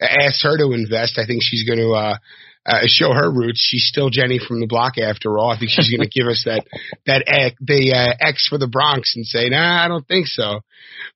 asks 0.00 0.42
her 0.42 0.58
to 0.58 0.72
invest, 0.72 1.18
I 1.18 1.26
think 1.26 1.42
she's 1.42 1.66
going 1.66 1.78
to 1.78 2.18
uh, 2.66 2.80
show 2.86 3.12
her 3.12 3.30
roots. 3.30 3.60
She's 3.60 3.86
still 3.86 4.10
Jenny 4.10 4.40
from 4.40 4.60
the 4.60 4.66
block 4.66 4.98
after 4.98 5.38
all. 5.38 5.50
I 5.50 5.58
think 5.58 5.70
she's 5.70 5.90
going 5.90 6.06
to 6.06 6.12
give 6.12 6.26
us 6.26 6.42
that 6.46 6.66
that 7.06 7.24
X, 7.26 7.56
the 7.60 7.92
uh, 7.94 8.26
X 8.26 8.48
for 8.48 8.58
the 8.58 8.66
Bronx 8.66 9.14
and 9.14 9.24
say, 9.24 9.48
nah, 9.48 9.84
I 9.84 9.88
don't 9.88 10.06
think 10.06 10.26
so. 10.26 10.60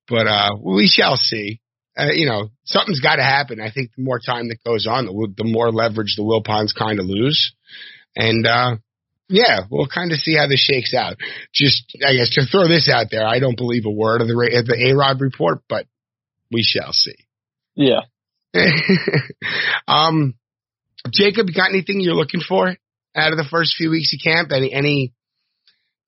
But 0.07 0.27
uh, 0.27 0.51
we 0.61 0.87
shall 0.87 1.17
see. 1.17 1.59
Uh, 1.97 2.11
you 2.13 2.25
know, 2.25 2.49
something's 2.63 3.01
got 3.01 3.17
to 3.17 3.23
happen. 3.23 3.59
I 3.59 3.69
think 3.69 3.91
the 3.97 4.03
more 4.03 4.19
time 4.25 4.47
that 4.47 4.63
goes 4.65 4.87
on, 4.87 5.05
the, 5.05 5.33
the 5.35 5.43
more 5.43 5.71
leverage 5.71 6.15
the 6.15 6.23
Wilpons 6.23 6.73
kind 6.77 6.99
of 6.99 7.05
lose. 7.05 7.53
And 8.15 8.47
uh, 8.47 8.77
yeah, 9.27 9.61
we'll 9.69 9.87
kind 9.87 10.13
of 10.13 10.17
see 10.19 10.37
how 10.37 10.47
this 10.47 10.59
shakes 10.59 10.93
out. 10.93 11.17
Just, 11.53 11.97
I 12.05 12.13
guess, 12.13 12.29
to 12.35 12.45
throw 12.45 12.69
this 12.69 12.89
out 12.89 13.07
there, 13.11 13.25
I 13.25 13.39
don't 13.39 13.57
believe 13.57 13.85
a 13.85 13.91
word 13.91 14.21
of 14.21 14.27
the 14.27 14.33
of 14.57 14.65
the 14.67 14.89
A 14.89 14.95
Rod 14.95 15.19
report, 15.19 15.63
but 15.67 15.85
we 16.49 16.63
shall 16.63 16.93
see. 16.93 17.15
Yeah. 17.75 18.01
um, 19.87 20.35
Jacob, 21.09 21.47
you 21.47 21.55
got 21.55 21.69
anything 21.69 21.99
you're 21.99 22.15
looking 22.15 22.41
for 22.41 22.75
out 23.15 23.31
of 23.31 23.37
the 23.37 23.47
first 23.49 23.75
few 23.77 23.89
weeks 23.89 24.13
of 24.13 24.23
camp? 24.23 24.51
Any, 24.51 24.73
any, 24.73 25.13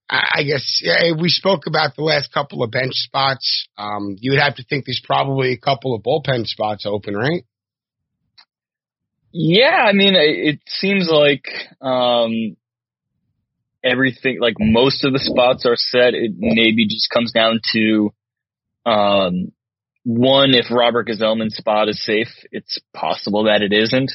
I 0.09 0.43
guess 0.43 0.81
yeah, 0.83 1.13
we 1.19 1.29
spoke 1.29 1.65
about 1.67 1.95
the 1.95 2.03
last 2.03 2.31
couple 2.31 2.63
of 2.63 2.71
bench 2.71 2.93
spots. 2.93 3.67
Um, 3.77 4.15
you 4.19 4.31
would 4.31 4.41
have 4.41 4.55
to 4.55 4.63
think 4.63 4.85
there's 4.85 5.01
probably 5.03 5.53
a 5.53 5.57
couple 5.57 5.95
of 5.95 6.03
bullpen 6.03 6.45
spots 6.45 6.85
open, 6.85 7.15
right? 7.15 7.45
Yeah, 9.31 9.85
I 9.87 9.93
mean, 9.93 10.13
it 10.15 10.59
seems 10.67 11.09
like 11.09 11.45
um, 11.81 12.55
everything, 13.83 14.37
like 14.39 14.55
most 14.59 15.03
of 15.03 15.11
the 15.11 15.19
spots 15.19 15.65
are 15.65 15.75
set. 15.75 16.13
It 16.13 16.33
maybe 16.37 16.85
just 16.87 17.09
comes 17.09 17.31
down 17.31 17.59
to 17.73 18.13
um, 18.85 19.51
one, 20.03 20.53
if 20.53 20.65
Robert 20.69 21.07
Gsellman's 21.07 21.55
spot 21.55 21.89
is 21.89 22.03
safe, 22.03 22.27
it's 22.51 22.79
possible 22.93 23.45
that 23.45 23.61
it 23.61 23.73
isn't. 23.73 24.11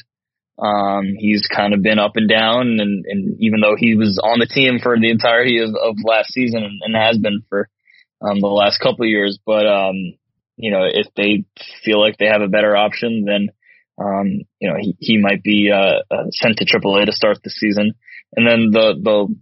Um, 0.61 1.15
he's 1.17 1.47
kind 1.47 1.73
of 1.73 1.81
been 1.81 1.99
up 1.99 2.15
and 2.15 2.27
down, 2.27 2.79
and, 2.79 3.05
and 3.05 3.37
even 3.39 3.61
though 3.61 3.75
he 3.77 3.95
was 3.95 4.19
on 4.21 4.39
the 4.39 4.45
team 4.45 4.79
for 4.81 4.99
the 4.99 5.09
entirety 5.09 5.59
of, 5.59 5.69
of 5.69 5.95
last 6.03 6.33
season 6.33 6.79
and, 6.81 6.95
has 6.95 7.17
been 7.17 7.43
for 7.47 7.69
um, 8.21 8.41
the 8.41 8.47
last 8.47 8.79
couple 8.79 9.05
of 9.05 9.09
years, 9.09 9.39
but 9.45 9.65
um, 9.65 9.95
you 10.57 10.71
know, 10.71 10.83
if 10.83 11.07
they 11.15 11.45
feel 11.85 12.01
like 12.01 12.17
they 12.17 12.25
have 12.25 12.41
a 12.41 12.49
better 12.49 12.75
option, 12.75 13.23
then 13.25 13.47
um, 13.97 14.41
you 14.59 14.69
know 14.69 14.75
he, 14.77 14.95
he 14.99 15.17
might 15.17 15.41
be 15.41 15.71
uh, 15.71 15.99
uh, 16.13 16.25
sent 16.31 16.57
to 16.57 16.65
AAA 16.65 17.05
to 17.05 17.13
start 17.13 17.37
the 17.41 17.49
season. 17.49 17.93
And 18.35 18.45
then 18.45 18.69
the 18.71 18.99
the 19.01 19.35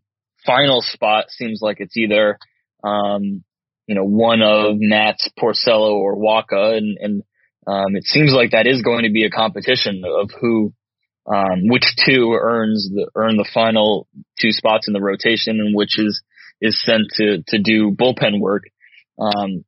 final 0.46 0.82
spot 0.82 1.26
seems 1.30 1.60
like 1.62 1.78
it's 1.80 1.98
either 1.98 2.38
um, 2.84 3.44
you 3.88 3.96
know 3.96 4.04
one 4.04 4.44
of 4.44 4.76
Matz, 4.78 5.28
Porcello, 5.40 5.94
or 5.94 6.16
Wacha, 6.16 6.78
and 6.78 6.98
and 7.00 7.24
um, 7.66 7.96
it 7.96 8.04
seems 8.04 8.32
like 8.32 8.52
that 8.52 8.68
is 8.68 8.84
going 8.84 9.04
to 9.04 9.12
be 9.12 9.26
a 9.26 9.32
competition 9.32 10.04
of 10.06 10.30
who 10.40 10.74
um, 11.28 11.68
which 11.68 11.84
two 12.06 12.38
earns 12.40 12.90
the 12.94 13.10
earn 13.16 13.38
the 13.38 13.50
final 13.54 14.08
two 14.40 14.52
spots 14.52 14.88
in 14.88 14.94
the 14.94 15.02
rotation 15.02 15.60
and 15.60 15.76
which 15.76 16.00
is 16.00 16.24
is 16.62 16.82
sent 16.84 17.04
to 17.16 17.44
to 17.48 17.60
do 17.60 17.92
bullpen 17.92 18.40
work. 18.40 18.64
Um, 19.20 19.66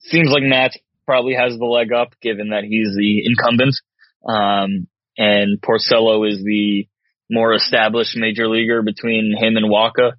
seems 0.00 0.30
like 0.30 0.42
Matz 0.42 0.76
probably 1.06 1.34
has 1.34 1.56
the 1.56 1.64
leg 1.64 1.92
up 1.92 2.14
given 2.20 2.50
that 2.50 2.64
he's 2.64 2.94
the 2.96 3.24
incumbent, 3.26 3.74
um, 4.26 4.88
and 5.16 5.60
Porcello 5.60 6.28
is 6.28 6.42
the 6.42 6.88
more 7.30 7.54
established 7.54 8.16
major 8.16 8.48
leaguer 8.48 8.82
between 8.82 9.36
him 9.36 9.56
and 9.56 9.66
Wacha. 9.66 10.12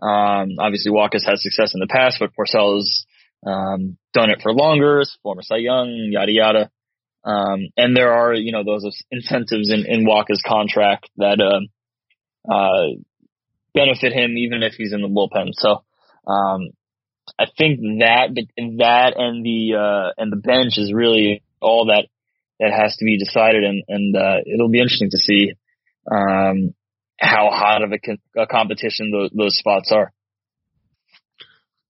Um, 0.00 0.56
obviously 0.58 0.92
Wacha's 0.92 1.24
had 1.24 1.38
success 1.38 1.72
in 1.74 1.80
the 1.80 1.88
past, 1.88 2.18
but 2.20 2.30
Porcello's 2.34 3.06
um, 3.46 3.96
done 4.12 4.30
it 4.30 4.40
for 4.42 4.52
longer, 4.52 5.02
former 5.22 5.42
Cy 5.42 5.56
Young, 5.56 6.08
yada 6.10 6.32
yada. 6.32 6.70
Um, 7.28 7.68
and 7.76 7.94
there 7.94 8.14
are, 8.14 8.32
you 8.32 8.52
know, 8.52 8.64
those 8.64 9.04
incentives 9.10 9.70
in, 9.70 9.84
in 9.86 10.06
Wacha's 10.06 10.42
contract 10.46 11.10
that, 11.18 11.38
uh, 11.40 11.60
uh, 12.50 12.96
benefit 13.74 14.14
him 14.14 14.38
even 14.38 14.62
if 14.62 14.74
he's 14.74 14.94
in 14.94 15.02
the 15.02 15.08
bullpen. 15.08 15.50
So, 15.52 15.84
um, 16.26 16.70
I 17.38 17.44
think 17.58 17.80
that, 18.00 18.30
that 18.78 19.12
and 19.18 19.44
the, 19.44 19.74
uh, 19.76 20.12
and 20.16 20.32
the 20.32 20.36
bench 20.36 20.78
is 20.78 20.90
really 20.94 21.42
all 21.60 21.86
that, 21.86 22.06
that 22.60 22.72
has 22.72 22.96
to 22.96 23.04
be 23.04 23.18
decided 23.18 23.62
and, 23.62 23.82
and, 23.88 24.16
uh, 24.16 24.38
it'll 24.46 24.70
be 24.70 24.80
interesting 24.80 25.10
to 25.10 25.18
see, 25.18 25.52
um, 26.10 26.74
how 27.20 27.50
hot 27.50 27.82
of 27.82 27.92
a, 27.92 28.40
a 28.40 28.46
competition 28.46 29.10
those, 29.10 29.30
those 29.36 29.58
spots 29.58 29.92
are. 29.92 30.12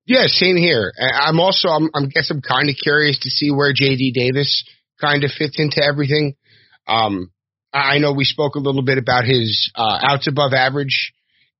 Yeah, 0.05 0.24
same 0.27 0.57
here. 0.57 0.90
I'm 0.98 1.38
also, 1.38 1.68
I'm, 1.68 1.90
I 1.94 2.07
guess 2.07 2.31
I'm 2.31 2.40
kind 2.40 2.70
of 2.70 2.77
curious 2.83 3.20
to 3.20 3.31
see 3.31 3.51
where 3.51 3.74
JD 3.74 4.14
Davis 4.14 4.64
kind 5.01 5.25
of 5.25 5.31
fits 5.31 5.59
into 5.59 5.83
everything. 5.83 6.35
Um, 6.87 7.31
I 7.73 7.99
know 7.99 8.13
we 8.13 8.25
spoke 8.25 8.55
a 8.55 8.61
little 8.61 8.83
bit 8.83 8.99
about 8.99 9.25
his 9.25 9.71
uh, 9.75 9.99
outs 10.03 10.27
above 10.27 10.53
average, 10.53 11.13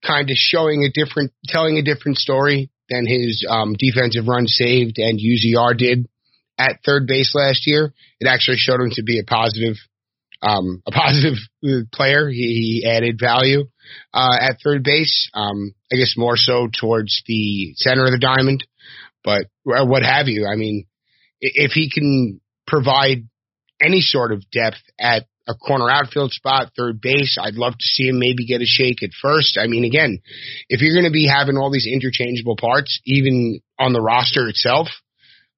kind 0.05 0.31
of 0.31 0.37
showing 0.37 0.85
a 0.85 0.90
different, 0.90 1.33
telling 1.46 1.77
a 1.77 1.83
different 1.83 2.18
story 2.18 2.70
than 2.88 3.07
his 3.07 3.46
um, 3.48 3.74
defensive 3.79 4.27
run 4.27 4.46
saved 4.46 4.98
and 4.98 5.20
UZR 5.20 5.77
did 5.77 6.09
at 6.59 6.81
third 6.85 7.07
base 7.07 7.35
last 7.35 7.66
year. 7.66 7.92
It 8.20 8.27
actually 8.27 8.57
showed 8.57 8.81
him 8.81 8.90
to 8.92 9.03
be 9.03 9.20
a 9.20 9.24
positive, 9.24 9.77
um, 10.40 10.83
a 10.87 10.90
positive 10.92 11.37
player. 11.92 12.29
He, 12.29 12.83
he 12.83 12.88
added 12.88 13.18
value 13.20 13.68
uh, 14.14 14.37
at 14.40 14.59
third 14.64 14.83
base. 14.83 15.31
Um, 15.35 15.74
I 15.92 15.96
guess 15.96 16.14
more 16.16 16.37
so 16.37 16.68
towards 16.68 17.22
the 17.27 17.74
center 17.77 18.07
of 18.07 18.12
the 18.12 18.18
diamond, 18.18 18.66
but 19.22 19.46
what 19.62 20.03
have 20.03 20.29
you. 20.29 20.46
I 20.46 20.57
mean, 20.57 20.87
if 21.40 21.72
he 21.72 21.90
can 21.90 22.40
provide 22.68 23.26
any 23.83 24.00
sort 24.00 24.33
of 24.33 24.48
depth 24.50 24.83
at 24.98 25.24
a 25.48 25.54
corner 25.54 25.88
outfield 25.90 26.31
spot, 26.33 26.72
third 26.76 27.00
base. 27.00 27.38
I'd 27.40 27.54
love 27.54 27.72
to 27.72 27.85
see 27.85 28.09
him 28.09 28.18
maybe 28.18 28.46
get 28.46 28.61
a 28.61 28.66
shake 28.66 29.02
at 29.02 29.11
first. 29.20 29.59
I 29.59 29.66
mean, 29.66 29.85
again, 29.85 30.20
if 30.68 30.83
you're 30.83 30.94
going 30.94 31.11
to 31.11 31.11
be 31.11 31.26
having 31.26 31.57
all 31.57 31.72
these 31.72 31.88
interchangeable 31.90 32.57
parts, 32.57 33.00
even 33.07 33.61
on 33.78 33.94
the 33.94 34.00
roster 34.00 34.46
itself, 34.48 34.88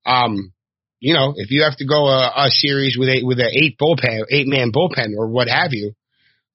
um, 0.06 0.52
you 1.00 1.14
know, 1.14 1.34
if 1.36 1.50
you 1.50 1.64
have 1.64 1.76
to 1.78 1.86
go 1.86 2.06
a, 2.06 2.46
a 2.46 2.50
series 2.50 2.96
with 2.96 3.08
a 3.08 3.22
with 3.24 3.40
an 3.40 3.50
eight 3.52 3.76
bullpen, 3.78 4.26
eight 4.30 4.46
man 4.46 4.70
bullpen, 4.70 5.16
or 5.16 5.28
what 5.28 5.48
have 5.48 5.72
you, 5.72 5.92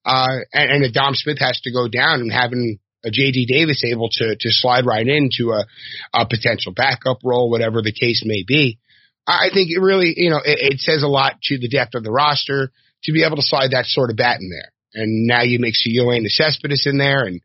uh, 0.06 0.38
and, 0.54 0.72
and 0.72 0.84
a 0.84 0.92
Dom 0.92 1.16
Smith 1.16 1.40
has 1.40 1.60
to 1.62 1.72
go 1.72 1.88
down, 1.88 2.22
and 2.22 2.32
having 2.32 2.80
a 3.04 3.10
JD 3.10 3.48
Davis 3.48 3.84
able 3.84 4.10
to 4.10 4.36
to 4.40 4.50
slide 4.52 4.86
right 4.86 5.06
into 5.06 5.52
a, 5.52 5.66
a 6.14 6.28
potential 6.28 6.74
backup 6.74 7.18
role, 7.24 7.50
whatever 7.50 7.82
the 7.82 7.92
case 7.92 8.24
may 8.24 8.44
be, 8.48 8.80
I 9.28 9.50
think 9.54 9.70
it 9.72 9.80
really, 9.80 10.14
you 10.16 10.30
know, 10.30 10.42
it, 10.44 10.74
it, 10.74 10.80
says 10.80 11.02
a 11.02 11.08
lot 11.08 11.42
to 11.44 11.58
the 11.58 11.68
depth 11.68 11.96
of 11.96 12.04
the 12.04 12.12
roster 12.12 12.72
to 13.04 13.12
be 13.12 13.24
able 13.24 13.38
to 13.38 13.42
slide 13.42 13.72
that 13.72 13.86
sort 13.86 14.12
of 14.12 14.18
bat 14.18 14.40
in 14.40 14.50
there. 14.50 14.72
And 14.94 15.28
now 15.28 15.42
you 15.42 15.60
make 15.60 15.74
Yoenis 15.88 16.30
Cespedes 16.30 16.86
in 16.86 16.98
there, 16.98 17.26
and 17.26 17.42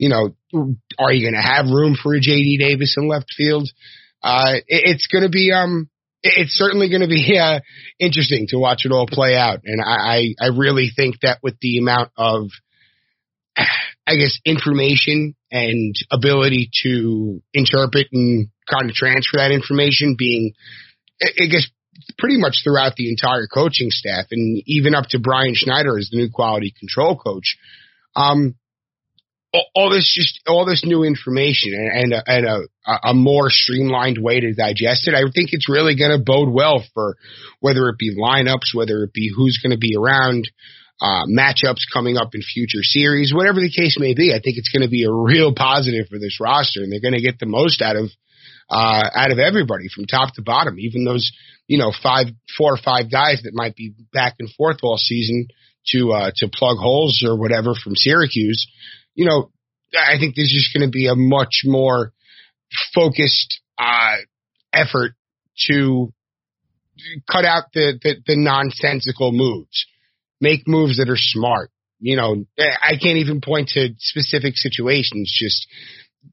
you 0.00 0.08
know, 0.08 0.34
are 0.98 1.12
you 1.12 1.30
going 1.30 1.34
to 1.34 1.46
have 1.46 1.66
room 1.66 1.94
for 1.94 2.14
a 2.14 2.20
JD 2.20 2.58
Davis 2.58 2.96
in 2.96 3.06
left 3.06 3.32
field? 3.36 3.68
Uh, 4.22 4.54
it, 4.66 4.96
it's 4.96 5.06
going 5.06 5.24
to 5.24 5.28
be, 5.28 5.52
um, 5.52 5.90
it's 6.22 6.54
certainly 6.54 6.88
going 6.88 7.02
to 7.02 7.06
be 7.06 7.38
uh, 7.40 7.60
interesting 7.98 8.46
to 8.48 8.58
watch 8.58 8.86
it 8.86 8.92
all 8.92 9.06
play 9.06 9.36
out. 9.36 9.60
And 9.64 9.80
I, 9.84 10.34
I 10.40 10.48
really 10.56 10.90
think 10.94 11.20
that 11.20 11.40
with 11.42 11.58
the 11.60 11.78
amount 11.78 12.12
of, 12.16 12.48
I 14.06 14.16
guess, 14.16 14.38
information 14.44 15.36
and 15.50 15.94
ability 16.10 16.70
to 16.82 17.42
interpret 17.52 18.06
and 18.12 18.48
kind 18.70 18.88
of 18.88 18.96
transfer 18.96 19.36
that 19.36 19.52
information 19.52 20.16
being 20.18 20.54
I 21.22 21.46
guess 21.46 21.68
pretty 22.18 22.38
much 22.38 22.60
throughout 22.62 22.96
the 22.96 23.10
entire 23.10 23.46
coaching 23.46 23.90
staff 23.90 24.26
and 24.30 24.62
even 24.66 24.94
up 24.94 25.06
to 25.10 25.18
Brian 25.18 25.54
Schneider 25.54 25.98
as 25.98 26.08
the 26.10 26.18
new 26.18 26.30
quality 26.30 26.72
control 26.78 27.16
coach. 27.16 27.56
Um, 28.16 28.56
all 29.74 29.90
this 29.90 30.12
just 30.14 30.40
all 30.46 30.64
this 30.64 30.84
new 30.84 31.02
information 31.02 31.74
and, 31.74 31.90
and, 31.90 32.12
a, 32.12 32.22
and 32.26 32.46
a, 32.46 33.08
a 33.08 33.14
more 33.14 33.50
streamlined 33.50 34.18
way 34.18 34.40
to 34.40 34.54
digest 34.54 35.08
it. 35.08 35.14
I 35.14 35.22
think 35.22 35.50
it's 35.52 35.68
really 35.68 35.96
going 35.96 36.12
to 36.16 36.22
bode 36.24 36.50
well 36.52 36.84
for 36.94 37.16
whether 37.58 37.88
it 37.88 37.98
be 37.98 38.16
lineups, 38.16 38.74
whether 38.74 39.02
it 39.02 39.12
be 39.12 39.30
who's 39.34 39.58
going 39.62 39.72
to 39.72 39.78
be 39.78 39.96
around, 39.96 40.48
uh, 41.00 41.24
matchups 41.26 41.82
coming 41.92 42.16
up 42.16 42.34
in 42.34 42.42
future 42.42 42.82
series, 42.82 43.34
whatever 43.34 43.58
the 43.58 43.70
case 43.70 43.96
may 43.98 44.14
be. 44.14 44.32
I 44.32 44.40
think 44.40 44.58
it's 44.58 44.68
going 44.68 44.82
to 44.82 44.90
be 44.90 45.04
a 45.04 45.12
real 45.12 45.54
positive 45.54 46.06
for 46.08 46.18
this 46.18 46.38
roster, 46.40 46.82
and 46.82 46.92
they're 46.92 47.00
going 47.00 47.14
to 47.14 47.22
get 47.22 47.38
the 47.38 47.46
most 47.46 47.82
out 47.82 47.96
of 47.96 48.10
uh, 48.70 49.10
out 49.14 49.32
of 49.32 49.38
everybody 49.38 49.88
from 49.94 50.06
top 50.06 50.34
to 50.34 50.42
bottom, 50.42 50.78
even 50.78 51.04
those 51.04 51.32
you 51.66 51.78
know 51.78 51.92
five, 52.02 52.26
four 52.56 52.74
or 52.74 52.78
five 52.82 53.10
guys 53.10 53.42
that 53.44 53.52
might 53.54 53.76
be 53.76 53.92
back 54.12 54.36
and 54.38 54.50
forth 54.56 54.78
all 54.82 54.96
season 54.96 55.48
to 55.88 56.12
uh, 56.12 56.30
to 56.36 56.48
plug 56.48 56.78
holes 56.78 57.24
or 57.26 57.36
whatever 57.36 57.74
from 57.74 57.96
Syracuse 57.96 58.66
you 59.14 59.26
know, 59.26 59.50
I 59.94 60.18
think 60.18 60.34
there's 60.34 60.52
just 60.52 60.74
going 60.74 60.88
to 60.88 60.90
be 60.90 61.06
a 61.06 61.14
much 61.14 61.62
more 61.64 62.12
focused 62.94 63.60
uh, 63.78 64.16
effort 64.72 65.12
to 65.68 66.12
cut 67.30 67.44
out 67.44 67.64
the, 67.74 67.98
the, 68.02 68.14
the 68.26 68.36
nonsensical 68.36 69.32
moves, 69.32 69.86
make 70.40 70.66
moves 70.66 70.98
that 70.98 71.10
are 71.10 71.18
smart. 71.18 71.70
You 71.98 72.16
know, 72.16 72.46
I 72.58 72.92
can't 72.92 73.18
even 73.18 73.42
point 73.42 73.68
to 73.74 73.90
specific 73.98 74.56
situations. 74.56 75.36
Just 75.38 75.66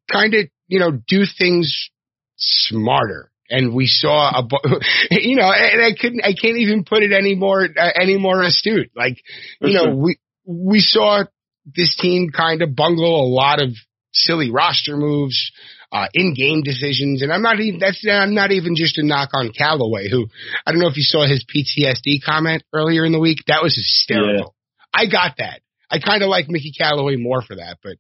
kind 0.10 0.34
of, 0.34 0.46
you 0.68 0.80
know, 0.80 0.92
do 0.92 1.26
things 1.38 1.90
smarter. 2.38 3.32
And 3.50 3.74
we 3.74 3.88
saw 3.88 4.30
a, 4.30 4.44
you 5.12 5.36
know, 5.36 5.50
and 5.52 5.82
I 5.82 5.94
couldn't, 6.00 6.22
I 6.24 6.34
can't 6.34 6.58
even 6.58 6.84
put 6.84 7.04
it 7.04 7.14
any 7.14 7.36
more, 7.36 7.64
uh, 7.64 7.90
any 8.00 8.18
more 8.18 8.42
astute. 8.42 8.92
Like, 8.96 9.22
you 9.62 9.74
know, 9.74 9.96
we, 9.96 10.18
we 10.46 10.80
saw 10.80 11.24
this 11.66 11.96
team 11.96 12.30
kind 12.36 12.62
of 12.62 12.76
bungle 12.76 13.26
a 13.26 13.30
lot 13.30 13.62
of 13.62 13.70
silly 14.14 14.52
roster 14.52 14.98
moves, 14.98 15.52
uh, 15.92 16.08
in-game 16.14 16.64
decisions, 16.64 17.22
and 17.22 17.32
I'm 17.32 17.42
not 17.42 17.60
even 17.60 17.80
that's 17.80 18.06
I'm 18.10 18.34
not 18.34 18.52
even 18.52 18.76
just 18.76 18.98
a 18.98 19.06
knock 19.06 19.30
on 19.34 19.52
Callaway, 19.58 20.10
who 20.10 20.28
I 20.66 20.72
don't 20.72 20.82
know 20.82 20.88
if 20.88 20.98
you 20.98 21.04
saw 21.04 21.26
his 21.26 21.46
PTSD 21.46 22.22
comment 22.26 22.64
earlier 22.74 23.06
in 23.06 23.12
the 23.12 23.20
week. 23.20 23.40
That 23.48 23.64
was 23.64 23.76
hysterical. 23.76 24.54
Yeah. 24.94 25.02
I 25.02 25.06
got 25.10 25.36
that. 25.38 25.62
I 25.90 26.00
kind 26.00 26.24
of 26.24 26.30
like 26.30 26.50
Mickey 26.50 26.74
Callaway 26.78 27.16
more 27.16 27.42
for 27.42 27.56
that, 27.56 27.78
but 27.82 27.98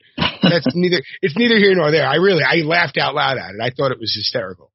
that's 0.49 0.75
neither. 0.75 1.01
It's 1.21 1.37
neither 1.37 1.57
here 1.57 1.75
nor 1.75 1.91
there. 1.91 2.07
I 2.07 2.15
really 2.15 2.43
I 2.43 2.57
laughed 2.57 2.97
out 2.97 3.15
loud 3.15 3.37
at 3.37 3.55
it. 3.55 3.61
I 3.61 3.69
thought 3.69 3.91
it 3.91 3.99
was 3.99 4.13
hysterical, 4.15 4.71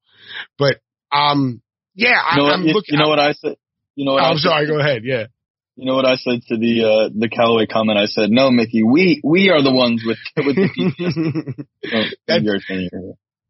but 0.57 0.81
um, 1.11 1.61
yeah, 1.95 2.21
you 2.35 2.41
know 2.41 2.47
I, 2.49 2.53
am 2.53 2.63
looking. 2.63 2.97
You 2.97 3.03
know 3.03 3.09
what 3.09 3.19
I 3.19 3.33
said. 3.33 3.55
You 3.95 4.05
know 4.05 4.13
what? 4.13 4.23
Oh, 4.23 4.27
I'm 4.27 4.37
sorry. 4.37 4.67
Go 4.67 4.79
ahead. 4.79 5.03
Yeah. 5.03 5.27
You 5.75 5.85
know 5.87 5.95
what 5.95 6.05
I 6.05 6.15
said 6.17 6.41
to 6.49 6.57
the 6.57 6.83
uh, 6.85 7.09
the 7.17 7.29
Callaway 7.29 7.65
comment? 7.65 7.97
I 7.97 8.05
said, 8.05 8.29
"No, 8.29 8.51
Mickey, 8.51 8.83
we 8.83 9.21
we 9.23 9.49
are 9.49 9.63
the 9.63 9.73
ones 9.73 10.03
with 10.05 10.19
with 10.37 10.55
the 10.55 10.69
PTSD." 11.81 12.15
That's 12.27 12.45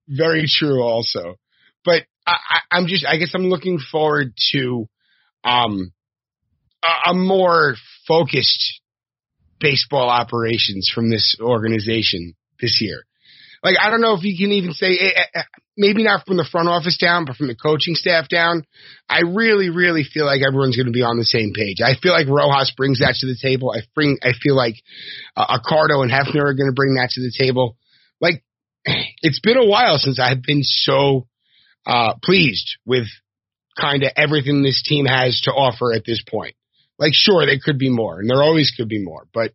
very 0.08 0.46
true, 0.48 0.82
also. 0.82 1.36
But 1.84 2.04
I, 2.26 2.32
I, 2.50 2.60
I'm 2.72 2.88
just, 2.88 3.06
I 3.06 3.18
guess, 3.18 3.32
I'm 3.34 3.50
looking 3.50 3.80
forward 3.80 4.34
to 4.54 4.88
um 5.44 5.92
a, 6.84 7.12
a 7.12 7.14
more 7.14 7.76
focused 8.08 8.82
baseball 9.64 10.10
operations 10.10 10.92
from 10.94 11.10
this 11.10 11.38
organization 11.42 12.36
this 12.60 12.80
year. 12.82 13.04
Like, 13.64 13.78
I 13.82 13.90
don't 13.90 14.02
know 14.02 14.14
if 14.14 14.24
you 14.24 14.38
can 14.38 14.52
even 14.52 14.74
say, 14.74 14.92
eh, 15.00 15.12
eh, 15.16 15.26
eh, 15.36 15.44
maybe 15.78 16.04
not 16.04 16.26
from 16.28 16.36
the 16.36 16.44
front 16.44 16.68
office 16.68 16.98
down, 16.98 17.24
but 17.24 17.38
from 17.38 17.48
the 17.48 17.56
coaching 17.56 17.96
staff 17.96 18.28
down. 18.28 18.66
I 19.08 19.22
really, 19.22 19.70
really 19.70 20.04
feel 20.04 20.26
like 20.26 20.42
everyone's 20.46 20.76
going 20.76 20.88
to 20.88 20.92
be 20.92 21.02
on 21.02 21.18
the 21.18 21.24
same 21.24 21.54
page. 21.56 21.78
I 21.80 21.96
feel 21.96 22.12
like 22.12 22.28
Rojas 22.28 22.74
brings 22.76 23.00
that 23.00 23.16
to 23.22 23.26
the 23.26 23.40
table. 23.42 23.72
I 23.72 23.88
bring, 23.96 24.18
I 24.22 24.34
feel 24.40 24.58
like 24.58 24.76
uh, 25.38 25.58
Accardo 25.58 26.04
and 26.04 26.12
Hefner 26.12 26.44
are 26.44 26.54
going 26.54 26.70
to 26.70 26.76
bring 26.76 26.96
that 26.96 27.12
to 27.12 27.22
the 27.22 27.32
table. 27.32 27.78
Like, 28.20 28.44
it's 29.22 29.40
been 29.40 29.58
a 29.58 29.66
while 29.66 29.98
since 29.98 30.20
I've 30.20 30.44
been 30.44 30.64
so 30.64 31.28
uh, 31.86 32.16
pleased 32.22 32.76
with 32.86 33.08
kind 33.80 34.04
of 34.04 34.12
everything 34.18 34.62
this 34.62 34.84
team 34.84 35.06
has 35.06 35.40
to 35.46 35.52
offer 35.52 35.94
at 35.94 36.04
this 36.06 36.22
point. 36.30 36.56
Like, 37.00 37.12
sure, 37.14 37.46
there 37.46 37.60
could 37.64 37.80
be 37.80 37.90
more, 37.90 38.20
and 38.20 38.30
there 38.30 38.42
always 38.42 38.72
could 38.76 38.88
be 38.88 39.04
more, 39.04 39.28
but 39.34 39.52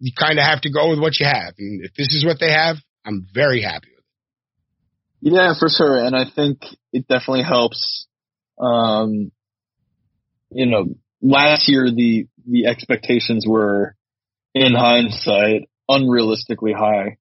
you 0.00 0.12
kind 0.18 0.38
of 0.38 0.44
have 0.44 0.62
to 0.62 0.72
go 0.72 0.90
with 0.90 0.98
what 0.98 1.20
you 1.20 1.26
have. 1.26 1.54
And 1.58 1.84
if 1.84 1.94
this 1.94 2.14
is 2.14 2.24
what 2.24 2.40
they 2.40 2.50
have, 2.50 2.76
I'm 3.04 3.26
very 3.32 3.62
happy 3.62 3.88
with 3.94 4.04
it. 4.04 5.34
Yeah, 5.34 5.54
for 5.58 5.68
sure. 5.68 6.04
And 6.04 6.16
I 6.16 6.24
think 6.34 6.62
it 6.92 7.06
definitely 7.06 7.42
helps. 7.42 8.06
Um, 8.58 9.30
you 10.50 10.66
know, 10.66 10.86
last 11.22 11.68
year 11.68 11.90
the, 11.90 12.26
the 12.46 12.66
expectations 12.66 13.46
were 13.46 13.94
in 14.54 14.74
hindsight 14.74 15.68
unrealistically 15.88 16.74
high. 16.74 17.18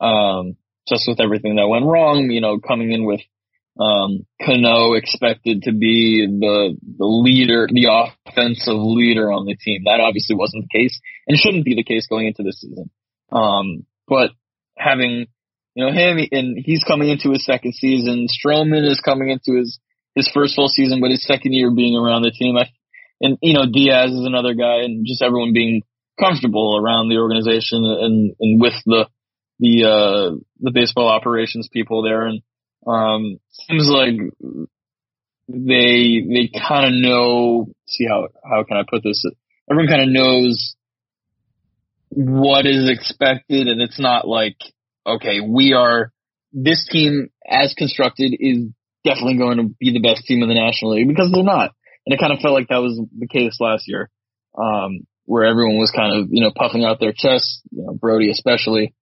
Um, 0.00 0.56
just 0.88 1.04
with 1.06 1.20
everything 1.20 1.56
that 1.56 1.68
went 1.68 1.84
wrong, 1.84 2.30
you 2.30 2.40
know, 2.40 2.58
coming 2.58 2.92
in 2.92 3.04
with, 3.04 3.20
um, 3.80 4.26
Cano 4.44 4.92
expected 4.92 5.62
to 5.62 5.72
be 5.72 6.26
the, 6.26 6.76
the 6.98 7.06
leader, 7.06 7.66
the 7.66 7.88
offensive 8.28 8.76
leader 8.76 9.32
on 9.32 9.46
the 9.46 9.56
team. 9.56 9.82
That 9.86 10.00
obviously 10.00 10.36
wasn't 10.36 10.66
the 10.68 10.78
case 10.78 11.00
and 11.26 11.38
shouldn't 11.38 11.64
be 11.64 11.74
the 11.74 11.84
case 11.84 12.06
going 12.06 12.26
into 12.26 12.42
this 12.42 12.60
season. 12.60 12.90
Um, 13.32 13.86
but 14.06 14.32
having, 14.76 15.26
you 15.74 15.86
know, 15.86 15.92
him 15.92 16.18
and 16.30 16.58
he's 16.62 16.84
coming 16.84 17.08
into 17.08 17.30
his 17.30 17.44
second 17.44 17.74
season. 17.74 18.26
Stroman 18.28 18.86
is 18.86 19.00
coming 19.00 19.30
into 19.30 19.58
his, 19.58 19.78
his 20.14 20.28
first 20.28 20.56
full 20.56 20.68
season, 20.68 21.00
but 21.00 21.10
his 21.10 21.24
second 21.24 21.54
year 21.54 21.70
being 21.70 21.96
around 21.96 22.22
the 22.22 22.32
team. 22.32 22.58
I, 22.58 22.68
and, 23.22 23.38
you 23.40 23.54
know, 23.54 23.64
Diaz 23.64 24.10
is 24.10 24.26
another 24.26 24.52
guy 24.52 24.82
and 24.82 25.06
just 25.06 25.22
everyone 25.22 25.54
being 25.54 25.82
comfortable 26.18 26.76
around 26.76 27.08
the 27.08 27.16
organization 27.16 27.84
and, 27.84 28.34
and 28.38 28.60
with 28.60 28.74
the, 28.84 29.08
the, 29.58 29.84
uh, 29.84 30.36
the 30.58 30.70
baseball 30.70 31.08
operations 31.08 31.68
people 31.72 32.02
there. 32.02 32.26
And, 32.26 32.42
um, 32.86 33.38
seems 33.50 33.88
like 33.88 34.14
they, 35.48 36.22
they 36.28 36.50
kind 36.56 36.86
of 36.86 36.92
know, 36.92 37.68
see 37.86 38.06
how, 38.06 38.28
how 38.44 38.64
can 38.64 38.76
I 38.76 38.82
put 38.88 39.02
this? 39.02 39.24
Everyone 39.70 39.90
kind 39.90 40.02
of 40.02 40.08
knows 40.08 40.74
what 42.10 42.66
is 42.66 42.88
expected 42.90 43.68
and 43.68 43.80
it's 43.80 44.00
not 44.00 44.26
like, 44.26 44.56
okay, 45.06 45.40
we 45.40 45.74
are, 45.74 46.12
this 46.52 46.88
team 46.90 47.28
as 47.48 47.74
constructed 47.74 48.34
is 48.38 48.66
definitely 49.04 49.38
going 49.38 49.58
to 49.58 49.74
be 49.78 49.92
the 49.92 50.00
best 50.00 50.24
team 50.26 50.42
in 50.42 50.48
the 50.48 50.54
National 50.54 50.94
League 50.94 51.08
because 51.08 51.30
they're 51.32 51.42
not. 51.42 51.72
And 52.06 52.14
it 52.14 52.20
kind 52.20 52.32
of 52.32 52.40
felt 52.40 52.54
like 52.54 52.68
that 52.68 52.78
was 52.78 53.00
the 53.16 53.28
case 53.28 53.58
last 53.60 53.84
year, 53.86 54.10
um, 54.58 55.06
where 55.26 55.44
everyone 55.44 55.78
was 55.78 55.92
kind 55.94 56.12
of, 56.16 56.28
you 56.30 56.42
know, 56.42 56.50
puffing 56.54 56.84
out 56.84 56.98
their 56.98 57.12
chests, 57.14 57.60
you 57.70 57.84
know, 57.84 57.94
Brodie 57.94 58.30
especially. 58.30 58.94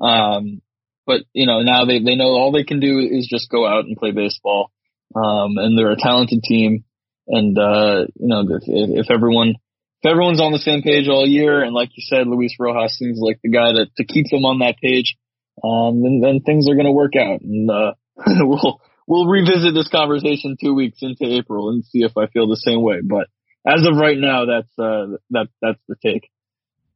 Um, 0.00 0.62
but, 1.06 1.22
you 1.32 1.46
know, 1.46 1.62
now 1.62 1.84
they, 1.84 1.98
they 1.98 2.16
know 2.16 2.34
all 2.36 2.52
they 2.52 2.64
can 2.64 2.80
do 2.80 2.98
is 2.98 3.28
just 3.28 3.50
go 3.50 3.66
out 3.66 3.84
and 3.84 3.96
play 3.96 4.12
baseball. 4.12 4.70
Um, 5.14 5.58
and 5.58 5.76
they're 5.76 5.92
a 5.92 5.96
talented 5.96 6.42
team. 6.42 6.84
And, 7.26 7.56
uh, 7.58 8.06
you 8.14 8.28
know, 8.28 8.40
if, 8.48 8.62
if 8.66 9.10
everyone, 9.10 9.54
if 10.02 10.10
everyone's 10.10 10.40
on 10.40 10.52
the 10.52 10.58
same 10.58 10.82
page 10.82 11.08
all 11.08 11.26
year, 11.26 11.62
and 11.62 11.74
like 11.74 11.90
you 11.94 12.02
said, 12.06 12.26
Luis 12.26 12.56
Rojas 12.58 12.96
seems 12.96 13.18
like 13.20 13.38
the 13.42 13.50
guy 13.50 13.72
to, 13.72 13.86
to 13.96 14.04
keep 14.04 14.26
them 14.30 14.44
on 14.44 14.58
that 14.60 14.78
page, 14.82 15.16
um, 15.62 16.02
then, 16.02 16.20
then 16.22 16.40
things 16.40 16.68
are 16.68 16.74
going 16.74 16.86
to 16.86 16.92
work 16.92 17.14
out. 17.16 17.40
And, 17.42 17.70
uh, 17.70 17.92
we'll, 18.26 18.80
we'll 19.06 19.26
revisit 19.26 19.74
this 19.74 19.88
conversation 19.88 20.56
two 20.60 20.74
weeks 20.74 20.98
into 21.02 21.24
April 21.24 21.70
and 21.70 21.84
see 21.84 22.02
if 22.02 22.16
I 22.16 22.26
feel 22.26 22.48
the 22.48 22.56
same 22.56 22.82
way. 22.82 23.00
But 23.02 23.28
as 23.66 23.86
of 23.86 23.96
right 23.96 24.18
now, 24.18 24.46
that's, 24.46 24.72
uh, 24.78 25.18
that, 25.30 25.48
that's 25.60 25.80
the 25.88 25.96
take. 26.02 26.30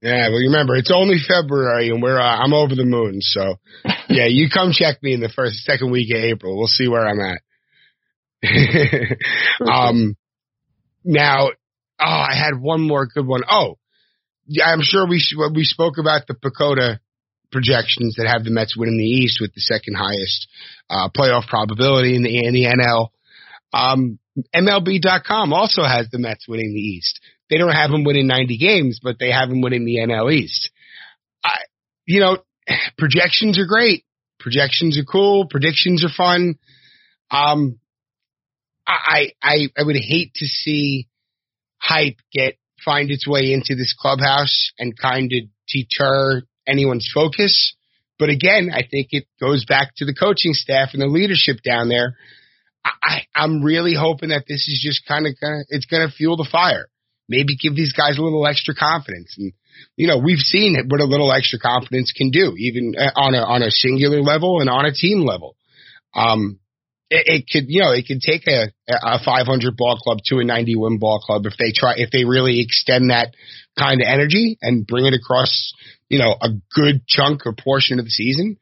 Yeah, 0.03 0.29
well, 0.29 0.39
remember 0.39 0.77
it's 0.77 0.93
only 0.95 1.17
February 1.27 1.89
and 1.89 2.03
we're 2.03 2.19
uh, 2.19 2.39
I'm 2.39 2.53
over 2.53 2.75
the 2.75 2.85
moon. 2.85 3.21
So, 3.21 3.57
yeah, 4.09 4.27
you 4.27 4.49
come 4.53 4.73
check 4.73 5.03
me 5.03 5.15
in 5.15 5.21
the 5.21 5.29
first 5.35 5.65
second 5.65 5.91
week 5.91 6.15
of 6.15 6.23
April. 6.23 6.57
We'll 6.57 6.67
see 6.67 6.89
where 6.89 7.07
I'm 7.07 7.21
at. 7.21 7.41
um, 9.67 10.17
now 11.03 11.49
Oh, 11.99 12.05
I 12.05 12.35
had 12.35 12.61
one 12.61 12.87
more 12.87 13.07
good 13.07 13.27
one. 13.27 13.43
Oh, 13.51 13.79
yeah, 14.47 14.67
I'm 14.67 14.83
sure 14.83 15.07
we 15.07 15.23
we 15.55 15.65
spoke 15.65 15.95
about 15.99 16.27
the 16.27 16.35
PECOTA 16.35 16.99
projections 17.51 18.17
that 18.17 18.27
have 18.27 18.45
the 18.45 18.51
Mets 18.51 18.77
winning 18.77 18.99
the 18.99 19.05
East 19.05 19.39
with 19.41 19.55
the 19.55 19.61
second 19.61 19.95
highest 19.95 20.49
uh, 20.91 21.09
playoff 21.17 21.47
probability 21.47 22.15
in 22.15 22.23
the 22.23 22.45
in 22.45 22.53
the 22.53 22.65
NL. 22.65 23.09
Um, 23.73 24.19
MLB.com 24.55 25.53
also 25.53 25.83
has 25.83 26.09
the 26.11 26.19
Mets 26.19 26.47
winning 26.47 26.75
the 26.75 26.81
East. 26.81 27.21
They 27.49 27.59
don't 27.59 27.73
have 27.73 27.91
them 27.91 28.05
winning 28.05 28.27
90 28.27 28.59
games, 28.59 29.01
but 29.03 29.19
they 29.19 29.31
have 29.31 29.49
them 29.49 29.61
winning 29.61 29.85
the 29.85 29.99
NL 29.99 30.33
East. 30.33 30.71
I, 31.45 31.59
you 32.07 32.21
know, 32.21 32.39
projections 32.99 33.59
are 33.59 33.67
great. 33.67 34.05
Projections 34.41 34.99
are 34.99 35.05
cool. 35.05 35.47
Predictions 35.47 36.05
are 36.05 36.15
fun. 36.15 36.59
Um, 37.31 37.79
I, 38.87 39.33
I, 39.43 39.69
I 39.77 39.83
would 39.83 39.97
hate 39.97 40.35
to 40.35 40.47
see 40.47 41.09
hype 41.79 42.19
get 42.33 42.57
find 42.85 43.11
its 43.11 43.27
way 43.27 43.53
into 43.53 43.75
this 43.75 43.95
clubhouse 43.99 44.71
and 44.79 44.97
kind 44.97 45.33
of 45.33 45.49
deter 45.69 46.43
anyone's 46.67 47.11
focus. 47.13 47.75
But 48.19 48.29
again, 48.29 48.71
I 48.73 48.83
think 48.89 49.09
it 49.11 49.27
goes 49.41 49.65
back 49.65 49.93
to 49.97 50.05
the 50.05 50.15
coaching 50.15 50.53
staff 50.53 50.91
and 50.93 51.03
the 51.03 51.07
leadership 51.07 51.63
down 51.65 51.89
there. 51.89 52.17
I, 52.85 53.23
I'm 53.35 53.63
really 53.63 53.95
hoping 53.95 54.29
that 54.29 54.45
this 54.47 54.69
is 54.69 54.81
just 54.83 55.07
kind 55.07 55.27
of 55.27 55.35
gonna, 55.41 55.65
it's 55.69 55.87
going 55.87 56.09
to 56.09 56.15
fuel 56.15 56.37
the 56.37 56.49
fire 56.51 56.89
maybe 57.29 57.57
give 57.57 57.75
these 57.75 57.93
guys 57.93 58.19
a 58.19 58.23
little 58.23 58.47
extra 58.47 58.75
confidence. 58.75 59.35
And, 59.39 59.53
you 59.97 60.07
know, 60.07 60.19
we've 60.19 60.39
seen 60.39 60.77
what 60.89 61.01
a 61.01 61.05
little 61.05 61.33
extra 61.33 61.59
confidence 61.59 62.13
can 62.17 62.31
do, 62.31 62.55
even 62.57 62.95
uh, 62.99 63.11
on 63.17 63.35
a, 63.35 63.39
on 63.39 63.63
a 63.63 63.71
singular 63.71 64.23
level 64.23 64.61
and 64.61 64.71
on 64.71 64.87
a 64.87 64.93
team 64.93 65.25
level. 65.25 65.57
Um, 66.15 66.59
it, 67.11 67.25
it 67.27 67.45
could, 67.51 67.65
you 67.69 67.83
know, 67.83 67.93
it 67.93 68.07
could 68.07 68.21
take 68.21 68.47
a, 68.47 68.73
a 68.89 69.19
500 69.25 69.77
ball 69.77 69.97
club 69.97 70.19
to 70.27 70.39
a 70.39 70.45
90 70.45 70.77
win 70.77 70.99
ball 70.99 71.21
club 71.21 71.47
if 71.47 71.55
they 71.59 71.73
try, 71.75 71.95
if 71.97 72.11
they 72.11 72.25
really 72.25 72.61
extend 72.61 73.11
that 73.11 73.35
kind 73.79 74.01
of 74.01 74.09
energy 74.09 74.59
and 74.63 74.87
bring 74.87 75.07
it 75.07 75.15
across, 75.15 75.73
you 76.09 76.19
know, 76.19 76.35
a 76.41 76.49
good 76.75 77.07
chunk 77.07 77.47
or 77.47 77.53
portion 77.53 77.99
of 77.99 78.05
the 78.05 78.11
season. 78.11 78.57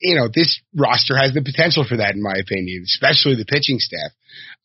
You 0.00 0.16
know, 0.16 0.28
this 0.32 0.60
roster 0.76 1.16
has 1.16 1.32
the 1.32 1.42
potential 1.42 1.84
for 1.88 1.96
that, 1.96 2.14
in 2.14 2.22
my 2.22 2.34
opinion, 2.34 2.84
especially 2.84 3.36
the 3.36 3.46
pitching 3.46 3.78
staff. 3.78 4.12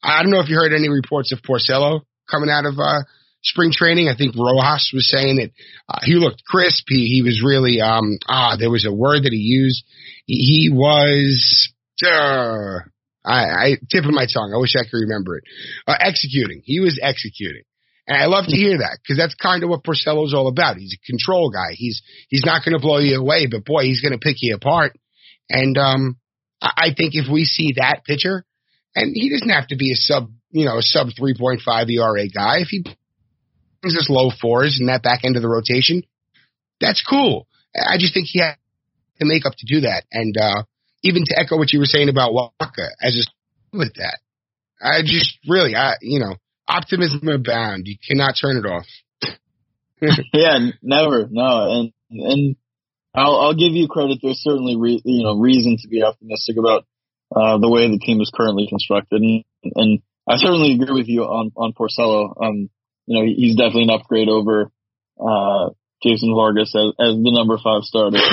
I 0.04 0.22
don't 0.22 0.32
know 0.32 0.42
if 0.42 0.50
you 0.50 0.56
heard 0.56 0.74
any 0.74 0.90
reports 0.90 1.32
of 1.32 1.42
Porcello 1.42 2.02
coming 2.30 2.50
out 2.50 2.66
of 2.66 2.80
uh, 2.80 3.04
spring 3.44 3.72
training. 3.72 4.10
I 4.10 4.16
think 4.16 4.36
Rojas 4.36 4.92
was 4.94 5.10
saying 5.10 5.38
that 5.38 5.52
uh, 5.90 6.00
he 6.04 6.16
looked 6.16 6.44
crisp. 6.46 6.86
He, 6.88 7.08
he 7.08 7.22
was 7.22 7.42
really 7.44 7.82
um 7.82 8.18
ah 8.28 8.56
there 8.60 8.72
was 8.72 8.86
a 8.86 8.94
word 8.94 9.24
that 9.24 9.34
he 9.34 9.40
used. 9.40 9.84
He, 10.26 10.36
he 10.36 10.70
was 10.74 11.72
uh, 12.04 12.80
I, 13.26 13.44
I 13.44 13.68
tip 13.90 14.06
of 14.06 14.12
my 14.12 14.28
tongue. 14.32 14.54
I 14.54 14.60
wish 14.60 14.76
I 14.76 14.84
could 14.84 15.02
remember 15.02 15.38
it. 15.38 15.44
Uh, 15.88 15.96
executing. 16.00 16.62
He 16.64 16.80
was 16.80 17.00
executing. 17.02 17.64
And 18.08 18.16
I 18.16 18.28
love 18.28 18.46
to 18.48 18.56
hear 18.56 18.78
that 18.78 19.00
because 19.04 19.18
that's 19.18 19.36
kind 19.36 19.64
of 19.64 19.70
what 19.70 19.84
Porcello's 19.84 20.34
all 20.34 20.48
about. 20.48 20.78
He's 20.78 20.96
a 20.96 21.12
control 21.12 21.50
guy. 21.52 21.74
He's 21.74 22.02
he's 22.30 22.46
not 22.46 22.64
going 22.64 22.74
to 22.74 22.82
blow 22.82 23.00
you 23.00 23.20
away, 23.20 23.48
but 23.48 23.66
boy, 23.66 23.84
he's 23.84 24.02
going 24.02 24.14
to 24.14 24.18
pick 24.18 24.38
you 24.40 24.56
apart. 24.56 24.98
And 25.50 25.78
um, 25.78 26.18
I 26.62 26.94
think 26.96 27.16
if 27.16 27.30
we 27.32 27.44
see 27.44 27.74
that 27.76 28.06
pitcher, 28.06 28.46
and 28.96 29.12
he 29.14 29.30
doesn't 29.30 29.50
have 29.50 29.68
to 29.68 29.76
be 29.76 29.92
a 29.92 29.96
sub, 29.96 30.32
you 30.52 30.66
know, 30.66 30.78
a 30.78 30.82
sub 30.82 31.08
three 31.18 31.36
point 31.38 31.62
five 31.62 31.90
ERA 31.90 32.28
guy. 32.28 32.60
If 32.60 32.70
he 32.70 32.84
brings 33.82 33.98
us 33.98 34.10
low 34.10 34.32
fours 34.42 34.78
in 34.80 34.88
that 34.88 35.04
back 35.04 35.22
end 35.24 35.36
of 35.36 35.42
the 35.42 35.50
rotation, 35.50 36.04
that's 36.80 37.04
cool. 37.08 37.48
I 37.76 37.98
just 37.98 38.14
think 38.14 38.28
he 38.30 38.40
has 38.40 38.56
the 39.20 39.26
makeup 39.26 39.54
to 39.58 39.66
do 39.66 39.82
that. 39.82 40.04
And 40.12 40.36
uh, 40.38 40.64
even 41.04 41.24
to 41.26 41.40
echo 41.40 41.58
what 41.58 41.72
you 41.72 41.80
were 41.80 41.86
saying 41.86 42.10
about 42.10 42.32
Wacha, 42.32 42.90
as 43.02 43.18
a 43.18 43.78
with 43.78 43.94
that, 43.96 44.20
I 44.82 45.02
just 45.04 45.38
really, 45.48 45.76
I 45.76 45.96
you 46.02 46.20
know, 46.20 46.36
optimism 46.68 47.28
abound. 47.28 47.84
You 47.86 47.98
cannot 48.08 48.36
turn 48.40 48.58
it 48.58 48.66
off. 48.66 48.86
yeah, 50.34 50.60
never, 50.82 51.28
no, 51.30 51.72
and 51.72 51.94
and 52.12 52.56
I'll 53.14 53.36
I'll 53.38 53.56
give 53.56 53.74
you 53.74 53.88
credit. 53.88 54.20
There's 54.22 54.42
certainly 54.42 54.76
re, 54.78 55.02
you 55.04 55.24
know 55.24 55.38
reason 55.38 55.78
to 55.82 55.88
be 55.88 56.04
optimistic 56.04 56.58
about 56.58 56.86
uh, 57.36 57.58
the 57.58 57.70
way 57.70 57.90
the 57.90 58.00
team 58.00 58.22
is 58.22 58.32
currently 58.34 58.68
constructed, 58.70 59.22
and, 59.22 59.44
and 59.76 60.00
I 60.28 60.36
certainly 60.38 60.74
agree 60.74 60.94
with 60.94 61.08
you 61.08 61.24
on 61.24 61.52
on 61.56 61.74
Porcello. 61.74 62.34
Um, 62.42 62.70
you 63.06 63.16
know, 63.16 63.26
he's 63.26 63.56
definitely 63.56 63.84
an 63.84 63.92
upgrade 63.92 64.28
over 64.28 64.72
uh, 65.20 65.70
Jason 66.04 66.34
Vargas 66.36 66.74
as, 66.76 66.94
as 67.00 67.16
the 67.16 67.32
number 67.34 67.58
five 67.58 67.84
starter. 67.84 68.18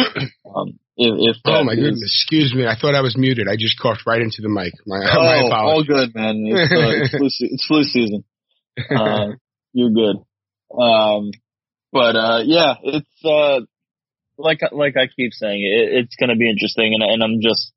Um, 0.54 0.78
if, 0.96 1.34
if 1.34 1.36
oh 1.46 1.64
my 1.64 1.72
is, 1.72 1.78
goodness, 1.80 2.14
excuse 2.14 2.54
me, 2.54 2.64
I 2.64 2.76
thought 2.80 2.94
I 2.94 3.00
was 3.00 3.16
muted. 3.18 3.48
I 3.48 3.56
just 3.56 3.80
coughed 3.80 4.06
right 4.06 4.20
into 4.20 4.40
the 4.40 4.48
mic. 4.48 4.72
My, 4.86 4.98
oh, 5.02 5.22
my 5.24 5.36
apologies. 5.46 5.50
all 5.50 5.82
good, 5.82 6.14
man. 6.14 6.44
It's, 6.46 6.70
uh, 6.70 7.02
it's, 7.02 7.10
flu, 7.18 7.26
it's 7.26 7.66
flu 7.66 7.82
season. 7.82 8.24
Uh, 8.78 9.34
you're 9.72 9.90
good. 9.90 10.22
Um, 10.70 11.32
but 11.90 12.14
uh, 12.14 12.42
yeah, 12.44 12.74
it's 12.84 13.24
uh, 13.24 13.66
like 14.38 14.60
like 14.70 14.96
I 14.96 15.08
keep 15.08 15.32
saying, 15.32 15.62
it, 15.62 16.04
it's 16.04 16.16
going 16.16 16.30
to 16.30 16.36
be 16.36 16.48
interesting, 16.48 16.94
and, 16.94 17.02
and 17.02 17.22
I'm 17.24 17.40
just 17.42 17.72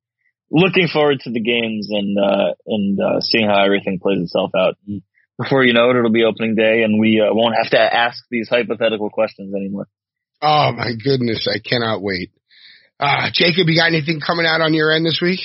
looking 0.51 0.87
forward 0.87 1.19
to 1.21 1.31
the 1.31 1.41
games 1.41 1.87
and 1.91 2.17
uh, 2.17 2.53
and 2.65 2.99
uh, 2.99 3.21
seeing 3.21 3.47
how 3.47 3.63
everything 3.63 3.99
plays 4.01 4.21
itself 4.21 4.51
out. 4.57 4.75
And 4.87 5.01
before 5.37 5.63
you 5.63 5.73
know 5.73 5.89
it, 5.91 5.97
it'll 5.97 6.11
be 6.11 6.23
opening 6.23 6.55
day, 6.55 6.83
and 6.83 6.99
we 6.99 7.21
uh, 7.21 7.33
won't 7.33 7.55
have 7.55 7.71
to 7.71 7.79
ask 7.79 8.23
these 8.29 8.49
hypothetical 8.49 9.09
questions 9.09 9.53
anymore. 9.53 9.87
Oh 10.41 10.71
my 10.71 10.91
goodness, 11.03 11.47
I 11.47 11.59
cannot 11.59 12.01
wait. 12.01 12.31
Uh, 12.99 13.29
Jacob, 13.33 13.67
you 13.67 13.77
got 13.77 13.87
anything 13.87 14.19
coming 14.19 14.45
out 14.45 14.61
on 14.61 14.73
your 14.73 14.91
end 14.91 15.05
this 15.05 15.19
week? 15.21 15.39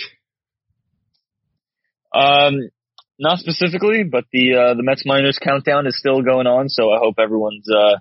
Um, 2.15 2.71
not 3.19 3.39
specifically, 3.39 4.05
but 4.05 4.25
the 4.33 4.55
uh, 4.55 4.75
the 4.75 4.83
Mets 4.83 5.05
minors 5.05 5.39
countdown 5.43 5.87
is 5.87 5.99
still 5.99 6.23
going 6.23 6.47
on, 6.47 6.69
so 6.69 6.91
I 6.91 6.99
hope 6.99 7.17
everyone's 7.19 7.69
uh, 7.71 7.99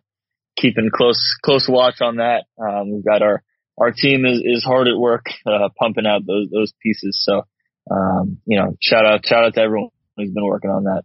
keeping 0.58 0.90
close 0.94 1.38
close 1.42 1.68
watch 1.68 2.02
on 2.02 2.18
that. 2.18 2.46
Um, 2.58 2.94
we've 2.94 3.06
got 3.06 3.22
our 3.22 3.44
our 3.82 3.92
team 3.92 4.26
is, 4.26 4.42
is 4.46 4.64
hard 4.64 4.88
at 4.88 4.98
work 4.98 5.26
uh, 5.46 5.70
pumping 5.80 6.06
out 6.06 6.22
those 6.26 6.50
those 6.52 6.72
pieces. 6.82 7.18
So 7.20 7.44
um, 7.90 8.38
you 8.46 8.60
know, 8.60 8.76
shout 8.80 9.06
out 9.06 9.26
shout 9.26 9.44
out 9.44 9.54
to 9.56 9.62
everyone 9.62 9.90
who's 10.16 10.32
been 10.32 10.46
working 10.46 10.70
on 10.70 10.84
that. 10.84 11.04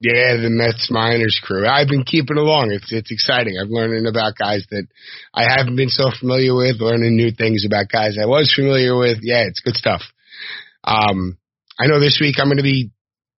Yeah, 0.00 0.36
the 0.36 0.50
Mets 0.50 0.90
minors 0.90 1.40
crew. 1.42 1.66
I've 1.66 1.88
been 1.88 2.04
keeping 2.04 2.36
along. 2.36 2.72
It's 2.72 2.92
it's 2.92 3.10
exciting. 3.10 3.56
I'm 3.58 3.70
learning 3.70 4.06
about 4.06 4.36
guys 4.36 4.66
that 4.70 4.86
I 5.32 5.44
haven't 5.48 5.76
been 5.76 5.88
so 5.88 6.10
familiar 6.18 6.54
with, 6.54 6.76
learning 6.80 7.16
new 7.16 7.30
things 7.30 7.64
about 7.64 7.88
guys 7.88 8.18
I 8.20 8.26
was 8.26 8.52
familiar 8.54 8.96
with. 8.98 9.18
Yeah, 9.22 9.44
it's 9.48 9.60
good 9.60 9.76
stuff. 9.76 10.02
Um, 10.84 11.38
I 11.78 11.86
know 11.86 12.00
this 12.00 12.18
week 12.20 12.36
I'm 12.38 12.48
going 12.48 12.58
to 12.58 12.62
be 12.62 12.90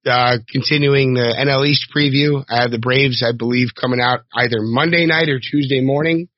uh, 0.06 0.38
continuing 0.50 1.14
the 1.14 1.34
NL 1.38 1.66
East 1.66 1.86
preview. 1.94 2.44
I 2.48 2.62
have 2.62 2.70
the 2.72 2.80
Braves, 2.80 3.22
I 3.22 3.36
believe, 3.36 3.68
coming 3.80 4.00
out 4.00 4.20
either 4.34 4.58
Monday 4.60 5.06
night 5.06 5.28
or 5.28 5.38
Tuesday 5.38 5.80
morning. 5.80 6.28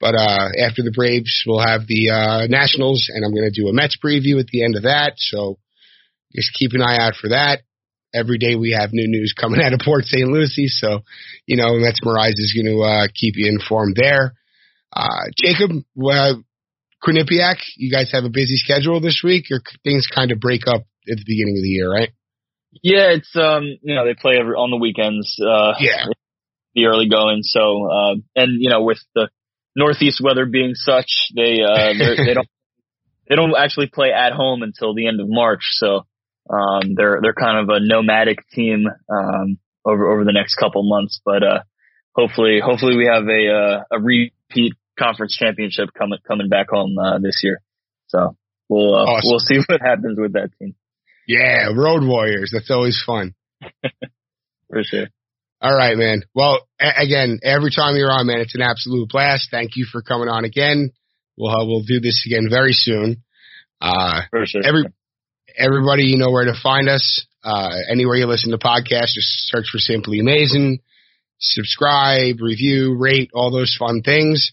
But 0.00 0.14
uh, 0.14 0.48
after 0.58 0.82
the 0.82 0.92
Braves, 0.94 1.44
we'll 1.46 1.60
have 1.60 1.86
the 1.86 2.10
uh, 2.10 2.46
Nationals, 2.46 3.10
and 3.12 3.24
I'm 3.24 3.34
going 3.34 3.50
to 3.52 3.60
do 3.60 3.68
a 3.68 3.72
Mets 3.72 3.98
preview 4.02 4.40
at 4.40 4.46
the 4.46 4.64
end 4.64 4.76
of 4.76 4.84
that. 4.84 5.14
So 5.16 5.58
just 6.34 6.54
keep 6.54 6.72
an 6.72 6.82
eye 6.82 6.98
out 6.98 7.14
for 7.20 7.28
that 7.28 7.60
every 8.14 8.38
day 8.38 8.54
we 8.56 8.72
have 8.72 8.92
new 8.92 9.06
news 9.08 9.34
coming 9.38 9.60
out 9.62 9.72
of 9.72 9.80
Port 9.84 10.04
St. 10.04 10.28
Lucie. 10.28 10.68
So, 10.68 11.02
you 11.46 11.56
know, 11.56 11.72
MetsMerized 11.74 12.38
is 12.38 12.54
going 12.54 12.74
to 12.74 12.82
uh, 12.82 13.06
keep 13.14 13.34
you 13.36 13.48
informed 13.48 13.96
there. 13.96 14.34
Uh, 14.92 15.30
Jacob, 15.36 15.70
uh, 15.70 16.34
Quinnipiac, 17.02 17.56
you 17.76 17.90
guys 17.90 18.10
have 18.12 18.24
a 18.24 18.30
busy 18.30 18.56
schedule 18.56 19.00
this 19.00 19.22
week, 19.24 19.46
or 19.50 19.60
things 19.84 20.06
kind 20.12 20.32
of 20.32 20.40
break 20.40 20.66
up 20.66 20.82
at 21.10 21.16
the 21.16 21.24
beginning 21.26 21.56
of 21.56 21.62
the 21.62 21.68
year, 21.68 21.90
right? 21.90 22.10
Yeah, 22.82 23.10
it's 23.10 23.34
um, 23.34 23.64
you 23.82 23.94
know, 23.94 24.04
they 24.04 24.14
play 24.14 24.36
every 24.38 24.54
on 24.54 24.70
the 24.70 24.76
weekends. 24.76 25.36
Uh, 25.40 25.74
yeah, 25.80 26.04
the 26.74 26.86
early 26.86 27.08
going. 27.08 27.42
So, 27.42 27.90
uh, 27.90 28.14
and 28.36 28.62
you 28.62 28.70
know, 28.70 28.82
with 28.82 28.98
the 29.14 29.28
northeast 29.76 30.20
weather 30.22 30.46
being 30.46 30.74
such, 30.74 31.30
they 31.34 31.62
uh, 31.62 31.92
they 32.16 32.34
don't 32.34 32.48
they 33.28 33.36
don't 33.36 33.54
actually 33.56 33.86
play 33.86 34.12
at 34.12 34.32
home 34.32 34.62
until 34.62 34.94
the 34.94 35.06
end 35.06 35.20
of 35.20 35.26
March. 35.28 35.62
So, 35.70 36.06
um, 36.48 36.94
they're 36.94 37.20
they're 37.22 37.34
kind 37.34 37.58
of 37.58 37.68
a 37.68 37.80
nomadic 37.80 38.48
team 38.50 38.86
um, 39.08 39.58
over 39.84 40.12
over 40.12 40.24
the 40.24 40.32
next 40.32 40.56
couple 40.56 40.82
months, 40.88 41.20
but 41.24 41.42
uh, 41.42 41.60
hopefully 42.14 42.60
hopefully 42.64 42.96
we 42.96 43.06
have 43.06 43.24
a 43.28 43.52
uh, 43.52 43.96
a 43.96 44.00
repeat 44.00 44.74
conference 44.98 45.36
championship 45.36 45.90
coming 45.96 46.18
coming 46.26 46.48
back 46.48 46.68
home 46.70 46.96
uh, 46.98 47.18
this 47.18 47.40
year. 47.42 47.62
So 48.08 48.36
we'll 48.68 48.94
uh, 48.94 49.04
awesome. 49.04 49.30
we'll 49.30 49.38
see 49.38 49.58
what 49.66 49.80
happens 49.80 50.18
with 50.18 50.32
that 50.34 50.50
team. 50.58 50.74
Yeah, 51.26 51.68
Road 51.74 52.02
Warriors. 52.02 52.50
That's 52.52 52.70
always 52.70 53.00
fun. 53.04 53.34
For 54.70 54.82
sure. 54.82 55.06
All 55.60 55.76
right, 55.76 55.96
man. 55.96 56.24
Well, 56.34 56.66
a- 56.80 57.02
again, 57.02 57.40
every 57.42 57.70
time 57.70 57.96
you're 57.96 58.12
on, 58.12 58.26
man, 58.26 58.40
it's 58.40 58.54
an 58.54 58.62
absolute 58.62 59.08
blast. 59.10 59.48
Thank 59.50 59.76
you 59.76 59.86
for 59.90 60.02
coming 60.02 60.28
on 60.28 60.44
again. 60.44 60.92
We'll 61.36 61.50
uh, 61.50 61.64
we'll 61.66 61.82
do 61.82 62.00
this 62.00 62.24
again 62.26 62.48
very 62.50 62.72
soon. 62.72 63.22
Uh, 63.80 64.22
for 64.30 64.46
sure. 64.46 64.62
Every 64.64 64.84
everybody, 65.56 66.04
you 66.04 66.16
know 66.16 66.30
where 66.30 66.44
to 66.44 66.54
find 66.60 66.88
us. 66.88 67.26
Uh, 67.42 67.70
anywhere 67.90 68.16
you 68.16 68.26
listen 68.26 68.50
to 68.50 68.58
podcasts, 68.58 69.14
just 69.14 69.48
search 69.48 69.66
for 69.72 69.78
Simply 69.78 70.20
Amazin'. 70.20 70.80
Subscribe, 71.38 72.40
review, 72.40 72.96
rate, 72.98 73.30
all 73.32 73.50
those 73.50 73.74
fun 73.78 74.02
things. 74.02 74.52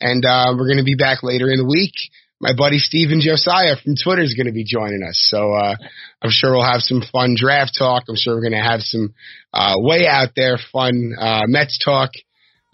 And 0.00 0.24
uh, 0.24 0.54
we're 0.56 0.68
going 0.68 0.78
to 0.78 0.84
be 0.84 0.94
back 0.94 1.24
later 1.24 1.50
in 1.50 1.58
the 1.58 1.66
week. 1.66 1.94
My 2.40 2.52
buddy 2.56 2.78
Steven 2.78 3.20
Josiah 3.20 3.74
from 3.82 3.94
Twitter 4.02 4.22
is 4.22 4.34
going 4.34 4.46
to 4.46 4.52
be 4.52 4.64
joining 4.64 5.02
us. 5.02 5.26
So 5.28 5.52
uh, 5.52 5.74
I'm 6.22 6.30
sure 6.30 6.52
we'll 6.52 6.62
have 6.62 6.82
some 6.82 7.02
fun 7.12 7.34
draft 7.36 7.76
talk. 7.76 8.04
I'm 8.08 8.16
sure 8.16 8.36
we're 8.36 8.42
going 8.42 8.52
to 8.52 8.68
have 8.68 8.80
some 8.82 9.12
uh, 9.52 9.74
way 9.76 10.06
out 10.06 10.30
there 10.36 10.58
fun 10.72 11.14
uh, 11.18 11.42
Mets 11.46 11.78
talk. 11.84 12.10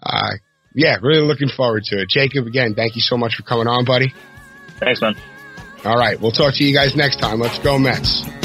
Uh, 0.03 0.33
yeah, 0.75 0.97
really 1.01 1.25
looking 1.25 1.49
forward 1.49 1.83
to 1.85 2.01
it. 2.01 2.09
Jacob, 2.09 2.45
again, 2.45 2.75
thank 2.75 2.95
you 2.95 3.01
so 3.01 3.17
much 3.17 3.35
for 3.35 3.43
coming 3.43 3.67
on, 3.67 3.85
buddy. 3.85 4.13
Thanks, 4.79 5.01
man. 5.01 5.15
All 5.83 5.97
right. 5.97 6.19
We'll 6.19 6.31
talk 6.31 6.53
to 6.55 6.63
you 6.63 6.73
guys 6.75 6.95
next 6.95 7.19
time. 7.19 7.39
Let's 7.39 7.59
go, 7.59 7.79
Mets. 7.79 8.44